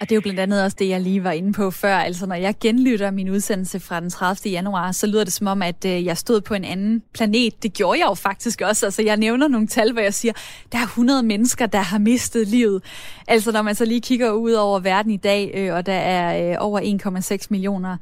Og 0.00 0.08
det 0.08 0.12
er 0.12 0.16
jo 0.16 0.20
blandt 0.20 0.40
andet 0.40 0.64
også 0.64 0.76
det, 0.80 0.88
jeg 0.88 1.00
lige 1.00 1.24
var 1.24 1.32
inde 1.32 1.52
på 1.52 1.70
før. 1.70 1.96
Altså, 1.96 2.26
når 2.26 2.34
jeg 2.34 2.54
genlytter 2.60 3.10
min 3.10 3.28
udsendelse 3.28 3.80
fra 3.80 4.00
den 4.00 4.10
30. 4.10 4.50
januar, 4.50 4.92
så 4.92 5.06
lyder 5.06 5.24
det 5.24 5.32
som 5.32 5.46
om, 5.46 5.62
at 5.62 5.84
øh, 5.84 6.04
jeg 6.04 6.18
stod 6.18 6.40
på 6.40 6.54
en 6.54 6.64
anden 6.64 7.02
planet. 7.14 7.62
Det 7.62 7.72
gjorde 7.72 7.98
jeg 7.98 8.06
jo 8.08 8.14
faktisk 8.14 8.60
også. 8.60 8.86
Altså, 8.86 9.02
jeg 9.02 9.16
nævner 9.16 9.48
nogle 9.48 9.66
tal, 9.66 9.92
hvor 9.92 10.02
jeg 10.02 10.14
siger, 10.14 10.32
der 10.72 10.78
er 10.78 10.82
100 10.82 11.22
mennesker, 11.22 11.66
der 11.66 11.78
har 11.78 11.98
mistet 11.98 12.48
livet. 12.48 12.82
Altså, 13.28 13.52
når 13.52 13.62
man 13.62 13.74
så 13.74 13.84
lige 13.84 14.00
kigger 14.00 14.30
ud 14.30 14.52
over 14.52 14.80
verden 14.80 15.12
i 15.12 15.16
dag, 15.16 15.50
øh, 15.54 15.74
og 15.74 15.86
der 15.86 15.92
er 15.92 16.50
øh, 16.50 16.56
over 16.58 16.80
1,6 17.40 17.46
millioner 17.50 17.96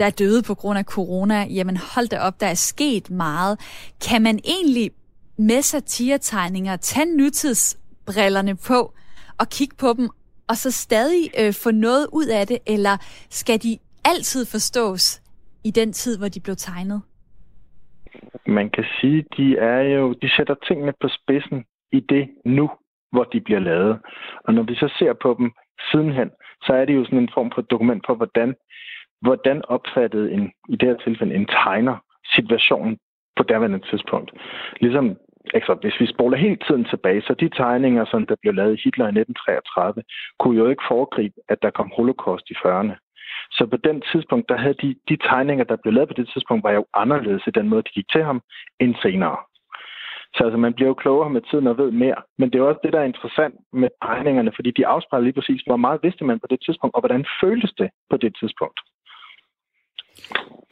der 0.00 0.06
er 0.06 0.10
døde 0.10 0.42
på 0.42 0.54
grund 0.54 0.78
af 0.78 0.84
corona, 0.84 1.46
jamen 1.50 1.76
hold 1.76 2.08
da 2.08 2.18
op, 2.18 2.40
der 2.40 2.46
er 2.46 2.54
sket 2.54 3.10
meget. 3.10 3.60
Kan 4.00 4.22
man 4.22 4.38
egentlig 4.44 4.90
med 5.38 5.62
satiretegninger 5.62 6.76
tage 6.76 7.16
nutidsbrillerne 7.16 8.56
på 8.56 8.92
og 9.38 9.48
kigge 9.48 9.76
på 9.76 9.94
dem 9.96 10.10
og 10.48 10.56
så 10.56 10.70
stadig 10.70 11.30
øh, 11.40 11.52
få 11.64 11.70
noget 11.70 12.06
ud 12.12 12.26
af 12.26 12.46
det, 12.46 12.58
eller 12.66 12.96
skal 13.30 13.62
de 13.62 13.78
altid 14.04 14.46
forstås 14.46 15.22
i 15.64 15.70
den 15.70 15.92
tid, 15.92 16.18
hvor 16.18 16.28
de 16.28 16.40
blev 16.40 16.56
tegnet? 16.56 17.02
Man 18.46 18.70
kan 18.70 18.84
sige, 19.00 19.24
de 19.36 19.56
er 19.56 19.80
jo, 19.80 20.12
de 20.12 20.30
sætter 20.36 20.54
tingene 20.68 20.92
på 21.00 21.08
spidsen 21.08 21.64
i 21.92 22.00
det 22.00 22.28
nu, 22.44 22.70
hvor 23.12 23.24
de 23.24 23.40
bliver 23.40 23.60
lavet. 23.60 23.98
Og 24.44 24.54
når 24.54 24.62
vi 24.62 24.74
så 24.74 24.88
ser 24.98 25.12
på 25.22 25.36
dem 25.38 25.52
sidenhen, 25.90 26.30
så 26.62 26.72
er 26.72 26.84
det 26.84 26.94
jo 26.94 27.04
sådan 27.04 27.18
en 27.18 27.34
form 27.34 27.52
for 27.54 27.62
dokument 27.62 28.02
for, 28.06 28.14
hvordan, 28.14 28.54
hvordan 29.20 29.62
opfattede 29.68 30.32
en, 30.32 30.52
i 30.68 30.76
det 30.76 30.88
her 30.88 30.96
tilfælde 31.04 31.34
en 31.34 31.46
tegner 31.46 31.96
situationen 32.34 32.98
på 33.36 33.42
daværende 33.42 33.80
tidspunkt. 33.90 34.30
Ligesom 34.80 35.16
altså, 35.54 35.74
hvis 35.82 36.00
vi 36.00 36.06
spoler 36.06 36.36
helt 36.36 36.64
tiden 36.66 36.84
tilbage, 36.84 37.22
så 37.22 37.34
de 37.34 37.48
tegninger, 37.48 38.04
som 38.04 38.26
der 38.26 38.36
blev 38.42 38.54
lavet 38.54 38.74
i 38.74 38.82
Hitler 38.84 39.04
i 39.04 39.08
1933, 39.08 40.02
kunne 40.38 40.58
jo 40.58 40.66
ikke 40.68 40.88
foregribe, 40.88 41.34
at 41.48 41.62
der 41.62 41.70
kom 41.70 41.92
holocaust 41.96 42.50
i 42.50 42.54
40'erne. 42.54 42.94
Så 43.50 43.66
på 43.66 43.76
den 43.76 44.02
tidspunkt, 44.12 44.48
der 44.48 44.56
havde 44.56 44.78
de, 44.82 44.94
de 45.08 45.16
tegninger, 45.16 45.64
der 45.64 45.76
blev 45.76 45.92
lavet 45.94 46.08
på 46.08 46.14
det 46.14 46.28
tidspunkt, 46.32 46.64
var 46.64 46.70
jo 46.70 46.84
anderledes 46.94 47.46
i 47.46 47.56
den 47.58 47.68
måde, 47.68 47.82
de 47.82 47.96
gik 47.98 48.08
til 48.12 48.24
ham, 48.24 48.40
end 48.80 48.94
senere. 49.02 49.36
Så 50.34 50.44
altså, 50.44 50.58
man 50.58 50.74
bliver 50.74 50.88
jo 50.88 50.94
klogere 50.94 51.30
med 51.30 51.42
tiden 51.50 51.66
og 51.66 51.78
ved 51.78 51.90
mere. 51.90 52.20
Men 52.38 52.50
det 52.50 52.58
er 52.58 52.62
også 52.62 52.80
det, 52.84 52.92
der 52.92 53.00
er 53.00 53.12
interessant 53.12 53.54
med 53.72 53.88
tegningerne, 54.02 54.52
fordi 54.54 54.70
de 54.70 54.86
afspejler 54.86 55.24
lige 55.24 55.38
præcis, 55.40 55.62
hvor 55.66 55.76
meget 55.76 56.00
vidste 56.02 56.24
man 56.24 56.40
på 56.40 56.46
det 56.50 56.60
tidspunkt, 56.66 56.94
og 56.94 57.00
hvordan 57.00 57.24
føltes 57.42 57.72
det 57.78 57.90
på 58.10 58.16
det 58.16 58.36
tidspunkt. 58.40 58.80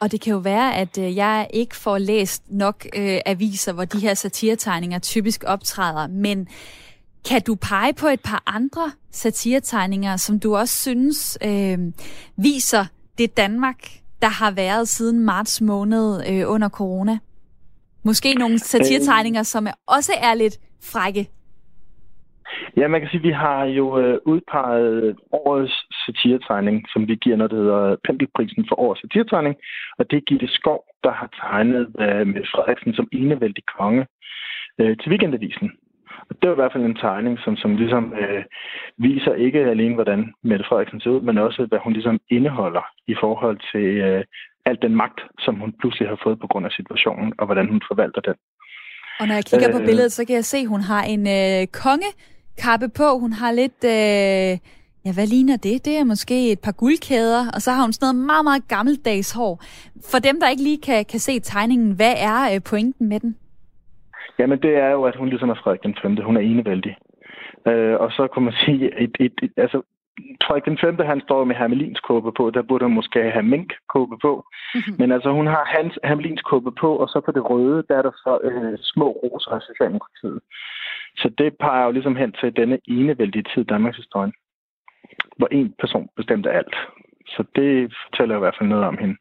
Og 0.01 0.11
det 0.11 0.21
kan 0.21 0.33
jo 0.33 0.39
være, 0.39 0.75
at 0.75 0.97
øh, 0.97 1.15
jeg 1.15 1.47
ikke 1.53 1.75
får 1.75 1.97
læst 1.97 2.43
nok 2.51 2.85
øh, 2.97 3.19
aviser, 3.25 3.73
hvor 3.73 3.85
de 3.85 3.99
her 3.99 4.13
satiretegninger 4.13 4.99
typisk 4.99 5.43
optræder, 5.47 6.07
men 6.07 6.47
kan 7.29 7.41
du 7.41 7.55
pege 7.55 7.93
på 7.93 8.07
et 8.07 8.19
par 8.25 8.43
andre 8.45 8.91
satiretegninger, 9.11 10.17
som 10.17 10.39
du 10.39 10.55
også 10.55 10.81
synes 10.81 11.37
øh, 11.45 11.77
viser 12.37 12.85
det 13.17 13.37
Danmark, 13.37 13.77
der 14.21 14.29
har 14.29 14.51
været 14.51 14.87
siden 14.87 15.19
marts 15.25 15.61
måned 15.61 16.23
øh, 16.29 16.49
under 16.49 16.69
corona? 16.69 17.17
Måske 18.03 18.33
nogle 18.33 18.59
satiretegninger, 18.59 19.43
som 19.43 19.67
også 19.87 20.13
er 20.21 20.33
lidt 20.33 20.57
frække. 20.91 21.29
Ja, 22.77 22.87
man 22.87 23.01
kan 23.01 23.09
sige, 23.09 23.19
at 23.19 23.23
vi 23.23 23.31
har 23.31 23.63
jo 23.63 23.99
øh, 23.99 24.19
udpeget 24.25 25.15
årets 25.31 25.85
satiretegning, 26.05 26.85
som 26.93 27.07
vi 27.07 27.15
giver, 27.15 27.37
når 27.37 27.47
det 27.47 27.57
hedder 27.57 27.95
Pendelprisen 28.05 28.65
for 28.69 28.79
årets 28.79 29.01
satiretegning. 29.01 29.55
Og 29.97 30.11
det 30.11 30.17
er 30.17 30.27
Gitte 30.29 30.47
Skov, 30.47 30.79
der 31.03 31.11
har 31.11 31.29
tegnet 31.41 31.83
øh, 31.99 32.27
med 32.27 32.43
Frederiksen 32.51 32.93
som 32.93 33.07
enevældig 33.11 33.63
konge 33.77 34.05
øh, 34.79 34.97
til 34.97 35.09
Weekendavisen. 35.11 35.71
Og 36.29 36.35
det 36.41 36.47
er 36.47 36.51
i 36.51 36.55
hvert 36.61 36.73
fald 36.73 36.83
en 36.83 37.01
tegning, 37.07 37.39
som, 37.43 37.55
som 37.55 37.75
ligesom 37.75 38.13
øh, 38.21 38.43
viser 38.97 39.33
ikke 39.33 39.59
alene, 39.59 39.95
hvordan 39.95 40.33
Mette 40.43 40.65
Frederiksen 40.69 41.01
ser 41.01 41.09
ud, 41.09 41.21
men 41.21 41.37
også, 41.37 41.65
hvad 41.69 41.79
hun 41.83 41.93
ligesom 41.93 42.19
indeholder 42.29 42.85
i 43.07 43.15
forhold 43.19 43.57
til 43.71 43.87
øh, 44.07 44.23
alt 44.65 44.81
den 44.81 44.95
magt, 44.95 45.19
som 45.39 45.55
hun 45.55 45.73
pludselig 45.79 46.09
har 46.09 46.19
fået 46.23 46.39
på 46.39 46.47
grund 46.47 46.65
af 46.65 46.71
situationen, 46.71 47.33
og 47.37 47.45
hvordan 47.45 47.67
hun 47.67 47.81
forvalter 47.89 48.21
den. 48.21 48.35
Og 49.19 49.27
når 49.27 49.35
jeg 49.35 49.45
kigger 49.45 49.69
øh, 49.69 49.75
på 49.75 49.85
billedet, 49.85 50.11
så 50.11 50.25
kan 50.25 50.35
jeg 50.35 50.45
se, 50.45 50.57
at 50.57 50.67
hun 50.67 50.81
har 50.81 51.03
en 51.03 51.23
øh, 51.37 51.67
konge 51.83 52.11
kappe 52.63 52.89
på. 52.99 53.07
Hun 53.23 53.33
har 53.33 53.51
lidt... 53.51 53.79
Øh, 53.97 54.57
ja, 55.05 55.11
hvad 55.13 55.27
ligner 55.27 55.57
det? 55.57 55.85
Det 55.85 55.93
er 55.97 56.03
måske 56.03 56.51
et 56.51 56.59
par 56.65 56.71
guldkæder, 56.71 57.41
og 57.55 57.61
så 57.61 57.71
har 57.71 57.83
hun 57.83 57.93
sådan 57.93 58.05
noget 58.05 58.25
meget, 58.31 58.45
meget 58.49 58.67
gammeldags 58.67 59.31
hår. 59.37 59.53
For 60.11 60.19
dem, 60.27 60.35
der 60.39 60.49
ikke 60.49 60.63
lige 60.63 60.81
kan, 60.81 61.05
kan 61.05 61.19
se 61.19 61.39
tegningen, 61.39 61.95
hvad 61.95 62.15
er 62.31 62.39
øh, 62.53 62.61
pointen 62.69 63.09
med 63.09 63.19
den? 63.19 63.35
Jamen, 64.39 64.61
det 64.61 64.73
er 64.75 64.89
jo, 64.89 65.03
at 65.03 65.15
hun 65.15 65.29
ligesom 65.29 65.49
er 65.49 65.59
Frederik 65.63 65.83
den 65.83 65.95
5. 66.01 66.17
Hun 66.29 66.37
er 66.37 66.41
enevældig. 66.41 66.95
Øh, 67.67 67.95
og 68.03 68.11
så 68.11 68.27
kan 68.33 68.43
man 68.43 68.53
sige, 68.65 69.01
et, 69.03 69.15
et, 69.19 69.33
et, 69.43 69.53
altså, 69.57 69.81
Frederik 70.43 70.65
den 70.65 70.77
5. 70.77 70.99
han 70.99 71.21
står 71.21 71.43
med 71.43 71.55
hermelins 71.55 71.99
kåbe 71.99 72.31
på, 72.31 72.49
der 72.49 72.61
burde 72.61 72.85
han 72.85 72.95
måske 72.99 73.31
have 73.31 73.49
mink 73.53 73.73
kåbe 73.93 74.17
på. 74.21 74.31
Mm-hmm. 74.75 74.95
Men 74.99 75.11
altså, 75.11 75.29
hun 75.31 75.47
har 75.47 75.63
hans 75.65 75.93
hermelins 76.03 76.41
kåbe 76.41 76.71
på, 76.71 76.89
og 76.95 77.07
så 77.09 77.21
på 77.25 77.31
det 77.31 77.49
røde, 77.49 77.83
der 77.89 77.95
er 77.97 78.01
der 78.01 78.11
så 78.11 78.33
øh, 78.43 78.77
små 78.81 79.07
roser 79.23 79.51
af 79.51 79.61
Socialdemokratiet. 79.61 80.39
Så 81.17 81.27
det 81.37 81.49
peger 81.59 81.85
jo 81.85 81.91
ligesom 81.91 82.15
hen 82.15 82.31
til 82.31 82.55
denne 82.55 82.77
enevældige 82.87 83.43
tid 83.43 83.61
i 83.61 83.71
Danmarks 83.73 83.97
historie 83.97 84.31
hvor 85.37 85.47
en 85.51 85.73
person 85.79 86.07
bestemte 86.17 86.49
alt. 86.51 86.75
Så 87.27 87.43
det 87.55 87.93
fortæller 88.05 88.35
i 88.35 88.39
hvert 88.39 88.55
fald 88.59 88.69
noget 88.69 88.85
om 88.85 88.97
hende. 88.97 89.15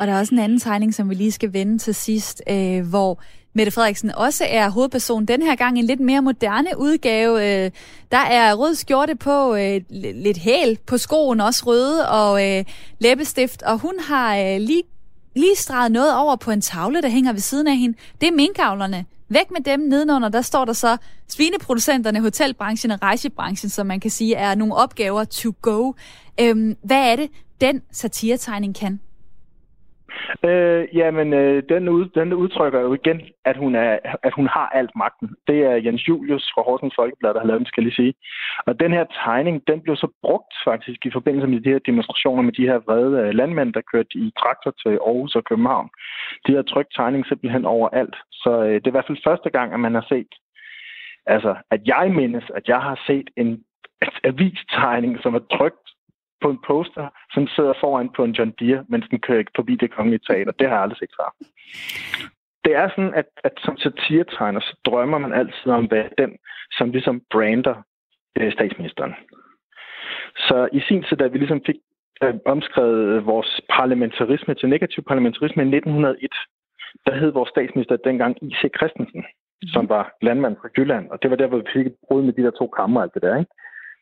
Og 0.00 0.06
der 0.06 0.12
er 0.12 0.18
også 0.18 0.34
en 0.34 0.40
anden 0.40 0.58
tegning, 0.58 0.94
som 0.94 1.10
vi 1.10 1.14
lige 1.14 1.32
skal 1.32 1.52
vende 1.52 1.78
til 1.78 1.94
sidst, 1.94 2.42
øh, 2.50 2.90
hvor 2.90 3.22
Mette 3.52 3.72
Frederiksen 3.72 4.10
også 4.10 4.44
er 4.48 4.70
hovedperson. 4.70 5.26
Den 5.26 5.42
her 5.42 5.56
gang 5.56 5.78
en 5.78 5.84
lidt 5.84 6.00
mere 6.00 6.22
moderne 6.22 6.68
udgave. 6.78 7.64
Øh, 7.64 7.70
der 8.12 8.24
er 8.30 8.54
rød 8.54 8.74
skjorte 8.74 9.16
på, 9.16 9.54
øh, 9.54 9.80
lidt 10.14 10.38
hæl 10.38 10.78
på 10.86 10.98
skoen, 10.98 11.40
også 11.40 11.62
røde, 11.66 12.08
og 12.08 12.46
øh, 12.46 12.64
læbestift. 12.98 13.62
Og 13.62 13.78
hun 13.78 13.94
har 14.08 14.36
øh, 14.36 14.56
lige, 14.60 14.82
lige 15.36 15.56
streget 15.56 15.92
noget 15.92 16.16
over 16.16 16.36
på 16.36 16.50
en 16.50 16.60
tavle, 16.60 17.02
der 17.02 17.08
hænger 17.08 17.32
ved 17.32 17.40
siden 17.40 17.66
af 17.66 17.76
hende. 17.76 17.98
Det 18.20 18.28
er 18.28 18.32
minkavlerne. 18.32 19.04
Væk 19.28 19.50
med 19.50 19.60
dem 19.60 19.80
nedenunder, 19.80 20.28
der 20.28 20.42
står 20.42 20.64
der 20.64 20.72
så 20.72 20.96
svineproducenterne, 21.28 22.20
hotelbranchen 22.20 22.90
og 22.90 23.02
rejsebranchen, 23.02 23.70
som 23.70 23.86
man 23.86 24.00
kan 24.00 24.10
sige 24.10 24.34
er 24.34 24.54
nogle 24.54 24.74
opgaver 24.74 25.24
to 25.24 25.52
go. 25.62 25.92
Øhm, 26.40 26.76
hvad 26.82 27.12
er 27.12 27.16
det, 27.16 27.30
den 27.60 27.82
satiretegning 27.92 28.74
kan? 28.74 29.00
Øh, 30.44 30.82
jamen, 30.94 31.32
øh, 31.32 31.62
den, 31.68 31.88
ud, 31.88 32.04
den 32.08 32.32
udtrykker 32.32 32.80
jo 32.80 32.94
igen, 32.94 33.20
at 33.44 33.56
hun, 33.56 33.74
er, 33.74 33.98
at 34.22 34.32
hun 34.34 34.46
har 34.46 34.68
alt 34.68 34.90
magten. 34.96 35.28
Det 35.46 35.58
er 35.64 35.74
Jens 35.74 36.08
Julius 36.08 36.50
fra 36.54 36.62
Horsens 36.62 36.94
Folkeblad, 36.96 37.34
der 37.34 37.40
har 37.40 37.46
lavet 37.46 37.60
den, 37.60 37.66
skal 37.66 37.80
jeg 37.80 37.86
lige 37.86 38.02
sige. 38.02 38.14
Og 38.66 38.80
den 38.80 38.92
her 38.92 39.04
tegning, 39.24 39.62
den 39.66 39.80
blev 39.80 39.96
så 39.96 40.08
brugt 40.22 40.54
faktisk 40.64 41.06
i 41.06 41.10
forbindelse 41.10 41.48
med 41.48 41.60
de 41.60 41.70
her 41.70 41.78
demonstrationer 41.78 42.42
med 42.42 42.52
de 42.52 42.68
her 42.70 42.78
vrede 42.86 43.18
øh, 43.22 43.34
landmænd, 43.34 43.72
der 43.72 43.88
kørte 43.92 44.14
i 44.18 44.32
traktor 44.38 44.72
til 44.82 44.94
Aarhus 45.06 45.34
og 45.34 45.44
København. 45.44 45.88
De 46.46 46.54
har 46.54 46.62
trykt 46.62 46.92
tegning 46.96 47.26
simpelthen 47.26 47.64
overalt. 47.64 48.16
Så 48.32 48.50
øh, 48.62 48.74
det 48.74 48.86
er 48.86 48.92
i 48.94 48.96
hvert 48.96 49.08
fald 49.08 49.26
første 49.28 49.50
gang, 49.50 49.72
at 49.72 49.80
man 49.80 49.94
har 49.94 50.06
set, 50.08 50.32
altså, 51.26 51.56
at 51.70 51.80
jeg 51.86 52.12
mindes, 52.20 52.44
at 52.54 52.68
jeg 52.68 52.80
har 52.80 53.02
set 53.06 53.30
en 53.36 53.64
avistegning, 54.30 55.18
som 55.22 55.34
er 55.34 55.44
trykt 55.58 55.88
på 56.42 56.50
en 56.50 56.60
poster, 56.66 57.08
som 57.34 57.46
sidder 57.46 57.72
foran 57.80 58.10
på 58.16 58.24
en 58.24 58.32
John 58.32 58.54
Deere, 58.60 58.84
mens 58.88 59.06
den 59.10 59.20
kører 59.20 59.44
forbi 59.56 59.74
det 59.76 59.90
kongelige 59.90 60.24
teater. 60.28 60.52
Det 60.52 60.68
har 60.68 60.74
jeg 60.74 60.82
aldrig 60.82 60.98
set 60.98 61.14
før. 61.20 61.28
Det 62.64 62.72
er 62.74 62.88
sådan, 62.88 63.14
at, 63.14 63.28
at 63.44 63.52
som 63.64 63.76
satiretegner, 63.76 64.60
så 64.60 64.76
drømmer 64.84 65.18
man 65.18 65.32
altid 65.32 65.72
om, 65.78 65.84
hvad 65.84 66.04
den, 66.18 66.36
som 66.72 66.90
ligesom 66.90 67.22
brander 67.30 67.76
øh, 68.38 68.52
statsministeren. 68.52 69.14
Så 70.36 70.68
i 70.72 70.80
sin 70.80 71.02
tid, 71.02 71.16
da 71.16 71.26
vi 71.26 71.38
ligesom 71.38 71.62
fik 71.66 71.76
øh, 72.22 72.34
omskrevet 72.46 73.26
vores 73.26 73.60
parlamentarisme 73.70 74.54
til 74.54 74.68
negativ 74.68 75.04
parlamentarisme 75.04 75.62
i 75.62 75.76
1901, 75.76 76.30
der 77.06 77.14
hed 77.14 77.30
vores 77.30 77.50
statsminister 77.50 77.96
dengang 77.96 78.36
I.C. 78.42 78.62
Christensen, 78.76 79.24
som 79.66 79.88
var 79.88 80.16
landmand 80.22 80.56
fra 80.60 80.68
Jylland, 80.78 81.10
og 81.10 81.22
det 81.22 81.30
var 81.30 81.36
der, 81.36 81.46
hvor 81.46 81.58
vi 81.58 81.72
fik 81.72 81.86
et 81.86 81.96
brud 82.08 82.22
med 82.22 82.32
de 82.32 82.42
der 82.42 82.50
to 82.50 82.66
kammer 82.66 83.00
og 83.00 83.04
alt 83.04 83.14
det 83.14 83.22
der, 83.22 83.38
ikke? 83.38 83.52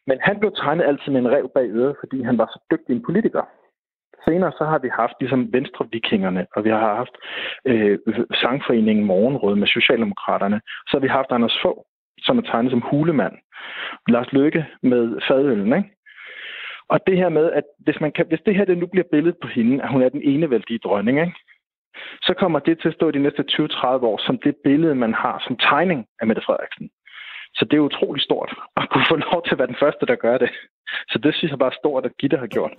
Men 0.07 0.19
han 0.21 0.39
blev 0.39 0.53
tegnet 0.57 0.85
altid 0.85 1.13
med 1.13 1.21
en 1.21 1.31
rev 1.31 1.51
bag 1.55 1.69
øret, 1.71 1.97
fordi 2.01 2.23
han 2.23 2.39
var 2.39 2.47
så 2.47 2.59
dygtig 2.71 2.93
en 2.93 3.03
politiker. 3.03 3.43
Senere 4.25 4.53
så 4.59 4.65
har 4.65 4.79
vi 4.79 4.89
haft 4.89 5.17
ligesom 5.21 5.53
Venstre-vikingerne, 5.53 6.47
og 6.57 6.65
vi 6.65 6.71
har 6.71 6.95
haft 6.95 7.17
øh, 7.65 7.99
sangforeningen 8.35 9.05
Morgenrød 9.05 9.55
med 9.57 9.67
Socialdemokraterne. 9.67 10.61
Så 10.87 10.91
har 10.97 11.01
vi 11.01 11.09
haft 11.09 11.31
Anders 11.31 11.59
Fogh, 11.63 11.83
som 12.19 12.39
er 12.39 12.43
tegnet 12.43 12.71
som 12.71 12.81
hulemand. 12.81 13.35
Lars 14.09 14.33
Løkke 14.33 14.67
med 14.83 15.21
fadøllen, 15.29 15.73
ikke? 15.77 15.91
Og 16.89 17.01
det 17.07 17.17
her 17.17 17.29
med, 17.29 17.53
at 17.53 17.65
hvis, 17.79 18.01
man 18.01 18.13
kan, 18.13 18.27
hvis 18.27 18.41
det 18.47 18.57
her 18.57 18.65
det 18.65 18.79
nu 18.79 18.87
bliver 18.87 19.07
billedet 19.13 19.39
på 19.43 19.49
hende, 19.49 19.83
at 19.83 19.93
hun 19.93 20.03
er 20.03 20.09
den 20.09 20.23
enevældige 20.23 20.79
dronning, 20.79 21.21
ikke? 21.21 21.35
så 22.23 22.35
kommer 22.35 22.59
det 22.59 22.79
til 22.79 22.89
at 22.89 22.95
stå 22.95 23.11
de 23.11 23.19
næste 23.19 23.45
20-30 23.51 23.87
år 24.11 24.19
som 24.27 24.39
det 24.39 24.57
billede, 24.65 24.95
man 24.95 25.15
har 25.15 25.43
som 25.47 25.57
tegning 25.57 26.07
af 26.21 26.27
Mette 26.27 26.43
Frederiksen. 26.47 26.91
Så 27.57 27.65
det 27.65 27.77
er 27.77 27.81
utrolig 27.81 28.23
stort 28.23 28.51
at 28.81 28.89
kunne 28.91 29.07
få 29.09 29.17
lov 29.17 29.43
til 29.45 29.53
at 29.55 29.59
være 29.59 29.73
den 29.73 29.83
første, 29.83 30.07
der 30.07 30.17
gør 30.17 30.39
det. 30.39 30.51
Så 31.11 31.19
det 31.23 31.35
synes 31.35 31.51
jeg 31.51 31.59
bare 31.59 31.73
er 31.75 31.81
stort, 31.83 32.07
at 32.07 32.17
Gitte 32.21 32.37
har 32.37 32.47
gjort. 32.47 32.75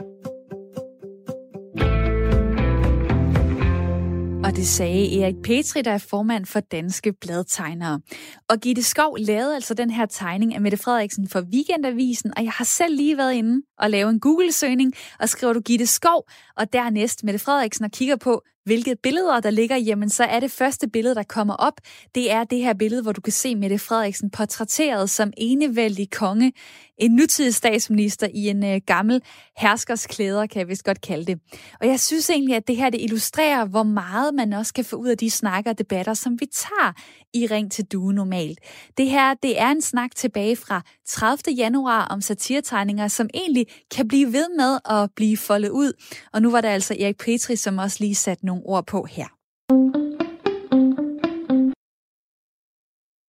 Og 4.48 4.56
det 4.56 4.68
sagde 4.68 5.22
Erik 5.22 5.36
Petri, 5.44 5.82
der 5.82 5.92
er 5.92 6.08
formand 6.10 6.46
for 6.46 6.60
Danske 6.60 7.14
Bladtegnere. 7.22 8.02
Og 8.50 8.58
Gitte 8.58 8.84
Skov 8.84 9.18
lavede 9.20 9.56
altså 9.56 9.74
den 9.74 9.90
her 9.90 10.06
tegning 10.06 10.56
af 10.56 10.62
Mette 10.62 10.78
Frederiksen 10.78 11.28
for 11.30 11.42
Weekendavisen, 11.54 12.34
og 12.38 12.44
jeg 12.44 12.52
har 12.52 12.66
selv 12.66 12.96
lige 12.96 13.18
været 13.18 13.34
inde 13.34 13.62
og 13.78 13.90
lave 13.90 14.10
en 14.10 14.20
Google-søgning, 14.20 14.94
og 15.20 15.30
skriver 15.30 15.54
du 15.54 15.60
Gitte 15.60 15.88
Skov, 15.88 16.28
og 16.58 16.74
dernæst 16.74 17.24
Mette 17.24 17.40
Frederiksen, 17.40 17.86
og 17.86 17.92
kigger 17.92 18.16
på, 18.16 18.42
hvilke 18.68 18.96
billeder 19.04 19.40
der 19.40 19.50
ligger, 19.50 19.76
jamen 19.78 20.10
så 20.10 20.24
er 20.24 20.40
det 20.40 20.52
første 20.52 20.90
billede, 20.90 21.16
der 21.16 21.24
kommer 21.24 21.54
op, 21.54 21.74
det 22.16 22.32
er 22.32 22.44
det 22.44 22.60
her 22.60 22.74
billede, 22.74 23.02
hvor 23.02 23.12
du 23.12 23.22
kan 23.22 23.34
se 23.34 23.56
Mette 23.56 23.80
Frederiksen 23.80 24.30
portrætteret 24.30 25.10
som 25.10 25.34
enevældig 25.38 26.10
konge, 26.10 26.54
en 26.98 27.12
nutidig 27.12 27.56
statsminister 27.56 28.28
i 28.34 28.50
en 28.50 28.66
øh, 28.66 28.82
gammel 28.86 29.22
herskers 29.58 30.08
klæder, 30.08 30.46
kan 30.46 30.60
jeg 30.60 30.68
vist 30.68 30.84
godt 30.84 31.02
kalde 31.02 31.26
det. 31.26 31.40
Og 31.82 31.88
jeg 31.88 32.00
synes 32.00 32.30
egentlig, 32.30 32.56
at 32.56 32.68
det 32.68 32.78
her 32.78 32.90
det 32.90 33.02
illustrerer, 33.02 33.66
hvor 33.66 33.84
meget 33.84 34.34
man 34.34 34.54
også 34.54 34.74
kan 34.74 34.86
få 34.86 34.96
ud 34.96 35.08
af 35.08 35.18
de 35.18 35.30
snakker 35.30 35.72
og 35.72 35.78
debatter, 35.78 36.14
som 36.14 36.34
vi 36.40 36.46
tager 36.46 36.94
i 37.34 37.48
Ring 37.48 37.72
til 37.72 37.86
Due 37.86 38.14
normalt. 38.14 38.60
Det 38.98 39.10
her, 39.10 39.34
det 39.34 39.62
er 39.62 39.68
en 39.68 39.82
snak 39.82 40.16
tilbage 40.16 40.56
fra 40.56 40.82
30. 41.08 41.56
januar 41.58 42.06
om 42.06 42.22
satiretegninger, 42.22 43.08
som 43.08 43.30
egentlig 43.34 43.66
kan 43.96 44.08
blive 44.08 44.34
ved 44.34 44.46
med 44.58 44.80
at 44.90 45.10
blive 45.16 45.38
foldet 45.38 45.70
ud. 45.70 45.94
Og 46.34 46.42
nu 46.42 46.52
var 46.52 46.62
der 46.62 46.70
altså 46.70 46.96
Erik 47.00 47.18
Petri, 47.18 47.56
som 47.56 47.78
også 47.78 47.98
lige 48.00 48.16
satte 48.16 48.46
nogle 48.46 48.57
ord 48.66 48.86
på 48.86 49.08
her. 49.10 49.28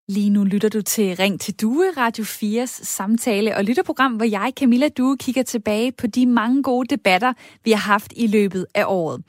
Lige 0.09 0.31
nu 0.31 0.45
lytter 0.45 0.69
du 0.69 0.83
til 0.83 1.17
Ring 1.17 1.41
til 1.41 1.55
Due, 1.55 1.91
Radio 1.97 2.25
4's 2.25 2.85
samtale- 2.85 3.57
og 3.57 3.65
lytterprogram, 3.65 4.13
hvor 4.13 4.25
jeg, 4.25 4.53
Camilla 4.57 4.89
Due, 4.89 5.17
kigger 5.17 5.43
tilbage 5.43 5.93
på 5.93 6.07
de 6.07 6.27
mange 6.27 6.63
gode 6.63 6.97
debatter, 6.97 7.33
vi 7.65 7.71
har 7.71 7.79
haft 7.79 8.13
i 8.17 8.27
løbet 8.27 8.67
af 8.75 8.85
året. 8.87 9.23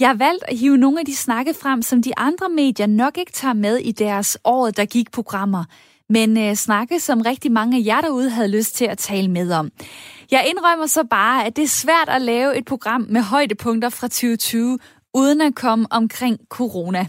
Jeg 0.00 0.08
har 0.08 0.14
valgt 0.14 0.44
at 0.48 0.58
hive 0.58 0.76
nogle 0.76 1.00
af 1.00 1.06
de 1.06 1.16
snakke 1.16 1.54
frem, 1.54 1.82
som 1.82 2.02
de 2.02 2.18
andre 2.18 2.48
medier 2.48 2.86
nok 2.86 3.18
ikke 3.18 3.32
tager 3.32 3.54
med 3.54 3.76
i 3.76 3.92
deres 3.92 4.38
året, 4.44 4.76
der 4.76 4.84
gik 4.84 5.10
programmer, 5.10 5.64
men 6.08 6.38
øh, 6.38 6.54
snakke, 6.54 7.00
som 7.00 7.20
rigtig 7.20 7.52
mange 7.52 7.78
af 7.78 7.82
jer 7.86 8.00
derude 8.00 8.30
havde 8.30 8.48
lyst 8.48 8.74
til 8.76 8.84
at 8.84 8.98
tale 8.98 9.28
med 9.28 9.52
om. 9.52 9.70
Jeg 10.30 10.46
indrømmer 10.50 10.86
så 10.86 11.04
bare, 11.04 11.46
at 11.46 11.56
det 11.56 11.64
er 11.64 11.68
svært 11.68 12.08
at 12.08 12.22
lave 12.22 12.58
et 12.58 12.64
program 12.64 13.06
med 13.08 13.22
højdepunkter 13.22 13.88
fra 13.88 14.08
2020, 14.08 14.78
uden 15.14 15.40
at 15.40 15.54
komme 15.54 15.86
omkring 15.90 16.38
corona. 16.48 17.06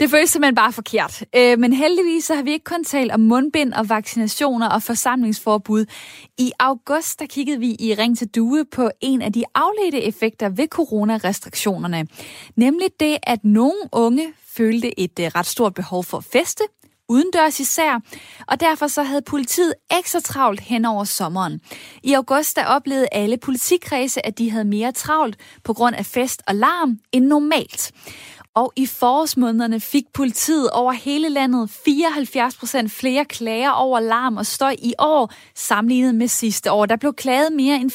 Det 0.00 0.10
føles 0.10 0.30
simpelthen 0.30 0.54
bare 0.54 0.72
forkert. 0.72 1.24
Øh, 1.36 1.58
men 1.58 1.72
heldigvis 1.72 2.24
så 2.24 2.34
har 2.34 2.42
vi 2.42 2.52
ikke 2.52 2.64
kun 2.64 2.84
talt 2.84 3.12
om 3.12 3.20
mundbind 3.20 3.72
og 3.72 3.88
vaccinationer 3.88 4.68
og 4.68 4.82
forsamlingsforbud. 4.82 5.84
I 6.38 6.52
august 6.58 7.20
der 7.20 7.26
kiggede 7.26 7.58
vi 7.58 7.76
i 7.78 7.94
Ring 7.98 8.18
til 8.18 8.28
Due 8.28 8.64
på 8.64 8.90
en 9.00 9.22
af 9.22 9.32
de 9.32 9.44
afledte 9.54 10.02
effekter 10.02 10.48
ved 10.48 10.68
coronarestriktionerne. 10.68 12.06
Nemlig 12.56 12.88
det, 13.00 13.18
at 13.22 13.44
nogle 13.44 13.78
unge 13.92 14.32
følte 14.56 15.00
et 15.00 15.18
øh, 15.20 15.26
ret 15.26 15.46
stort 15.46 15.74
behov 15.74 16.04
for 16.04 16.18
at 16.18 16.24
feste, 16.24 16.64
udendørs 17.08 17.60
især, 17.60 18.00
og 18.48 18.60
derfor 18.60 18.86
så 18.86 19.02
havde 19.02 19.22
politiet 19.22 19.74
ekstra 19.98 20.20
travlt 20.20 20.60
hen 20.60 20.84
over 20.84 21.04
sommeren. 21.04 21.60
I 22.02 22.12
august 22.12 22.56
der 22.56 22.66
oplevede 22.66 23.08
alle 23.12 23.36
politikredse, 23.36 24.26
at 24.26 24.38
de 24.38 24.50
havde 24.50 24.64
mere 24.64 24.92
travlt 24.92 25.36
på 25.64 25.72
grund 25.72 25.96
af 25.96 26.06
fest 26.06 26.42
og 26.46 26.54
larm 26.54 26.98
end 27.12 27.26
normalt. 27.26 27.92
Og 28.54 28.72
i 28.76 28.86
forårsmånederne 28.86 29.80
fik 29.80 30.04
politiet 30.12 30.70
over 30.70 30.92
hele 30.92 31.28
landet 31.28 31.70
74 31.84 32.56
procent 32.56 32.90
flere 32.92 33.24
klager 33.24 33.70
over 33.70 34.00
larm 34.00 34.36
og 34.36 34.46
støj 34.46 34.76
i 34.78 34.94
år, 34.98 35.32
sammenlignet 35.54 36.14
med 36.14 36.28
sidste 36.28 36.72
år. 36.72 36.86
Der 36.86 36.96
blev 36.96 37.14
klaget 37.14 37.52
mere 37.52 37.76
end 37.76 37.90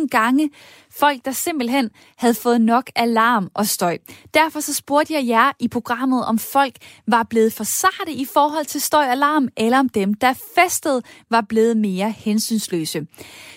5.000 0.00 0.06
gange, 0.06 0.50
Folk, 0.98 1.24
der 1.24 1.32
simpelthen 1.32 1.90
havde 2.16 2.34
fået 2.34 2.60
nok 2.60 2.90
alarm 2.96 3.50
og 3.54 3.66
støj. 3.66 3.98
Derfor 4.34 4.60
så 4.60 4.74
spurgte 4.74 5.14
jeg 5.14 5.26
jer 5.26 5.52
i 5.58 5.68
programmet, 5.68 6.24
om 6.24 6.38
folk 6.38 6.72
var 7.06 7.22
blevet 7.22 7.52
for 7.52 7.64
sarte 7.64 8.12
i 8.12 8.24
forhold 8.24 8.64
til 8.64 8.80
støj 8.80 9.04
og 9.04 9.12
alarm, 9.12 9.48
eller 9.56 9.78
om 9.78 9.88
dem, 9.88 10.14
der 10.14 10.32
festede, 10.54 11.02
var 11.30 11.40
blevet 11.48 11.76
mere 11.76 12.10
hensynsløse. 12.10 13.06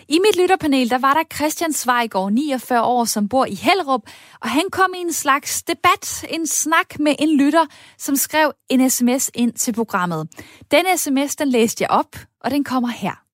I 0.08 0.20
mit 0.20 0.42
lytterpanel, 0.42 0.90
der 0.90 0.98
var 0.98 1.14
der 1.14 1.36
Christian 1.36 1.74
Zweigård, 1.74 2.32
49 2.32 2.84
år, 2.84 3.06
som 3.06 3.30
bor 3.30 3.46
i 3.46 3.56
Hellerup, 3.56 4.02
og 4.42 4.50
han 4.50 4.64
kom 4.72 4.94
i 4.96 5.00
en 5.00 5.14
slags 5.14 5.64
debat, 5.64 6.26
en 6.30 6.48
snak 6.48 7.00
med 7.00 7.16
en 7.20 7.38
lytter, 7.38 7.66
som 7.98 8.16
skrev 8.16 8.52
en 8.70 8.90
sms 8.90 9.32
ind 9.34 9.54
til 9.54 9.74
programmet. 9.74 10.28
Den 10.72 10.86
sms, 10.98 11.36
den 11.36 11.48
læste 11.48 11.82
jeg 11.82 11.90
op, 11.90 12.16
og 12.44 12.52
den 12.52 12.64
kommer 12.64 12.90
her. 12.90 13.31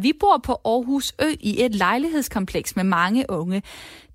Vi 0.00 0.12
bor 0.20 0.40
på 0.44 0.52
Aarhus 0.64 1.12
Ø 1.22 1.34
i 1.40 1.64
et 1.64 1.74
lejlighedskompleks 1.74 2.76
med 2.76 2.84
mange 2.84 3.24
unge. 3.28 3.62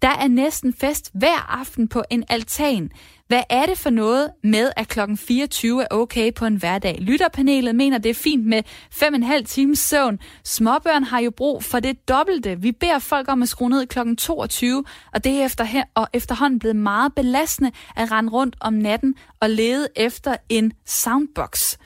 Der 0.02 0.10
er 0.10 0.28
næsten 0.28 0.74
fest 0.74 1.12
hver 1.14 1.60
aften 1.60 1.88
på 1.88 2.04
en 2.10 2.24
altan. 2.30 2.92
Hvad 3.28 3.44
er 3.50 3.66
det 3.66 3.78
for 3.78 3.90
noget 3.90 4.30
med, 4.44 4.72
at 4.78 4.88
klokken 4.88 5.18
24 5.18 5.82
er 5.84 5.88
okay 5.92 6.34
på 6.34 6.46
en 6.46 6.56
hverdag? 6.56 6.98
Lytterpanelet 7.02 7.76
mener, 7.76 7.98
det 7.98 8.10
er 8.10 8.14
fint 8.14 8.46
med 8.46 8.64
5,5 8.94 9.44
times 9.46 9.80
søvn. 9.80 10.20
Småbørn 10.44 11.04
har 11.04 11.20
jo 11.20 11.32
brug 11.32 11.64
for 11.64 11.80
det 11.80 12.10
dobbelte. 12.10 12.62
Vi 12.62 12.72
beder 12.72 13.00
folk 13.00 13.30
om 13.30 13.44
at 13.44 13.50
skrue 13.50 13.70
ned 13.70 13.88
klokken 13.88 14.16
22, 14.16 14.84
og 15.14 15.24
det 15.24 15.32
er 15.32 15.46
efter, 15.46 15.84
og 15.96 16.08
efterhånden 16.14 16.60
blevet 16.60 16.76
meget 16.76 17.16
belastende 17.16 17.72
at 17.96 18.12
rende 18.12 18.32
rundt 18.32 18.56
om 18.60 18.74
natten 18.74 19.16
og 19.40 19.50
lede 19.50 19.88
efter 19.96 20.36
en 20.50 20.74
soundbox. 20.86 21.78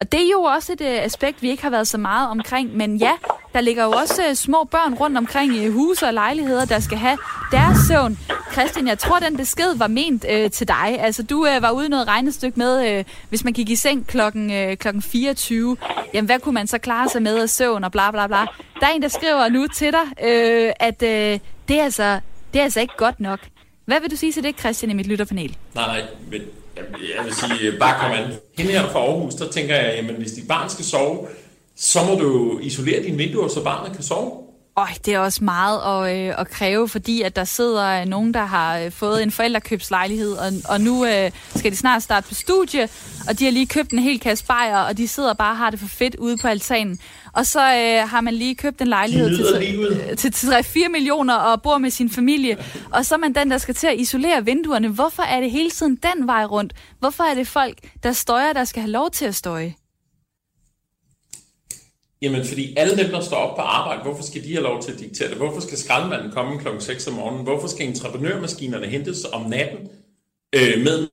Og 0.00 0.12
det 0.12 0.20
er 0.20 0.30
jo 0.32 0.42
også 0.42 0.72
et 0.72 0.80
øh, 0.80 1.04
aspekt, 1.04 1.42
vi 1.42 1.50
ikke 1.50 1.62
har 1.62 1.70
været 1.70 1.88
så 1.88 1.98
meget 1.98 2.28
omkring. 2.28 2.76
Men 2.76 2.96
ja, 2.96 3.12
der 3.52 3.60
ligger 3.60 3.84
jo 3.84 3.90
også 3.90 4.22
øh, 4.28 4.34
små 4.34 4.64
børn 4.64 4.94
rundt 4.94 5.18
omkring 5.18 5.56
i 5.56 5.68
huse 5.68 6.06
og 6.06 6.14
lejligheder, 6.14 6.64
der 6.64 6.80
skal 6.80 6.98
have 6.98 7.18
deres 7.52 7.78
søvn. 7.88 8.18
Christian, 8.52 8.86
jeg 8.88 8.98
tror, 8.98 9.18
den 9.18 9.36
besked 9.36 9.74
var 9.76 9.86
ment 9.86 10.24
øh, 10.30 10.50
til 10.50 10.68
dig. 10.68 10.96
Altså, 11.00 11.22
du 11.22 11.46
øh, 11.46 11.62
var 11.62 11.70
ude 11.70 11.86
i 11.86 11.88
noget 11.88 12.08
regnestykke 12.08 12.58
med, 12.58 12.98
øh, 12.98 13.04
hvis 13.28 13.44
man 13.44 13.52
gik 13.52 13.70
i 13.70 13.76
seng 13.76 14.06
klokken, 14.06 14.52
øh, 14.52 14.76
klokken 14.76 15.02
24, 15.02 15.76
jamen 16.14 16.26
hvad 16.26 16.38
kunne 16.38 16.54
man 16.54 16.66
så 16.66 16.78
klare 16.78 17.08
sig 17.08 17.22
med 17.22 17.38
af 17.38 17.50
søvn 17.50 17.84
og 17.84 17.92
bla 17.92 18.10
bla 18.10 18.26
bla. 18.26 18.46
Der 18.80 18.86
er 18.86 18.90
en, 18.90 19.02
der 19.02 19.08
skriver 19.08 19.48
nu 19.48 19.66
til 19.66 19.92
dig, 19.92 20.24
øh, 20.28 20.72
at 20.80 21.02
øh, 21.02 21.38
det, 21.68 21.80
er 21.80 21.84
altså, 21.84 22.20
det 22.52 22.58
er 22.58 22.64
altså 22.64 22.80
ikke 22.80 22.94
godt 22.96 23.20
nok. 23.20 23.38
Hvad 23.84 24.00
vil 24.00 24.10
du 24.10 24.16
sige 24.16 24.32
til 24.32 24.42
det, 24.44 24.58
Christian, 24.58 24.90
i 24.90 24.94
mit 24.94 25.06
lytterpanel? 25.06 25.56
Nej, 25.74 25.86
nej, 25.86 26.02
men 26.30 26.40
jeg 27.16 27.24
vil 27.24 27.34
sige, 27.34 27.72
øh, 27.72 27.78
bare 27.78 28.00
kom 28.00 28.12
an. 28.12 28.32
Hende 28.58 28.72
her 28.72 28.88
fra 28.88 28.98
Aarhus, 28.98 29.34
der 29.34 29.50
tænker 29.50 29.76
jeg, 29.76 29.94
jamen 29.96 30.14
hvis 30.14 30.32
dit 30.32 30.48
barn 30.48 30.70
skal 30.70 30.84
sove, 30.84 31.26
så 31.76 31.98
må 32.04 32.14
du 32.14 32.58
isolere 32.62 33.02
dine 33.02 33.16
vinduer, 33.16 33.48
så 33.48 33.64
barnet 33.64 33.94
kan 33.94 34.02
sove. 34.04 34.49
Øj, 34.76 34.88
det 35.04 35.14
er 35.14 35.18
også 35.18 35.44
meget 35.44 36.06
at, 36.08 36.16
øh, 36.16 36.34
at 36.38 36.48
kræve, 36.48 36.88
fordi 36.88 37.22
at 37.22 37.36
der 37.36 37.44
sidder 37.44 38.04
nogen, 38.04 38.34
der 38.34 38.44
har 38.44 38.78
øh, 38.78 38.92
fået 38.92 39.22
en 39.22 39.30
forældrekøbslejlighed, 39.30 40.32
og, 40.32 40.52
og 40.68 40.80
nu 40.80 41.06
øh, 41.06 41.30
skal 41.56 41.70
de 41.70 41.76
snart 41.76 42.02
starte 42.02 42.28
på 42.28 42.34
studie, 42.34 42.88
og 43.28 43.38
de 43.38 43.44
har 43.44 43.52
lige 43.52 43.66
købt 43.66 43.90
en 43.90 43.98
hel 43.98 44.20
kasse 44.20 44.44
bajer, 44.44 44.78
og 44.78 44.96
de 44.96 45.08
sidder 45.08 45.34
bare 45.34 45.52
og 45.52 45.56
har 45.56 45.70
det 45.70 45.80
for 45.80 45.86
fedt 45.88 46.14
ude 46.16 46.36
på 46.36 46.48
altanen. 46.48 46.98
Og 47.32 47.46
så 47.46 47.60
øh, 47.60 48.08
har 48.08 48.20
man 48.20 48.34
lige 48.34 48.54
købt 48.54 48.80
en 48.80 48.86
lejlighed 48.86 49.36
til, 49.36 50.16
til, 50.18 50.32
til 50.32 50.46
3-4 50.46 50.88
millioner 50.88 51.34
og 51.34 51.62
bor 51.62 51.78
med 51.78 51.90
sin 51.90 52.10
familie. 52.10 52.56
Og 52.92 53.06
så 53.06 53.14
er 53.14 53.18
man 53.18 53.34
den, 53.34 53.50
der 53.50 53.58
skal 53.58 53.74
til 53.74 53.86
at 53.86 53.98
isolere 53.98 54.44
vinduerne. 54.44 54.88
Hvorfor 54.88 55.22
er 55.22 55.40
det 55.40 55.50
hele 55.50 55.70
tiden 55.70 55.96
den 55.96 56.26
vej 56.26 56.44
rundt? 56.44 56.72
Hvorfor 56.98 57.24
er 57.24 57.34
det 57.34 57.46
folk, 57.46 57.78
der 58.02 58.12
støjer, 58.12 58.52
der 58.52 58.64
skal 58.64 58.82
have 58.82 58.90
lov 58.90 59.10
til 59.10 59.24
at 59.24 59.34
støje? 59.34 59.74
Jamen, 62.22 62.44
fordi 62.44 62.74
alle 62.76 62.96
dem, 62.96 63.10
der 63.10 63.20
står 63.20 63.36
op 63.36 63.56
på 63.56 63.62
arbejde, 63.62 64.02
hvorfor 64.02 64.22
skal 64.22 64.44
de 64.44 64.52
have 64.52 64.62
lov 64.62 64.82
til 64.82 64.92
at 64.92 64.98
diktere 64.98 65.28
det? 65.28 65.36
Hvorfor 65.36 65.60
skal 65.60 65.78
skraldemanden 65.78 66.30
komme 66.30 66.58
klokken 66.58 66.82
6 66.82 67.06
om 67.06 67.14
morgenen? 67.14 67.42
Hvorfor 67.44 67.68
skal 67.68 67.86
entreprenørmaskinerne 67.86 68.86
hentes 68.86 69.24
om 69.24 69.50
natten 69.50 69.78
øh, 70.54 70.84
med 70.84 71.08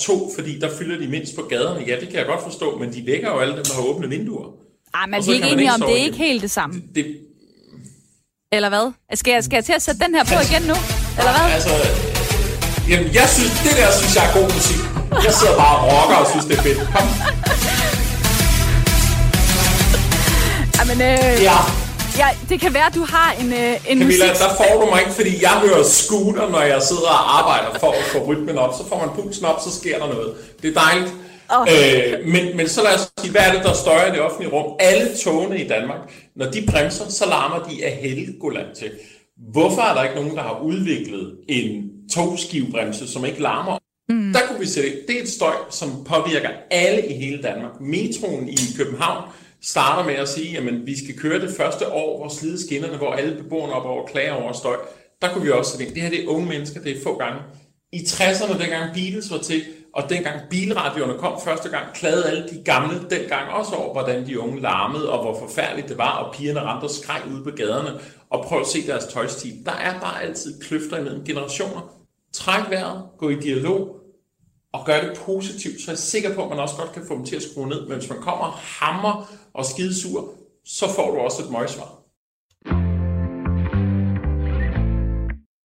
to, 0.00 0.30
fordi 0.36 0.58
der 0.58 0.70
fylder 0.78 0.98
de 0.98 1.08
mindst 1.08 1.36
på 1.36 1.42
gaderne? 1.42 1.84
Ja, 1.86 2.00
det 2.00 2.08
kan 2.08 2.18
jeg 2.18 2.26
godt 2.26 2.42
forstå, 2.42 2.78
men 2.78 2.92
de 2.92 3.06
vækker 3.06 3.28
jo 3.30 3.38
alle 3.38 3.56
dem, 3.56 3.64
der 3.64 3.74
har 3.74 3.82
åbne 3.82 4.08
vinduer. 4.08 4.48
Ej, 4.94 5.06
men 5.06 5.26
vi 5.26 5.30
er 5.30 5.34
ikke 5.34 5.48
enige 5.48 5.72
om, 5.72 5.80
det 5.80 5.92
er 6.00 6.04
ikke 6.04 6.18
helt 6.18 6.42
det 6.42 6.50
samme. 6.50 6.74
Det, 6.74 6.94
det... 6.94 7.16
Eller 8.52 8.68
hvad? 8.68 8.92
Skal 9.14 9.32
jeg, 9.32 9.44
skal 9.44 9.56
jeg 9.56 9.64
til 9.64 9.72
at 9.72 9.82
sætte 9.82 10.00
den 10.04 10.14
her 10.14 10.24
på 10.24 10.36
igen 10.48 10.62
nu? 10.70 10.76
Eller 11.18 11.32
hvad? 11.36 11.46
Altså, 11.56 11.70
jamen, 12.90 13.08
jeg 13.18 13.28
synes, 13.36 13.52
det 13.64 13.72
der 13.80 13.88
synes 13.98 14.12
jeg 14.16 14.24
er 14.28 14.32
god 14.38 14.48
musik. 14.56 14.80
Jeg 15.26 15.32
sidder 15.38 15.56
bare 15.62 15.76
og 15.78 15.84
rocker 15.92 16.16
og 16.22 16.26
synes, 16.32 16.44
det 16.50 16.56
er 16.58 16.62
fedt. 16.68 16.78
Kom. 16.94 17.06
Jamen, 20.90 21.02
øh, 21.02 21.42
ja. 21.48 21.58
Ja, 22.22 22.28
det 22.48 22.60
kan 22.60 22.74
være, 22.74 22.86
at 22.86 22.94
du 22.94 23.04
har 23.04 23.30
en, 23.40 23.52
øh, 23.52 23.72
en 23.72 23.98
Camilla, 23.98 24.04
musik... 24.04 24.42
der 24.44 24.50
får 24.60 24.80
du 24.80 24.86
mig 24.90 25.00
ikke, 25.00 25.12
fordi 25.12 25.42
jeg 25.42 25.56
hører 25.66 25.82
scooter, 25.82 26.48
når 26.48 26.60
jeg 26.60 26.82
sidder 26.82 27.12
og 27.18 27.38
arbejder 27.38 27.78
for 27.78 27.90
at 27.90 28.04
få 28.12 28.18
rytmen 28.28 28.58
op. 28.58 28.74
Så 28.78 28.88
får 28.88 28.98
man 28.98 29.08
pulsen 29.14 29.44
op, 29.44 29.60
så 29.60 29.70
sker 29.80 29.98
der 29.98 30.06
noget. 30.14 30.34
Det 30.62 30.76
er 30.76 30.80
dejligt. 30.80 31.12
Oh. 31.48 31.66
Øh, 31.72 32.26
men, 32.34 32.56
men 32.56 32.68
så 32.68 32.82
lad 32.82 32.94
os 32.94 33.12
sige, 33.20 33.32
hvad 33.32 33.42
er 33.48 33.52
det, 33.52 33.62
der 33.64 33.72
støjer 33.72 34.06
i 34.06 34.14
det 34.14 34.20
offentlige 34.20 34.52
rum? 34.52 34.76
Alle 34.80 35.08
togene 35.24 35.64
i 35.64 35.68
Danmark, 35.68 36.00
når 36.36 36.46
de 36.50 36.66
bremser, 36.70 37.08
så 37.08 37.26
larmer 37.26 37.68
de 37.68 37.84
af 37.84 37.92
Helgoland 38.02 38.68
til. 38.76 38.90
Hvorfor 39.52 39.82
er 39.82 39.94
der 39.94 40.02
ikke 40.02 40.14
nogen, 40.14 40.36
der 40.36 40.42
har 40.42 40.60
udviklet 40.62 41.36
en 41.48 41.90
togskivebremse, 42.14 43.12
som 43.12 43.24
ikke 43.24 43.42
larmer? 43.42 43.78
Mm. 44.08 44.32
Der 44.32 44.40
kunne 44.48 44.60
vi 44.60 44.66
se, 44.66 44.82
det 45.08 45.18
er 45.18 45.22
et 45.22 45.28
støj, 45.28 45.54
som 45.70 46.04
påvirker 46.04 46.50
alle 46.70 47.06
i 47.06 47.12
hele 47.12 47.42
Danmark. 47.42 47.80
Metroen 47.80 48.48
i 48.48 48.58
København 48.76 49.24
starter 49.62 50.04
med 50.04 50.14
at 50.14 50.28
sige, 50.28 50.58
at 50.58 50.86
vi 50.86 51.04
skal 51.04 51.18
køre 51.18 51.40
det 51.40 51.54
første 51.56 51.92
år, 51.92 52.18
hvor 52.18 52.28
slide 52.28 52.66
skinnerne, 52.66 52.96
hvor 52.96 53.12
alle 53.12 53.42
beboerne 53.42 53.72
op 53.72 53.84
over 53.84 54.06
klager 54.06 54.32
over 54.32 54.52
støj. 54.52 54.76
Der 55.22 55.32
kunne 55.32 55.44
vi 55.44 55.50
også 55.50 55.78
se, 55.78 55.94
det 55.94 56.02
her 56.02 56.10
det 56.10 56.24
er 56.24 56.28
unge 56.28 56.46
mennesker, 56.46 56.80
det 56.80 56.96
er 56.96 57.02
få 57.02 57.18
gange. 57.18 57.40
I 57.92 57.98
60'erne, 57.98 58.62
dengang 58.62 58.94
Beatles 58.94 59.30
var 59.30 59.38
til, 59.38 59.62
og 59.94 60.10
dengang 60.10 60.40
bilradioerne 60.50 61.18
kom 61.18 61.40
første 61.44 61.68
gang, 61.68 61.94
klagede 61.94 62.30
alle 62.30 62.48
de 62.48 62.62
gamle 62.64 62.96
dengang 63.10 63.50
også 63.50 63.74
over, 63.74 63.92
hvordan 63.92 64.26
de 64.26 64.40
unge 64.40 64.60
larmede, 64.60 65.10
og 65.10 65.22
hvor 65.22 65.48
forfærdeligt 65.48 65.88
det 65.88 65.98
var, 65.98 66.18
og 66.18 66.34
pigerne 66.34 66.60
ramte 66.60 66.84
og 66.84 66.90
skreg 66.90 67.22
ude 67.32 67.44
på 67.44 67.50
gaderne, 67.50 68.00
og 68.30 68.44
prøv 68.44 68.60
at 68.60 68.66
se 68.66 68.86
deres 68.86 69.04
tøjstil. 69.04 69.52
Der 69.64 69.72
er 69.72 70.00
bare 70.00 70.22
altid 70.22 70.60
kløfter 70.60 70.98
imellem 70.98 71.24
generationer. 71.24 71.94
Træk 72.32 72.70
vejret, 72.70 73.02
gå 73.18 73.28
i 73.28 73.34
dialog, 73.34 73.99
og 74.72 74.86
gøre 74.86 75.08
det 75.08 75.18
positivt, 75.18 75.80
så 75.80 75.90
er 75.90 75.92
jeg 75.92 75.98
sikker 75.98 76.34
på, 76.34 76.42
at 76.42 76.48
man 76.48 76.58
også 76.58 76.76
godt 76.76 76.92
kan 76.92 77.06
få 77.08 77.14
dem 77.14 77.24
til 77.24 77.36
at 77.36 77.42
skrue 77.42 77.68
ned. 77.68 77.86
Men 77.86 77.98
hvis 77.98 78.10
man 78.10 78.22
kommer 78.22 78.46
hammer 78.50 79.32
og 79.54 79.64
skidesur, 79.64 80.32
så 80.64 80.88
får 80.88 81.10
du 81.10 81.18
også 81.20 81.42
et 81.42 81.50
møgsvar. 81.50 81.99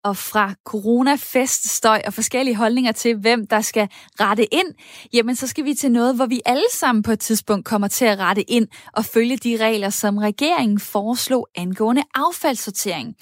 Og 0.05 0.17
fra 0.17 0.53
coronafeststøj 0.63 2.01
og 2.07 2.13
forskellige 2.13 2.55
holdninger 2.55 2.91
til, 2.91 3.15
hvem 3.15 3.47
der 3.47 3.61
skal 3.61 3.89
rette 4.19 4.53
ind, 4.53 4.67
jamen 5.13 5.35
så 5.35 5.47
skal 5.47 5.65
vi 5.65 5.73
til 5.73 5.91
noget, 5.91 6.15
hvor 6.15 6.25
vi 6.25 6.41
alle 6.45 6.65
sammen 6.71 7.03
på 7.03 7.11
et 7.11 7.19
tidspunkt 7.19 7.65
kommer 7.65 7.87
til 7.87 8.05
at 8.05 8.19
rette 8.19 8.51
ind 8.51 8.67
og 8.93 9.05
følge 9.05 9.37
de 9.37 9.57
regler, 9.57 9.89
som 9.89 10.17
regeringen 10.17 10.79
foreslog 10.79 11.47
angående 11.55 12.03
affaldssortering. 12.15 13.15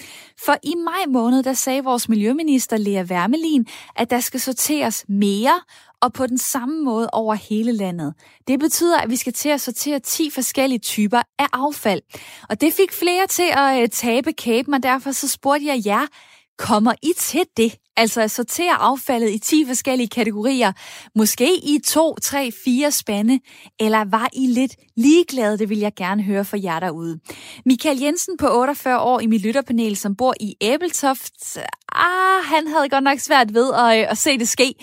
For 0.46 0.56
i 0.64 0.74
maj 0.76 1.06
måned, 1.08 1.44
der 1.44 1.54
sagde 1.54 1.84
vores 1.84 2.10
miljøminister 2.10 2.78
Lea 2.78 3.04
Wermelin, 3.04 3.66
at 3.96 4.10
der 4.10 4.20
skal 4.20 4.40
sorteres 4.40 5.06
mere 5.08 5.60
og 6.04 6.14
på 6.14 6.28
den 6.28 6.38
samme 6.38 6.84
måde 6.84 7.10
over 7.14 7.34
hele 7.34 7.72
landet. 7.72 8.14
Det 8.48 8.60
betyder, 8.60 8.98
at 8.98 9.10
vi 9.10 9.16
skal 9.16 9.34
til 9.34 9.50
at 9.50 9.62
sortere 9.62 10.00
10 10.00 10.30
forskellige 10.30 10.80
typer 10.80 11.22
af 11.40 11.48
affald. 11.54 12.02
Og 12.50 12.62
det 12.62 12.74
fik 12.74 12.94
flere 12.94 13.28
til 13.28 13.50
at 13.52 13.82
øh, 13.82 13.90
tabe 13.90 14.34
kæben, 14.34 14.74
og 14.74 14.84
derfor 14.84 15.12
så 15.12 15.28
spurgte 15.28 15.66
jeg 15.66 15.82
jer, 15.86 16.08
Kommer 16.58 16.94
I 17.04 17.12
til 17.18 17.44
det? 17.58 17.76
Altså 17.98 18.22
at 18.22 18.32
sortere 18.32 18.74
affaldet 18.74 19.30
i 19.30 19.40
10 19.40 19.66
forskellige 19.68 20.08
kategorier, 20.08 20.72
måske 21.16 21.56
i 21.56 21.80
2, 21.86 22.16
3, 22.16 22.52
4 22.66 22.92
spande, 22.92 23.40
eller 23.80 24.06
var 24.06 24.30
I 24.34 24.48
lidt 24.48 24.76
ligeglade? 24.98 25.58
Det 25.58 25.70
vil 25.70 25.80
jeg 25.80 25.92
gerne 25.96 26.24
høre 26.24 26.46
fra 26.46 26.58
jer 26.64 26.80
derude. 26.80 27.20
Michael 27.66 28.00
Jensen 28.00 28.38
på 28.38 28.48
48 28.48 29.00
år 29.00 29.20
i 29.20 29.26
mit 29.26 29.42
lytterpanel, 29.42 29.96
som 29.96 30.16
bor 30.16 30.34
i 30.40 30.56
Æbeltoft, 30.62 31.58
ah, 31.92 32.44
han 32.44 32.68
havde 32.68 32.90
godt 32.90 33.04
nok 33.04 33.20
svært 33.20 33.54
ved 33.54 33.74
at, 33.74 34.00
øh, 34.00 34.12
at 34.12 34.18
se 34.18 34.38
det 34.38 34.48
ske. 34.48 34.74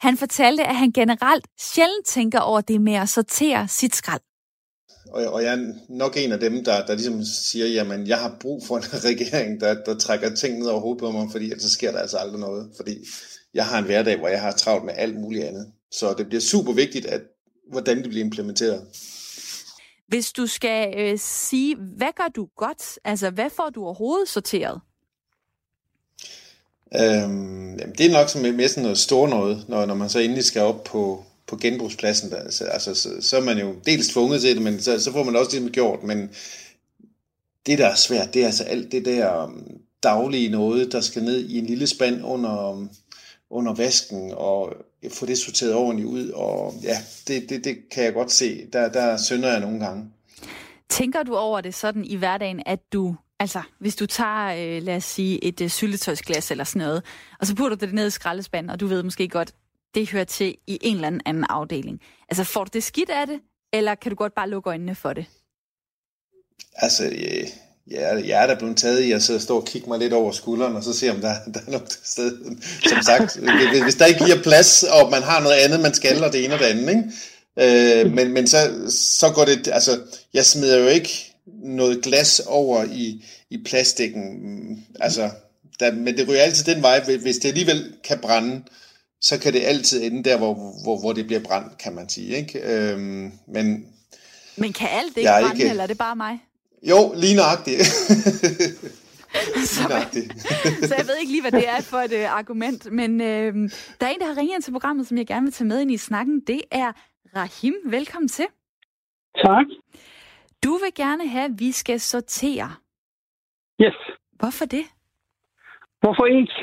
Han 0.00 0.16
fortalte, 0.16 0.64
at 0.64 0.76
han 0.76 0.92
generelt 0.92 1.46
sjældent 1.60 2.06
tænker 2.06 2.40
over 2.40 2.60
det 2.60 2.80
med 2.80 2.94
at 2.94 3.08
sortere 3.08 3.68
sit 3.68 3.96
skrald 3.96 4.20
og, 5.14 5.32
og 5.32 5.42
jeg 5.42 5.52
er 5.52 5.72
nok 5.88 6.16
en 6.16 6.32
af 6.32 6.40
dem, 6.40 6.64
der, 6.64 6.86
der 6.86 6.94
ligesom 6.94 7.24
siger, 7.24 7.66
jamen 7.66 8.06
jeg 8.06 8.18
har 8.18 8.36
brug 8.40 8.66
for 8.66 8.76
en 8.76 8.82
regering, 9.10 9.60
der, 9.60 9.74
der 9.74 9.98
trækker 9.98 10.34
ting 10.34 10.58
ned 10.58 10.66
over 10.66 10.80
hovedet 10.80 11.00
på 11.00 11.10
mig, 11.10 11.28
fordi 11.32 11.60
så 11.60 11.70
sker 11.70 11.92
der 11.92 11.98
altså 11.98 12.16
aldrig 12.16 12.40
noget. 12.40 12.70
Fordi 12.76 12.98
jeg 13.54 13.66
har 13.66 13.78
en 13.78 13.84
hverdag, 13.84 14.18
hvor 14.18 14.28
jeg 14.28 14.40
har 14.40 14.52
travlt 14.52 14.84
med 14.84 14.94
alt 14.96 15.20
muligt 15.20 15.44
andet. 15.44 15.72
Så 15.90 16.14
det 16.18 16.26
bliver 16.26 16.40
super 16.40 16.72
vigtigt, 16.72 17.06
at 17.06 17.20
hvordan 17.72 17.96
det 17.96 18.08
bliver 18.08 18.24
implementeret. 18.24 18.86
Hvis 20.08 20.32
du 20.32 20.46
skal 20.46 20.94
øh, 20.98 21.18
sige, 21.18 21.76
hvad 21.76 22.12
gør 22.16 22.28
du 22.36 22.48
godt? 22.56 22.98
Altså, 23.04 23.30
hvad 23.30 23.50
får 23.50 23.70
du 23.74 23.84
overhovedet 23.84 24.28
sorteret? 24.28 24.80
Øhm, 26.94 27.76
jamen, 27.78 27.94
det 27.98 28.06
er 28.06 28.12
nok 28.12 28.28
som 28.28 28.40
mere 28.40 28.68
sådan 28.68 28.82
noget 28.82 28.98
stort 28.98 29.30
noget, 29.30 29.64
når, 29.68 29.86
når 29.86 29.94
man 29.94 30.08
så 30.08 30.18
endelig 30.18 30.44
skal 30.44 30.62
op 30.62 30.84
på, 30.84 31.24
på 31.46 31.56
genbrugspladsen, 31.56 32.30
der, 32.30 32.36
altså, 32.36 32.64
altså, 32.64 32.94
så, 32.94 33.10
så 33.20 33.36
er 33.36 33.40
man 33.40 33.58
jo 33.58 33.74
dels 33.86 34.08
tvunget 34.08 34.40
til 34.40 34.54
det, 34.54 34.62
men 34.62 34.80
så, 34.80 35.00
så 35.00 35.12
får 35.12 35.24
man 35.24 35.36
også 35.36 35.60
det 35.60 35.72
gjort, 35.72 36.02
men 36.02 36.30
det, 37.66 37.78
der 37.78 37.86
er 37.86 37.94
svært, 37.94 38.34
det 38.34 38.42
er 38.42 38.46
altså 38.46 38.64
alt 38.64 38.92
det 38.92 39.04
der 39.04 39.44
um, 39.44 39.66
daglige 40.02 40.48
noget, 40.48 40.92
der 40.92 41.00
skal 41.00 41.22
ned 41.22 41.44
i 41.44 41.58
en 41.58 41.66
lille 41.66 41.86
spand 41.86 42.24
under, 42.24 42.70
um, 42.70 42.90
under 43.50 43.74
vasken, 43.74 44.32
og 44.36 44.72
få 45.12 45.26
det 45.26 45.38
sorteret 45.38 45.74
ordentligt 45.74 46.08
ud, 46.08 46.30
og 46.30 46.74
ja, 46.82 46.96
det, 47.28 47.50
det, 47.50 47.64
det 47.64 47.76
kan 47.90 48.04
jeg 48.04 48.14
godt 48.14 48.32
se. 48.32 48.66
Der, 48.72 48.88
der 48.88 49.16
synder 49.16 49.50
jeg 49.50 49.60
nogle 49.60 49.80
gange. 49.80 50.10
Tænker 50.88 51.22
du 51.22 51.36
over 51.36 51.60
det 51.60 51.74
sådan 51.74 52.04
i 52.04 52.16
hverdagen, 52.16 52.62
at 52.66 52.80
du 52.92 53.16
Altså, 53.38 53.62
hvis 53.78 53.96
du 53.96 54.06
tager, 54.06 54.76
øh, 54.76 54.82
lad 54.82 54.96
os 54.96 55.04
sige, 55.04 55.44
et 55.44 55.60
øh, 55.60 55.70
syltetøjsglas 55.70 56.50
eller 56.50 56.64
sådan 56.64 56.86
noget, 56.86 57.04
og 57.40 57.46
så 57.46 57.54
putter 57.54 57.76
du 57.76 57.86
det 57.86 57.94
ned 57.94 58.06
i 58.06 58.10
skraldespanden, 58.10 58.70
og 58.70 58.80
du 58.80 58.86
ved 58.86 59.02
måske 59.02 59.28
godt, 59.28 59.54
det 59.94 60.10
hører 60.10 60.24
til 60.24 60.56
i 60.66 60.78
en 60.82 60.94
eller 60.94 61.08
anden 61.24 61.44
afdeling. 61.48 62.00
Altså, 62.28 62.44
får 62.44 62.64
du 62.64 62.70
det 62.72 62.82
skidt 62.82 63.10
af 63.10 63.26
det, 63.26 63.40
eller 63.72 63.94
kan 63.94 64.10
du 64.10 64.16
godt 64.16 64.34
bare 64.34 64.48
lukke 64.48 64.70
øjnene 64.70 64.94
for 64.94 65.12
det? 65.12 65.26
Altså, 66.76 67.04
øh, 67.04 67.48
ja, 67.90 68.14
jeg 68.14 68.42
er 68.42 68.46
da 68.46 68.54
blevet 68.54 68.76
taget 68.76 69.00
i 69.00 69.12
at 69.12 69.22
sidde 69.22 69.36
og 69.38 69.42
stå 69.42 69.56
og 69.56 69.64
kigge 69.64 69.88
mig 69.88 69.98
lidt 69.98 70.12
over 70.12 70.32
skulderen, 70.32 70.76
og 70.76 70.82
så 70.82 70.92
se, 70.92 71.10
om 71.10 71.20
der, 71.20 71.34
der 71.54 71.60
er 71.66 71.70
noget 71.70 71.98
sted. 72.04 72.38
Som 72.88 73.02
sagt, 73.02 73.36
hvis 73.84 73.94
der 73.94 74.06
ikke 74.06 74.24
giver 74.24 74.42
plads, 74.42 74.82
og 74.82 75.10
man 75.10 75.22
har 75.22 75.42
noget 75.42 75.56
andet, 75.56 75.80
man 75.80 75.94
skal, 75.94 76.24
og 76.24 76.32
det 76.32 76.44
ene 76.44 76.54
og 76.54 76.60
det 76.60 76.66
andet, 76.66 76.88
ikke? 76.88 77.04
Øh, 78.04 78.12
men, 78.12 78.32
men 78.32 78.46
så, 78.46 78.58
så 78.90 79.32
går 79.34 79.44
det, 79.44 79.68
altså, 79.72 80.00
jeg 80.34 80.44
smider 80.44 80.78
jo 80.78 80.86
ikke 80.86 81.34
noget 81.46 82.02
glas 82.02 82.40
over 82.40 82.84
i, 82.84 83.24
i 83.50 83.58
plastikken, 83.64 84.22
mm, 84.42 84.76
altså, 85.00 85.30
der, 85.80 85.92
men 85.92 86.16
det 86.16 86.28
ryger 86.28 86.40
altid 86.40 86.74
den 86.74 86.82
vej, 86.82 87.00
hvis 87.22 87.36
det 87.36 87.48
alligevel 87.48 87.92
kan 88.04 88.18
brænde, 88.18 88.62
så 89.28 89.40
kan 89.40 89.52
det 89.52 89.62
altid 89.64 90.02
ende 90.02 90.24
der, 90.24 90.38
hvor, 90.38 90.54
hvor, 90.84 91.00
hvor 91.00 91.12
det 91.12 91.26
bliver 91.26 91.42
brændt, 91.48 91.78
kan 91.78 91.94
man 91.94 92.08
sige. 92.08 92.36
Ikke? 92.36 92.60
Øhm, 92.72 93.32
men 93.46 93.66
Men 94.56 94.72
kan 94.72 94.88
alt 94.92 95.16
ikke 95.16 95.30
brænde, 95.40 95.56
ikke... 95.56 95.70
eller 95.70 95.82
er 95.82 95.86
det 95.86 95.98
bare 95.98 96.16
mig? 96.16 96.38
Jo, 96.82 97.12
lige 97.16 97.36
nøjagtigt. 97.36 97.84
så, 99.74 99.82
så 100.88 100.94
jeg 100.98 101.06
ved 101.06 101.16
ikke 101.20 101.32
lige, 101.32 101.40
hvad 101.40 101.52
det 101.52 101.68
er 101.68 101.80
for 101.80 101.96
et 101.96 102.12
uh, 102.12 102.38
argument. 102.38 102.92
Men 102.92 103.20
øh, 103.20 103.54
der 104.00 104.06
er 104.06 104.10
en, 104.10 104.20
der 104.20 104.26
har 104.26 104.36
ringet 104.36 104.54
ind 104.54 104.62
til 104.62 104.72
programmet, 104.72 105.06
som 105.06 105.18
jeg 105.18 105.26
gerne 105.26 105.44
vil 105.44 105.52
tage 105.52 105.68
med 105.68 105.80
ind 105.80 105.90
i 105.90 105.96
snakken. 105.96 106.40
Det 106.40 106.62
er 106.70 106.92
Rahim. 107.36 107.74
Velkommen 107.84 108.28
til. 108.28 108.46
Tak. 109.36 109.66
Du 110.64 110.72
vil 110.72 110.94
gerne 110.94 111.28
have, 111.28 111.44
at 111.44 111.58
vi 111.58 111.72
skal 111.72 112.00
sortere. 112.00 112.74
Yes. 113.82 113.94
Hvorfor 114.38 114.64
det? 114.64 114.84
Hvorfor 116.04 116.26
ikke? 116.38 116.54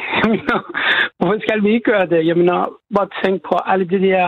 Hvorfor 1.17 1.37
skal 1.45 1.63
vi 1.63 1.69
ikke 1.73 1.91
gøre 1.91 2.07
det? 2.13 2.27
Jeg 2.27 2.37
mener, 2.37 2.57
bare 2.95 3.09
tænk 3.23 3.35
på 3.49 3.55
alle 3.71 3.85
de 3.93 3.99
der 4.07 4.25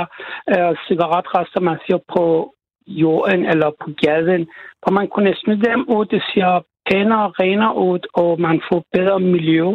øh, 0.53 0.71
cigaretrester, 0.87 1.59
man 1.59 1.77
ser 1.85 1.99
på 2.15 2.53
jorden 2.87 3.45
eller 3.51 3.69
på 3.81 3.87
gaden. 4.03 4.47
Og 4.85 4.93
man 4.93 5.07
kunne 5.07 5.33
smide 5.35 5.61
dem 5.69 5.81
ud, 5.95 6.05
det 6.05 6.21
ser 6.31 6.65
pænere, 6.89 7.25
og 7.27 7.33
renere 7.39 7.75
ud, 7.89 7.99
og 8.13 8.41
man 8.41 8.61
får 8.69 8.83
bedre 8.93 9.19
miljø. 9.19 9.65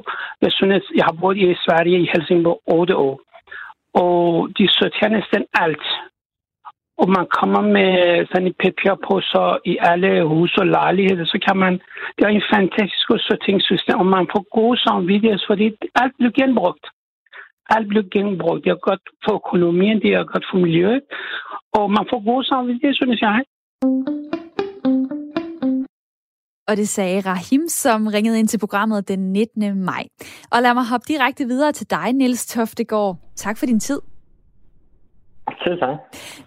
Jeg 0.43 0.53
synes, 0.59 0.83
jeg 0.97 1.05
har 1.05 1.17
boet 1.21 1.37
i 1.37 1.63
Sverige 1.65 1.99
i 2.01 2.11
Helsingborg 2.13 2.61
8 2.67 2.97
år. 2.97 3.21
Og 3.95 4.49
de 4.59 4.69
sorterer 4.69 5.11
næsten 5.17 5.45
alt. 5.65 5.87
Og 7.03 7.09
man 7.17 7.27
kommer 7.39 7.63
med 7.77 7.91
sådan 8.31 8.53
på 8.53 8.59
papirposer 8.63 9.47
i 9.73 9.75
alle 9.91 10.11
hus 10.33 10.53
og 10.61 10.67
lejligheder, 10.67 11.25
så 11.25 11.39
kan 11.47 11.57
man... 11.65 11.73
Det 12.15 12.23
er 12.25 12.29
en 12.29 12.51
fantastisk 12.55 13.07
sorteringssystem, 13.29 13.97
og 14.03 14.07
man 14.17 14.27
får 14.33 14.43
gode 14.59 14.77
samvittighed, 14.87 15.39
fordi 15.51 15.67
alt 16.03 16.15
bliver 16.19 16.35
genbrugt. 16.41 16.85
Alt 17.75 17.89
bliver 17.89 18.07
genbrugt. 18.17 18.65
Det 18.65 18.71
er 18.71 18.87
godt 18.91 19.05
for 19.25 19.33
økonomien, 19.41 19.97
det 20.05 20.11
er 20.15 20.31
godt 20.33 20.47
for 20.51 20.59
miljøet, 20.65 21.03
og 21.79 21.85
man 21.97 22.05
får 22.11 22.21
gode 22.31 22.45
samvittighed, 22.53 22.95
synes 22.95 23.21
jeg. 23.29 23.39
Og 26.69 26.77
det 26.77 26.89
sagde 26.89 27.21
Rahim, 27.21 27.69
som 27.69 28.07
ringede 28.07 28.39
ind 28.39 28.49
til 28.49 28.59
programmet 28.59 29.09
den 29.09 29.33
19. 29.33 29.85
maj. 29.85 30.05
Og 30.53 30.63
lad 30.63 30.75
mig 30.75 30.85
hoppe 30.91 31.05
direkte 31.09 31.45
videre 31.45 31.73
til 31.73 31.91
dig, 31.91 32.13
Niels 32.13 32.47
Toftegård. 32.47 33.17
Tak 33.37 33.59
for 33.59 33.67
din 33.67 33.81
tid. 33.81 34.01
Selv 35.65 35.79
tak. 35.79 35.97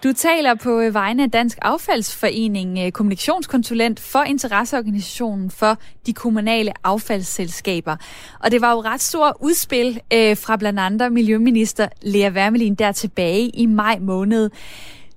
Du 0.04 0.14
taler 0.14 0.56
på 0.56 0.80
øh, 0.80 0.94
vegne 0.94 1.24
af 1.24 1.32
Dansk 1.32 1.58
Affaldsforening, 1.62 2.80
øh, 2.80 2.92
kommunikationskonsulent 2.92 4.00
for 4.00 4.24
interesseorganisationen 4.24 5.52
for 5.52 5.78
de 6.06 6.14
kommunale 6.14 6.72
affaldsselskaber. 6.84 7.96
Og 8.40 8.52
det 8.52 8.62
var 8.62 8.72
jo 8.72 8.82
ret 8.82 9.02
stort 9.02 9.34
udspil 9.40 10.00
øh, 10.14 10.38
fra 10.38 10.58
blandt 10.58 10.80
andet 10.80 11.12
Miljøminister 11.12 11.88
Lea 12.02 12.30
Wermelin 12.30 12.76
der 12.76 12.92
tilbage 12.92 13.50
i 13.50 13.66
maj 13.66 13.98
måned. 14.00 14.50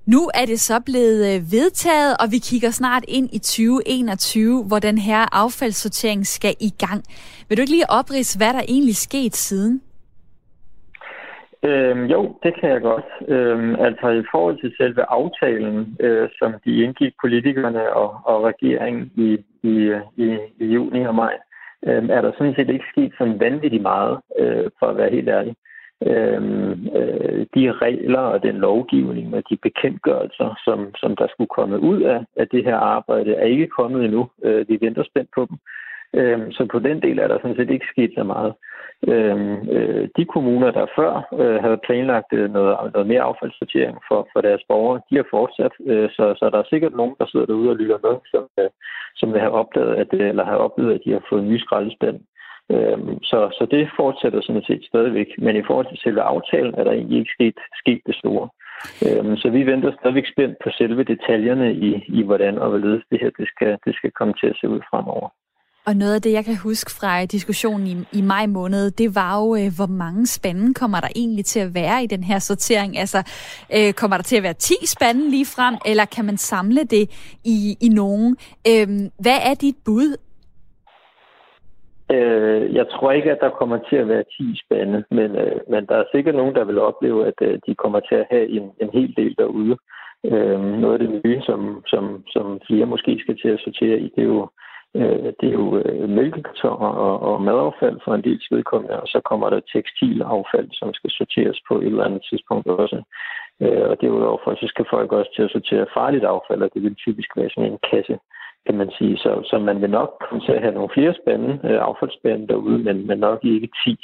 Nu 0.06 0.30
er 0.34 0.44
det 0.46 0.60
så 0.60 0.80
blevet 0.80 1.34
øh, 1.34 1.52
vedtaget, 1.52 2.16
og 2.20 2.32
vi 2.32 2.38
kigger 2.38 2.70
snart 2.70 3.04
ind 3.08 3.28
i 3.32 3.38
2021, 3.38 4.64
hvor 4.64 4.78
den 4.78 4.98
her 4.98 5.26
affaldssortering 5.32 6.26
skal 6.26 6.54
i 6.60 6.70
gang. 6.78 7.04
Vil 7.48 7.58
du 7.58 7.60
ikke 7.60 7.72
lige 7.72 7.90
oprise, 7.90 8.38
hvad 8.38 8.52
der 8.52 8.62
egentlig 8.68 8.96
skete 8.96 9.38
siden? 9.38 9.80
Øhm, 11.68 12.04
jo, 12.04 12.38
det 12.42 12.60
kan 12.60 12.70
jeg 12.70 12.80
godt. 12.80 13.04
Øhm, 13.28 13.74
altså 13.74 14.08
i 14.08 14.24
forhold 14.30 14.58
til 14.60 14.74
selve 14.76 15.02
aftalen, 15.10 15.96
øh, 16.00 16.28
som 16.38 16.54
de 16.64 16.82
indgik 16.82 17.12
politikerne 17.22 17.92
og, 17.92 18.20
og 18.24 18.44
regeringen 18.44 19.12
i, 19.16 19.38
i, 19.62 19.92
i, 20.16 20.38
i 20.58 20.66
juni 20.66 21.06
og 21.06 21.14
maj, 21.14 21.36
øh, 21.86 22.08
er 22.08 22.20
der 22.20 22.32
sådan 22.32 22.54
set 22.54 22.70
ikke 22.70 22.90
sket 22.92 23.12
sådan 23.18 23.40
vanvittigt 23.40 23.82
meget, 23.82 24.18
øh, 24.38 24.70
for 24.78 24.86
at 24.86 24.96
være 24.96 25.10
helt 25.10 25.28
ærlig. 25.28 25.54
Øhm, 26.06 26.88
øh, 26.98 27.46
de 27.54 27.72
regler 27.72 28.18
og 28.18 28.42
den 28.42 28.56
lovgivning 28.56 29.34
og 29.34 29.42
de 29.50 29.56
bekendtgørelser, 29.56 30.60
som, 30.64 30.94
som 30.96 31.16
der 31.16 31.26
skulle 31.30 31.54
komme 31.56 31.80
ud 31.80 32.02
af, 32.02 32.24
af 32.36 32.48
det 32.48 32.64
her 32.64 32.76
arbejde, 32.76 33.34
er 33.34 33.44
ikke 33.44 33.66
kommet 33.66 34.04
endnu. 34.04 34.30
Øh, 34.44 34.68
vi 34.68 34.78
venter 34.80 35.04
spændt 35.04 35.30
på 35.34 35.46
dem. 35.50 35.58
Øh, 36.18 36.52
så 36.52 36.66
på 36.72 36.78
den 36.78 37.02
del 37.02 37.18
er 37.18 37.28
der 37.28 37.38
sådan 37.38 37.56
set 37.56 37.70
ikke 37.70 37.92
sket 37.94 38.12
så 38.18 38.24
meget. 38.24 38.54
Øhm, 39.08 39.68
øh, 39.76 40.08
de 40.16 40.24
kommuner, 40.24 40.70
der 40.70 40.86
før 40.98 41.12
øh, 41.40 41.62
havde 41.64 41.84
planlagt 41.86 42.32
øh, 42.32 42.52
noget, 42.52 42.92
noget 42.92 43.06
mere 43.06 43.22
affaldssortering 43.22 43.96
for, 44.08 44.28
for 44.32 44.40
deres 44.40 44.62
borgere, 44.68 45.00
de 45.10 45.16
har 45.16 45.26
fortsat. 45.30 45.72
Øh, 45.86 46.10
så, 46.10 46.24
så 46.38 46.50
der 46.52 46.58
er 46.58 46.70
sikkert 46.70 46.94
nogen, 46.96 47.14
der 47.18 47.26
sidder 47.26 47.46
derude 47.46 47.70
og 47.70 47.76
lytter 47.76 47.98
med, 48.06 48.16
som, 48.32 48.44
øh, 48.58 48.70
som 49.16 49.32
vil 49.32 49.40
have 49.40 49.58
opdaget, 49.62 49.94
at, 49.94 50.08
øh, 50.12 50.28
eller 50.28 50.44
har 50.44 50.56
oplevet, 50.56 50.94
at 50.94 51.00
de 51.04 51.12
har 51.12 51.22
fået 51.28 51.42
en 51.42 51.48
ny 51.48 51.58
skraldespand. 51.58 52.20
Øhm, 52.72 53.22
så, 53.22 53.38
så 53.58 53.66
det 53.70 53.90
fortsætter 53.96 54.40
sådan 54.42 54.66
set 54.66 54.84
stadigvæk. 54.84 55.28
Men 55.38 55.56
i 55.56 55.66
forhold 55.66 55.86
til 55.88 55.98
selve 55.98 56.20
aftalen 56.20 56.74
er 56.74 56.84
der 56.84 56.92
egentlig 56.92 57.18
ikke 57.18 57.36
sket, 57.38 57.58
sket 57.82 58.00
det 58.06 58.16
store. 58.16 58.48
Øhm, 59.06 59.36
så 59.36 59.50
vi 59.50 59.66
venter 59.66 59.92
stadigvæk 59.92 60.26
spændt 60.32 60.56
på 60.64 60.70
selve 60.78 61.04
detaljerne 61.04 61.74
i, 61.74 61.90
i 62.18 62.22
hvordan 62.22 62.58
og 62.58 62.68
hvorledes 62.68 63.04
det 63.10 63.20
her 63.20 63.30
det 63.38 63.48
skal, 63.48 63.78
det 63.86 63.94
skal 63.96 64.10
komme 64.10 64.34
til 64.40 64.46
at 64.46 64.56
se 64.60 64.68
ud 64.68 64.80
fremover. 64.90 65.28
Og 65.86 65.94
noget 65.96 66.14
af 66.14 66.22
det, 66.22 66.32
jeg 66.32 66.44
kan 66.44 66.56
huske 66.68 66.90
fra 66.98 67.24
diskussionen 67.24 67.86
i, 67.86 67.94
i 68.18 68.22
maj 68.22 68.46
måned, 68.46 68.90
det 68.90 69.08
var 69.20 69.32
jo, 69.40 69.46
øh, 69.60 69.68
hvor 69.78 69.90
mange 70.04 70.26
spande 70.26 70.74
kommer 70.74 70.98
der 71.00 71.08
egentlig 71.16 71.44
til 71.44 71.60
at 71.60 71.74
være 71.74 71.98
i 72.04 72.06
den 72.06 72.24
her 72.24 72.38
sortering? 72.38 72.98
Altså, 72.98 73.20
øh, 73.76 73.92
kommer 74.00 74.16
der 74.16 74.26
til 74.30 74.36
at 74.36 74.42
være 74.42 74.52
10 74.52 74.74
spande 74.96 75.30
lige 75.30 75.48
frem, 75.56 75.74
eller 75.90 76.04
kan 76.04 76.24
man 76.24 76.36
samle 76.36 76.82
det 76.94 77.04
i, 77.54 77.56
i 77.86 77.88
nogen? 77.88 78.30
Øh, 78.70 78.86
hvad 79.24 79.38
er 79.50 79.54
dit 79.64 79.78
bud? 79.86 80.10
Øh, 82.14 82.74
jeg 82.78 82.86
tror 82.92 83.12
ikke, 83.12 83.30
at 83.30 83.40
der 83.40 83.58
kommer 83.60 83.78
til 83.88 83.96
at 83.96 84.08
være 84.08 84.24
10 84.38 84.60
spande, 84.64 85.04
men, 85.10 85.30
øh, 85.42 85.60
men 85.72 85.86
der 85.88 85.96
er 85.98 86.12
sikkert 86.14 86.34
nogen, 86.34 86.54
der 86.54 86.64
vil 86.64 86.78
opleve, 86.78 87.26
at 87.26 87.38
øh, 87.42 87.58
de 87.66 87.74
kommer 87.74 88.00
til 88.00 88.14
at 88.14 88.26
have 88.30 88.46
en, 88.48 88.66
en 88.82 88.90
hel 88.92 89.12
del 89.16 89.34
derude. 89.38 89.76
Øh, 90.30 90.60
noget 90.82 90.94
af 90.96 91.02
det 91.04 91.10
nye, 91.24 91.40
som, 91.42 91.60
som, 91.86 92.04
som 92.34 92.60
flere 92.66 92.86
måske 92.86 93.12
skal 93.20 93.36
til 93.38 93.48
at 93.48 93.62
sortere 93.64 93.98
i, 93.98 94.08
det 94.16 94.22
er 94.22 94.32
jo 94.36 94.48
Øh, 94.96 95.32
det 95.40 95.48
er 95.48 95.58
jo 95.62 95.78
øh, 95.78 96.08
mælkekartoner 96.08 96.90
og, 97.06 97.14
og 97.28 97.42
madaffald 97.42 97.98
for 98.04 98.14
en 98.14 98.24
del 98.24 98.40
vedkommende, 98.50 99.00
og 99.00 99.08
så 99.08 99.20
kommer 99.24 99.50
der 99.50 99.60
tekstilaffald, 99.72 100.68
som 100.72 100.94
skal 100.94 101.10
sorteres 101.10 101.58
på 101.68 101.74
et 101.80 101.86
eller 101.86 102.04
andet 102.04 102.22
tidspunkt 102.30 102.66
også. 102.66 103.02
Øh, 103.62 103.84
og 103.90 104.00
derudover 104.00 104.54
så 104.54 104.66
skal 104.68 104.86
folk 104.90 105.12
også 105.12 105.30
til 105.36 105.42
at 105.42 105.50
sortere 105.50 105.86
farligt 105.94 106.24
affald, 106.24 106.62
og 106.62 106.70
det 106.74 106.82
vil 106.82 106.94
typisk 106.94 107.36
være 107.36 107.50
sådan 107.50 107.72
en 107.72 107.78
kasse, 107.90 108.18
kan 108.66 108.76
man 108.80 108.90
sige. 108.98 109.16
Så, 109.16 109.30
så 109.50 109.58
man 109.58 109.80
vil 109.82 109.90
nok 109.90 110.10
komme 110.28 110.44
til 110.44 110.52
at 110.52 110.62
have 110.62 110.74
nogle 110.74 110.94
flere 110.94 111.14
spande, 111.22 111.50
øh, 111.64 111.78
affaldsspande 111.88 112.48
derude, 112.48 112.78
men, 112.78 113.06
men 113.06 113.18
nok 113.18 113.44
ikke 113.44 113.68
10. 113.84 113.98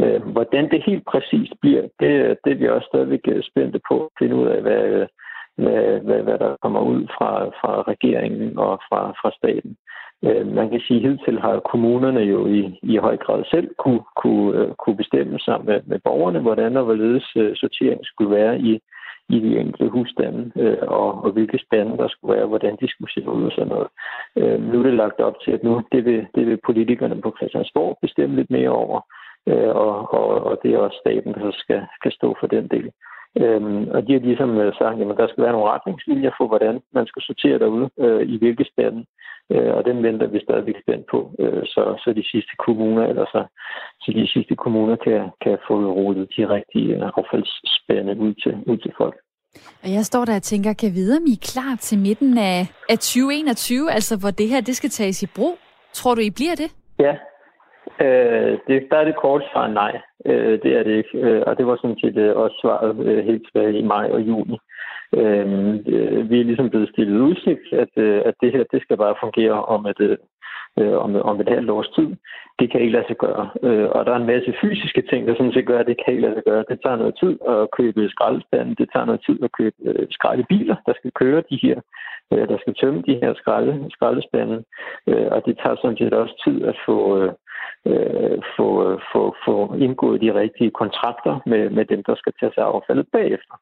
Øh, 0.00 0.22
hvordan 0.22 0.70
det 0.70 0.82
helt 0.86 1.04
præcist 1.06 1.52
bliver, 1.60 1.82
det, 2.00 2.38
det 2.44 2.52
er 2.52 2.60
vi 2.60 2.68
også 2.68 2.86
stadigvæk 2.92 3.24
øh, 3.28 3.42
spændte 3.42 3.80
på 3.88 3.96
at 4.04 4.10
finde 4.18 4.34
ud 4.36 4.46
af, 4.46 4.62
hvad, 4.62 5.06
hvad, 5.56 6.00
hvad, 6.00 6.22
hvad 6.22 6.38
der 6.38 6.56
kommer 6.62 6.80
ud 6.80 7.06
fra, 7.06 7.44
fra 7.60 7.82
regeringen 7.82 8.58
og 8.58 8.80
fra, 8.88 9.10
fra 9.20 9.30
staten. 9.38 9.76
Øh, 10.24 10.46
man 10.46 10.70
kan 10.70 10.80
sige, 10.80 11.00
at 11.00 11.10
hidtil 11.10 11.40
har 11.40 11.60
kommunerne 11.72 12.20
jo 12.20 12.46
i, 12.46 12.78
i 12.82 12.96
høj 12.96 13.16
grad 13.16 13.44
selv 13.50 13.68
kunne, 13.78 14.02
kunne, 14.16 14.58
øh, 14.58 14.74
kunne 14.74 14.96
bestemme 14.96 15.38
sammen 15.38 15.66
med, 15.66 15.80
med 15.86 15.98
borgerne, 16.04 16.40
hvordan 16.40 16.76
og 16.76 16.84
hvorledes 16.84 17.36
øh, 17.36 17.56
sorteringen 17.56 18.04
skulle 18.04 18.30
være 18.36 18.60
i, 18.60 18.80
i 19.28 19.38
de 19.40 19.58
enkelte 19.58 19.88
husstande, 19.88 20.52
og, 20.88 21.24
og 21.24 21.30
hvilke 21.32 21.58
spande 21.66 21.96
der 21.96 22.08
skulle 22.08 22.36
være, 22.36 22.46
hvordan 22.46 22.76
de 22.80 22.88
skulle 22.90 23.12
se 23.12 23.28
ud 23.28 23.44
og 23.44 23.52
sådan 23.52 23.68
noget. 23.68 23.88
nu 24.60 24.78
er 24.78 24.82
det 24.82 24.94
lagt 24.94 25.20
op 25.20 25.36
til, 25.44 25.50
at 25.50 25.62
nu 25.64 25.82
det 25.92 26.04
vil, 26.04 26.26
det 26.34 26.46
vil 26.46 26.58
politikerne 26.66 27.20
på 27.20 27.34
Christiansborg 27.36 27.98
bestemme 28.02 28.36
lidt 28.36 28.50
mere 28.50 28.68
over, 28.68 29.00
og, 29.84 30.14
og, 30.14 30.28
og 30.44 30.58
det 30.62 30.74
er 30.74 30.78
også 30.78 30.98
staten, 31.00 31.34
der 31.34 31.50
skal, 31.52 31.82
skal 32.00 32.12
stå 32.12 32.36
for 32.40 32.46
den 32.46 32.68
del. 32.68 32.90
Øhm, 33.36 33.88
og 33.94 34.06
de 34.06 34.12
har 34.12 34.20
ligesom 34.20 34.50
sagt, 34.78 35.00
at 35.00 35.18
der 35.20 35.28
skal 35.28 35.44
være 35.44 35.52
nogle 35.52 35.70
retningslinjer 35.70 36.30
for, 36.38 36.46
hvordan 36.46 36.80
man 36.92 37.06
skal 37.06 37.22
sortere 37.22 37.58
derude, 37.58 37.90
øh, 37.98 38.22
i 38.34 38.38
hvilke 38.38 38.64
spande. 38.72 39.04
Øh, 39.52 39.74
og 39.76 39.84
den 39.84 40.02
venter 40.02 40.26
vi 40.26 40.40
stadigvæk 40.40 40.74
spændt 40.82 41.06
på, 41.10 41.34
øh, 41.38 41.62
så, 41.66 41.82
så 42.02 42.12
de 42.12 42.24
sidste 42.32 42.54
kommuner, 42.66 43.04
eller 43.06 43.26
så, 43.34 43.40
så 44.00 44.12
de 44.12 44.26
sidste 44.34 44.56
kommuner 44.56 44.96
kan, 44.96 45.20
kan 45.44 45.58
få 45.68 45.74
rullet 45.98 46.28
de 46.36 46.48
rigtige 46.48 46.94
øh, 46.96 47.10
affaldsspande 47.16 48.12
ud 48.24 48.34
til, 48.34 48.54
ud 48.66 48.76
til 48.76 48.92
folk. 48.98 49.16
Og 49.82 49.88
jeg 49.96 50.04
står 50.04 50.24
der 50.24 50.36
og 50.36 50.42
tænker, 50.42 50.72
kan 50.72 50.94
vide, 50.94 51.16
om 51.16 51.24
I 51.26 51.32
er 51.32 51.46
klar 51.52 51.76
til 51.80 51.98
midten 51.98 52.38
af, 52.38 52.60
af 52.92 52.98
2021, 52.98 53.90
altså 53.90 54.18
hvor 54.20 54.30
det 54.30 54.48
her 54.48 54.60
det 54.60 54.76
skal 54.76 54.90
tages 54.90 55.22
i 55.22 55.26
brug? 55.36 55.58
Tror 55.92 56.14
du, 56.14 56.20
I 56.20 56.30
bliver 56.30 56.54
det? 56.54 56.70
Ja, 56.98 57.14
øh, 58.00 58.58
det, 58.66 58.86
der 58.90 58.96
er 58.96 59.04
det 59.04 59.16
kort 59.16 59.42
svar 59.52 59.66
nej. 59.68 60.00
Øh, 60.26 60.58
det 60.62 60.76
er 60.78 60.82
det 60.82 60.94
ikke. 60.96 61.18
Øh, 61.18 61.42
og 61.46 61.58
det 61.58 61.66
var 61.66 61.76
sådan 61.76 62.00
set 62.00 62.16
øh, 62.16 62.36
også 62.36 62.56
svaret 62.62 63.06
øh, 63.06 63.24
helt 63.24 63.42
tilbage 63.46 63.78
i 63.78 63.82
maj 63.82 64.10
og 64.12 64.20
juni. 64.20 64.58
Øhm, 65.12 65.74
øh, 65.86 66.30
vi 66.30 66.40
er 66.40 66.44
ligesom 66.44 66.70
blevet 66.70 66.88
stillet 66.88 67.20
udsigt, 67.20 67.72
at, 67.72 67.92
øh, 67.96 68.22
at 68.24 68.34
det 68.42 68.52
her 68.52 68.64
det 68.72 68.82
skal 68.82 68.96
bare 68.96 69.22
fungere 69.22 69.64
om 69.64 69.86
et, 69.86 70.00
øh, 70.00 70.16
øh, 70.78 70.96
om, 71.04 71.16
om 71.30 71.40
et 71.40 71.48
halvt 71.48 71.70
års 71.70 71.88
tid. 71.88 72.16
Det 72.58 72.70
kan 72.70 72.80
ikke 72.80 72.92
lade 72.92 73.08
sig 73.08 73.16
gøre. 73.16 73.50
Øh, 73.62 73.88
og 73.88 74.06
der 74.06 74.12
er 74.12 74.16
en 74.16 74.32
masse 74.34 74.54
fysiske 74.60 75.02
ting, 75.10 75.26
der 75.26 75.34
sådan 75.34 75.52
set 75.52 75.66
gør, 75.66 75.78
at 75.78 75.86
det 75.86 75.96
kan 75.96 76.12
ikke 76.12 76.26
lade 76.26 76.34
sig 76.34 76.44
gøre. 76.44 76.64
Det 76.68 76.78
tager 76.84 76.96
noget 76.96 77.14
tid 77.22 77.38
at 77.48 77.68
købe 77.78 78.08
skraldespanden. 78.08 78.74
Det 78.74 78.88
tager 78.92 79.06
noget 79.06 79.22
tid 79.26 79.38
at 79.42 79.52
købe 79.58 79.76
øh, 79.84 80.06
skraldebiler, 80.10 80.76
der 80.86 80.92
skal 80.96 81.10
køre 81.20 81.42
de 81.50 81.58
her, 81.62 81.76
øh, 82.32 82.48
der 82.48 82.58
skal 82.60 82.74
tømme 82.74 83.02
de 83.06 83.18
her 83.22 83.34
skralde, 83.34 83.86
skraldespanden. 83.90 84.64
Øh, 85.06 85.28
og 85.34 85.42
det 85.46 85.58
tager 85.62 85.76
sådan 85.76 85.96
set 85.96 86.12
også 86.12 86.34
tid 86.44 86.64
at 86.64 86.76
få, 86.86 86.96
øh, 87.18 87.32
øh, 87.86 88.38
få, 88.56 88.98
få, 89.12 89.34
få 89.44 89.74
indgået 89.74 90.20
de 90.20 90.34
rigtige 90.34 90.70
kontrakter 90.70 91.40
med, 91.46 91.70
med 91.70 91.84
dem, 91.84 92.02
der 92.04 92.14
skal 92.14 92.32
tage 92.40 92.52
sig 92.54 92.64
affaldet 92.64 93.06
bagefter. 93.12 93.54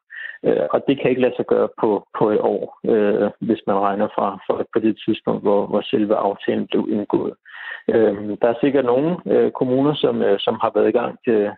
Øh, 0.43 0.65
og 0.73 0.83
det 0.87 0.99
kan 0.99 1.09
ikke 1.09 1.21
lade 1.21 1.35
sig 1.35 1.45
gøre 1.45 1.69
på, 1.81 2.07
på 2.19 2.29
et 2.29 2.39
år, 2.39 2.79
øh, 2.91 3.29
hvis 3.39 3.61
man 3.67 3.75
regner 3.75 4.07
fra, 4.15 4.27
fra 4.45 4.63
på 4.73 4.79
det 4.79 5.01
tidspunkt, 5.05 5.41
hvor, 5.41 5.67
hvor 5.67 5.81
selve 5.81 6.15
aftalen 6.15 6.67
blev 6.67 6.87
indgået. 6.89 7.33
Øh, 7.93 8.37
der 8.41 8.47
er 8.49 8.61
sikkert 8.61 8.85
nogle 8.85 9.17
øh, 9.25 9.51
kommuner, 9.51 9.93
som, 9.93 10.21
øh, 10.21 10.39
som 10.39 10.55
har 10.61 10.71
været 10.75 10.89
i 10.89 10.97
gang 10.99 11.17
til, 11.25 11.51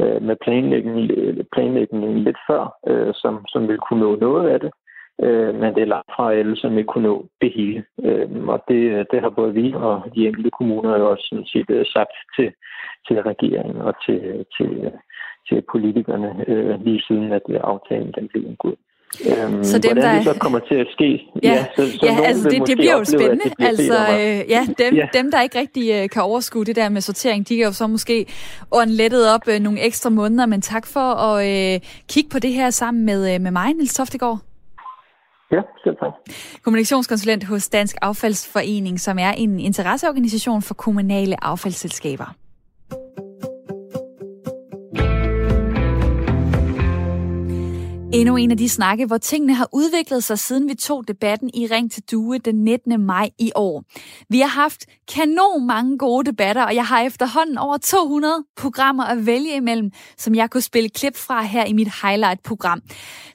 øh, 0.00 0.22
med 0.22 0.36
planlægningen, 0.44 1.46
planlægning 1.52 2.18
lidt 2.18 2.38
før, 2.48 2.62
øh, 2.86 3.14
som, 3.14 3.46
som 3.48 3.68
vil 3.68 3.78
kunne 3.78 4.00
nå 4.00 4.16
noget 4.16 4.50
af 4.50 4.60
det. 4.60 4.70
Øh, 5.22 5.54
men 5.60 5.74
det 5.74 5.82
er 5.82 5.92
langt 5.94 6.10
fra 6.16 6.32
alle, 6.32 6.56
som 6.56 6.76
vil 6.76 6.84
kunne 6.84 7.08
nå 7.08 7.26
det 7.40 7.52
hele. 7.56 7.84
Øh, 8.04 8.28
og 8.48 8.64
det, 8.68 9.06
det 9.10 9.20
har 9.20 9.30
både 9.30 9.52
vi 9.54 9.74
og 9.74 10.02
de 10.14 10.26
enkelte 10.26 10.50
kommuner 10.50 10.98
jo 10.98 11.10
også 11.10 11.26
sådan 11.28 11.46
set 11.46 11.70
øh, 11.70 11.84
sagt 11.86 12.14
til, 12.36 12.52
til 13.06 13.22
regeringen 13.22 13.76
og 13.76 13.94
til, 14.06 14.20
til, 14.56 14.70
til 15.48 15.62
politikerne 15.72 16.44
øh, 16.48 16.84
lige 16.84 17.02
siden, 17.08 17.32
at 17.32 17.42
aftalen 17.62 18.12
den 18.12 18.28
blev 18.28 18.44
indgået. 18.46 18.78
Øhm, 19.30 19.64
så 19.64 19.78
dem, 19.78 19.92
hvordan 19.92 20.10
der... 20.10 20.14
det 20.14 20.24
så 20.24 20.40
kommer 20.40 20.58
til 20.58 20.74
at 20.74 20.86
ske. 20.92 21.10
Ja, 21.42 21.48
ja, 21.48 21.66
så, 21.76 21.98
så 21.98 22.06
ja 22.06 22.16
altså 22.24 22.48
det, 22.48 22.66
det 22.66 22.76
bliver 22.76 22.98
jo 22.98 23.04
spændende. 23.04 23.44
Det 23.44 23.52
bliver 23.56 23.68
altså, 23.68 23.98
øh, 24.12 24.50
ja, 24.50 24.60
dem, 24.78 24.94
ja. 24.94 25.08
dem, 25.14 25.30
der 25.30 25.42
ikke 25.42 25.58
rigtig 25.58 25.84
øh, 25.94 26.08
kan 26.08 26.22
overskue 26.22 26.64
det 26.64 26.76
der 26.76 26.88
med 26.88 27.00
sortering, 27.00 27.48
de 27.48 27.56
kan 27.56 27.64
jo 27.64 27.72
så 27.72 27.86
måske 27.86 28.26
ånden 28.72 28.96
lettet 28.96 29.34
op 29.34 29.48
øh, 29.48 29.60
nogle 29.60 29.80
ekstra 29.80 30.10
måneder, 30.10 30.46
men 30.46 30.60
tak 30.60 30.86
for 30.86 31.08
at 31.28 31.36
øh, 31.50 31.80
kigge 32.08 32.30
på 32.30 32.38
det 32.38 32.52
her 32.52 32.70
sammen 32.70 33.04
med, 33.06 33.34
øh, 33.34 33.40
med 33.40 33.50
mig, 33.50 33.74
Niels 33.74 33.94
Toftegård. 33.94 34.47
Ja, 35.52 35.62
selv 35.84 35.96
tak. 35.96 36.12
Kommunikationskonsulent 36.62 37.44
hos 37.44 37.68
Dansk 37.68 37.96
Affaldsforening, 38.02 39.00
som 39.00 39.18
er 39.18 39.30
en 39.30 39.60
interesseorganisation 39.60 40.62
for 40.62 40.74
kommunale 40.74 41.44
affaldsselskaber. 41.44 42.34
Endnu 48.12 48.36
en 48.36 48.50
af 48.50 48.56
de 48.56 48.68
snakke, 48.68 49.06
hvor 49.06 49.18
tingene 49.18 49.54
har 49.54 49.68
udviklet 49.72 50.24
sig, 50.24 50.38
siden 50.38 50.68
vi 50.68 50.74
tog 50.74 51.08
debatten 51.08 51.50
i 51.54 51.66
Ring 51.66 51.92
til 51.92 52.02
Due 52.10 52.38
den 52.38 52.54
19. 52.64 53.00
maj 53.00 53.30
i 53.38 53.52
år. 53.54 53.84
Vi 54.28 54.40
har 54.40 54.48
haft 54.48 54.86
kanon 55.14 55.66
mange 55.66 55.98
gode 55.98 56.30
debatter, 56.30 56.62
og 56.62 56.74
jeg 56.74 56.86
har 56.86 57.00
efterhånden 57.00 57.58
over 57.58 57.76
200 57.76 58.44
programmer 58.56 59.04
at 59.04 59.26
vælge 59.26 59.56
imellem, 59.56 59.90
som 60.16 60.34
jeg 60.34 60.50
kunne 60.50 60.62
spille 60.62 60.88
klip 60.88 61.16
fra 61.16 61.42
her 61.42 61.64
i 61.64 61.72
mit 61.72 61.88
highlight-program. 62.02 62.82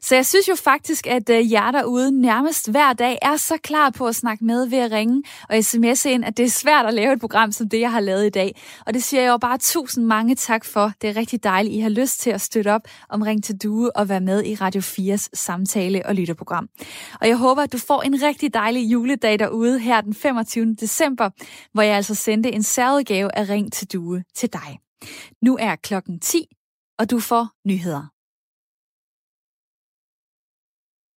Så 0.01 0.15
jeg 0.15 0.25
synes 0.25 0.47
jo 0.47 0.55
faktisk, 0.55 1.07
at 1.07 1.29
øh, 1.29 1.51
jer 1.51 1.71
derude 1.71 2.21
nærmest 2.21 2.71
hver 2.71 2.93
dag 2.93 3.17
er 3.21 3.37
så 3.37 3.57
klar 3.57 3.89
på 3.89 4.07
at 4.07 4.15
snakke 4.15 4.45
med 4.45 4.65
ved 4.65 4.77
at 4.77 4.91
ringe 4.91 5.23
og 5.49 5.55
sms'e 5.55 6.09
ind, 6.09 6.25
at 6.25 6.37
det 6.37 6.45
er 6.45 6.49
svært 6.49 6.85
at 6.85 6.93
lave 6.93 7.13
et 7.13 7.19
program 7.19 7.51
som 7.51 7.69
det, 7.69 7.79
jeg 7.79 7.91
har 7.91 7.99
lavet 7.99 8.25
i 8.25 8.29
dag. 8.29 8.61
Og 8.85 8.93
det 8.93 9.03
siger 9.03 9.21
jeg 9.21 9.29
jo 9.29 9.37
bare 9.37 9.57
tusind 9.57 10.05
mange 10.05 10.35
tak 10.35 10.65
for. 10.65 10.91
Det 11.01 11.09
er 11.09 11.15
rigtig 11.15 11.43
dejligt, 11.43 11.75
I 11.75 11.79
har 11.79 11.89
lyst 11.89 12.19
til 12.19 12.29
at 12.29 12.41
støtte 12.41 12.73
op 12.73 12.81
om 13.09 13.21
Ring 13.21 13.43
til 13.43 13.55
Due 13.57 13.97
og 13.97 14.09
være 14.09 14.21
med 14.21 14.43
i 14.43 14.55
Radio 14.63 14.81
4's 14.81 15.29
samtale- 15.33 16.05
og 16.05 16.15
lytterprogram. 16.15 16.69
Og 17.21 17.27
jeg 17.27 17.37
håber, 17.37 17.61
at 17.61 17.73
du 17.73 17.77
får 17.77 18.01
en 18.01 18.21
rigtig 18.23 18.53
dejlig 18.53 18.91
juledag 18.91 19.39
derude 19.39 19.79
her 19.79 20.01
den 20.01 20.13
25. 20.13 20.75
december, 20.75 21.29
hvor 21.73 21.81
jeg 21.81 21.95
altså 21.95 22.15
sendte 22.15 22.51
en 22.51 22.63
særudgave 22.63 23.37
af 23.37 23.49
Ring 23.49 23.73
til 23.73 23.87
Due 23.93 24.23
til 24.35 24.53
dig. 24.53 24.79
Nu 25.41 25.57
er 25.59 25.75
klokken 25.75 26.19
10, 26.19 26.45
og 26.99 27.11
du 27.11 27.19
får 27.19 27.47
nyheder. 27.67 28.13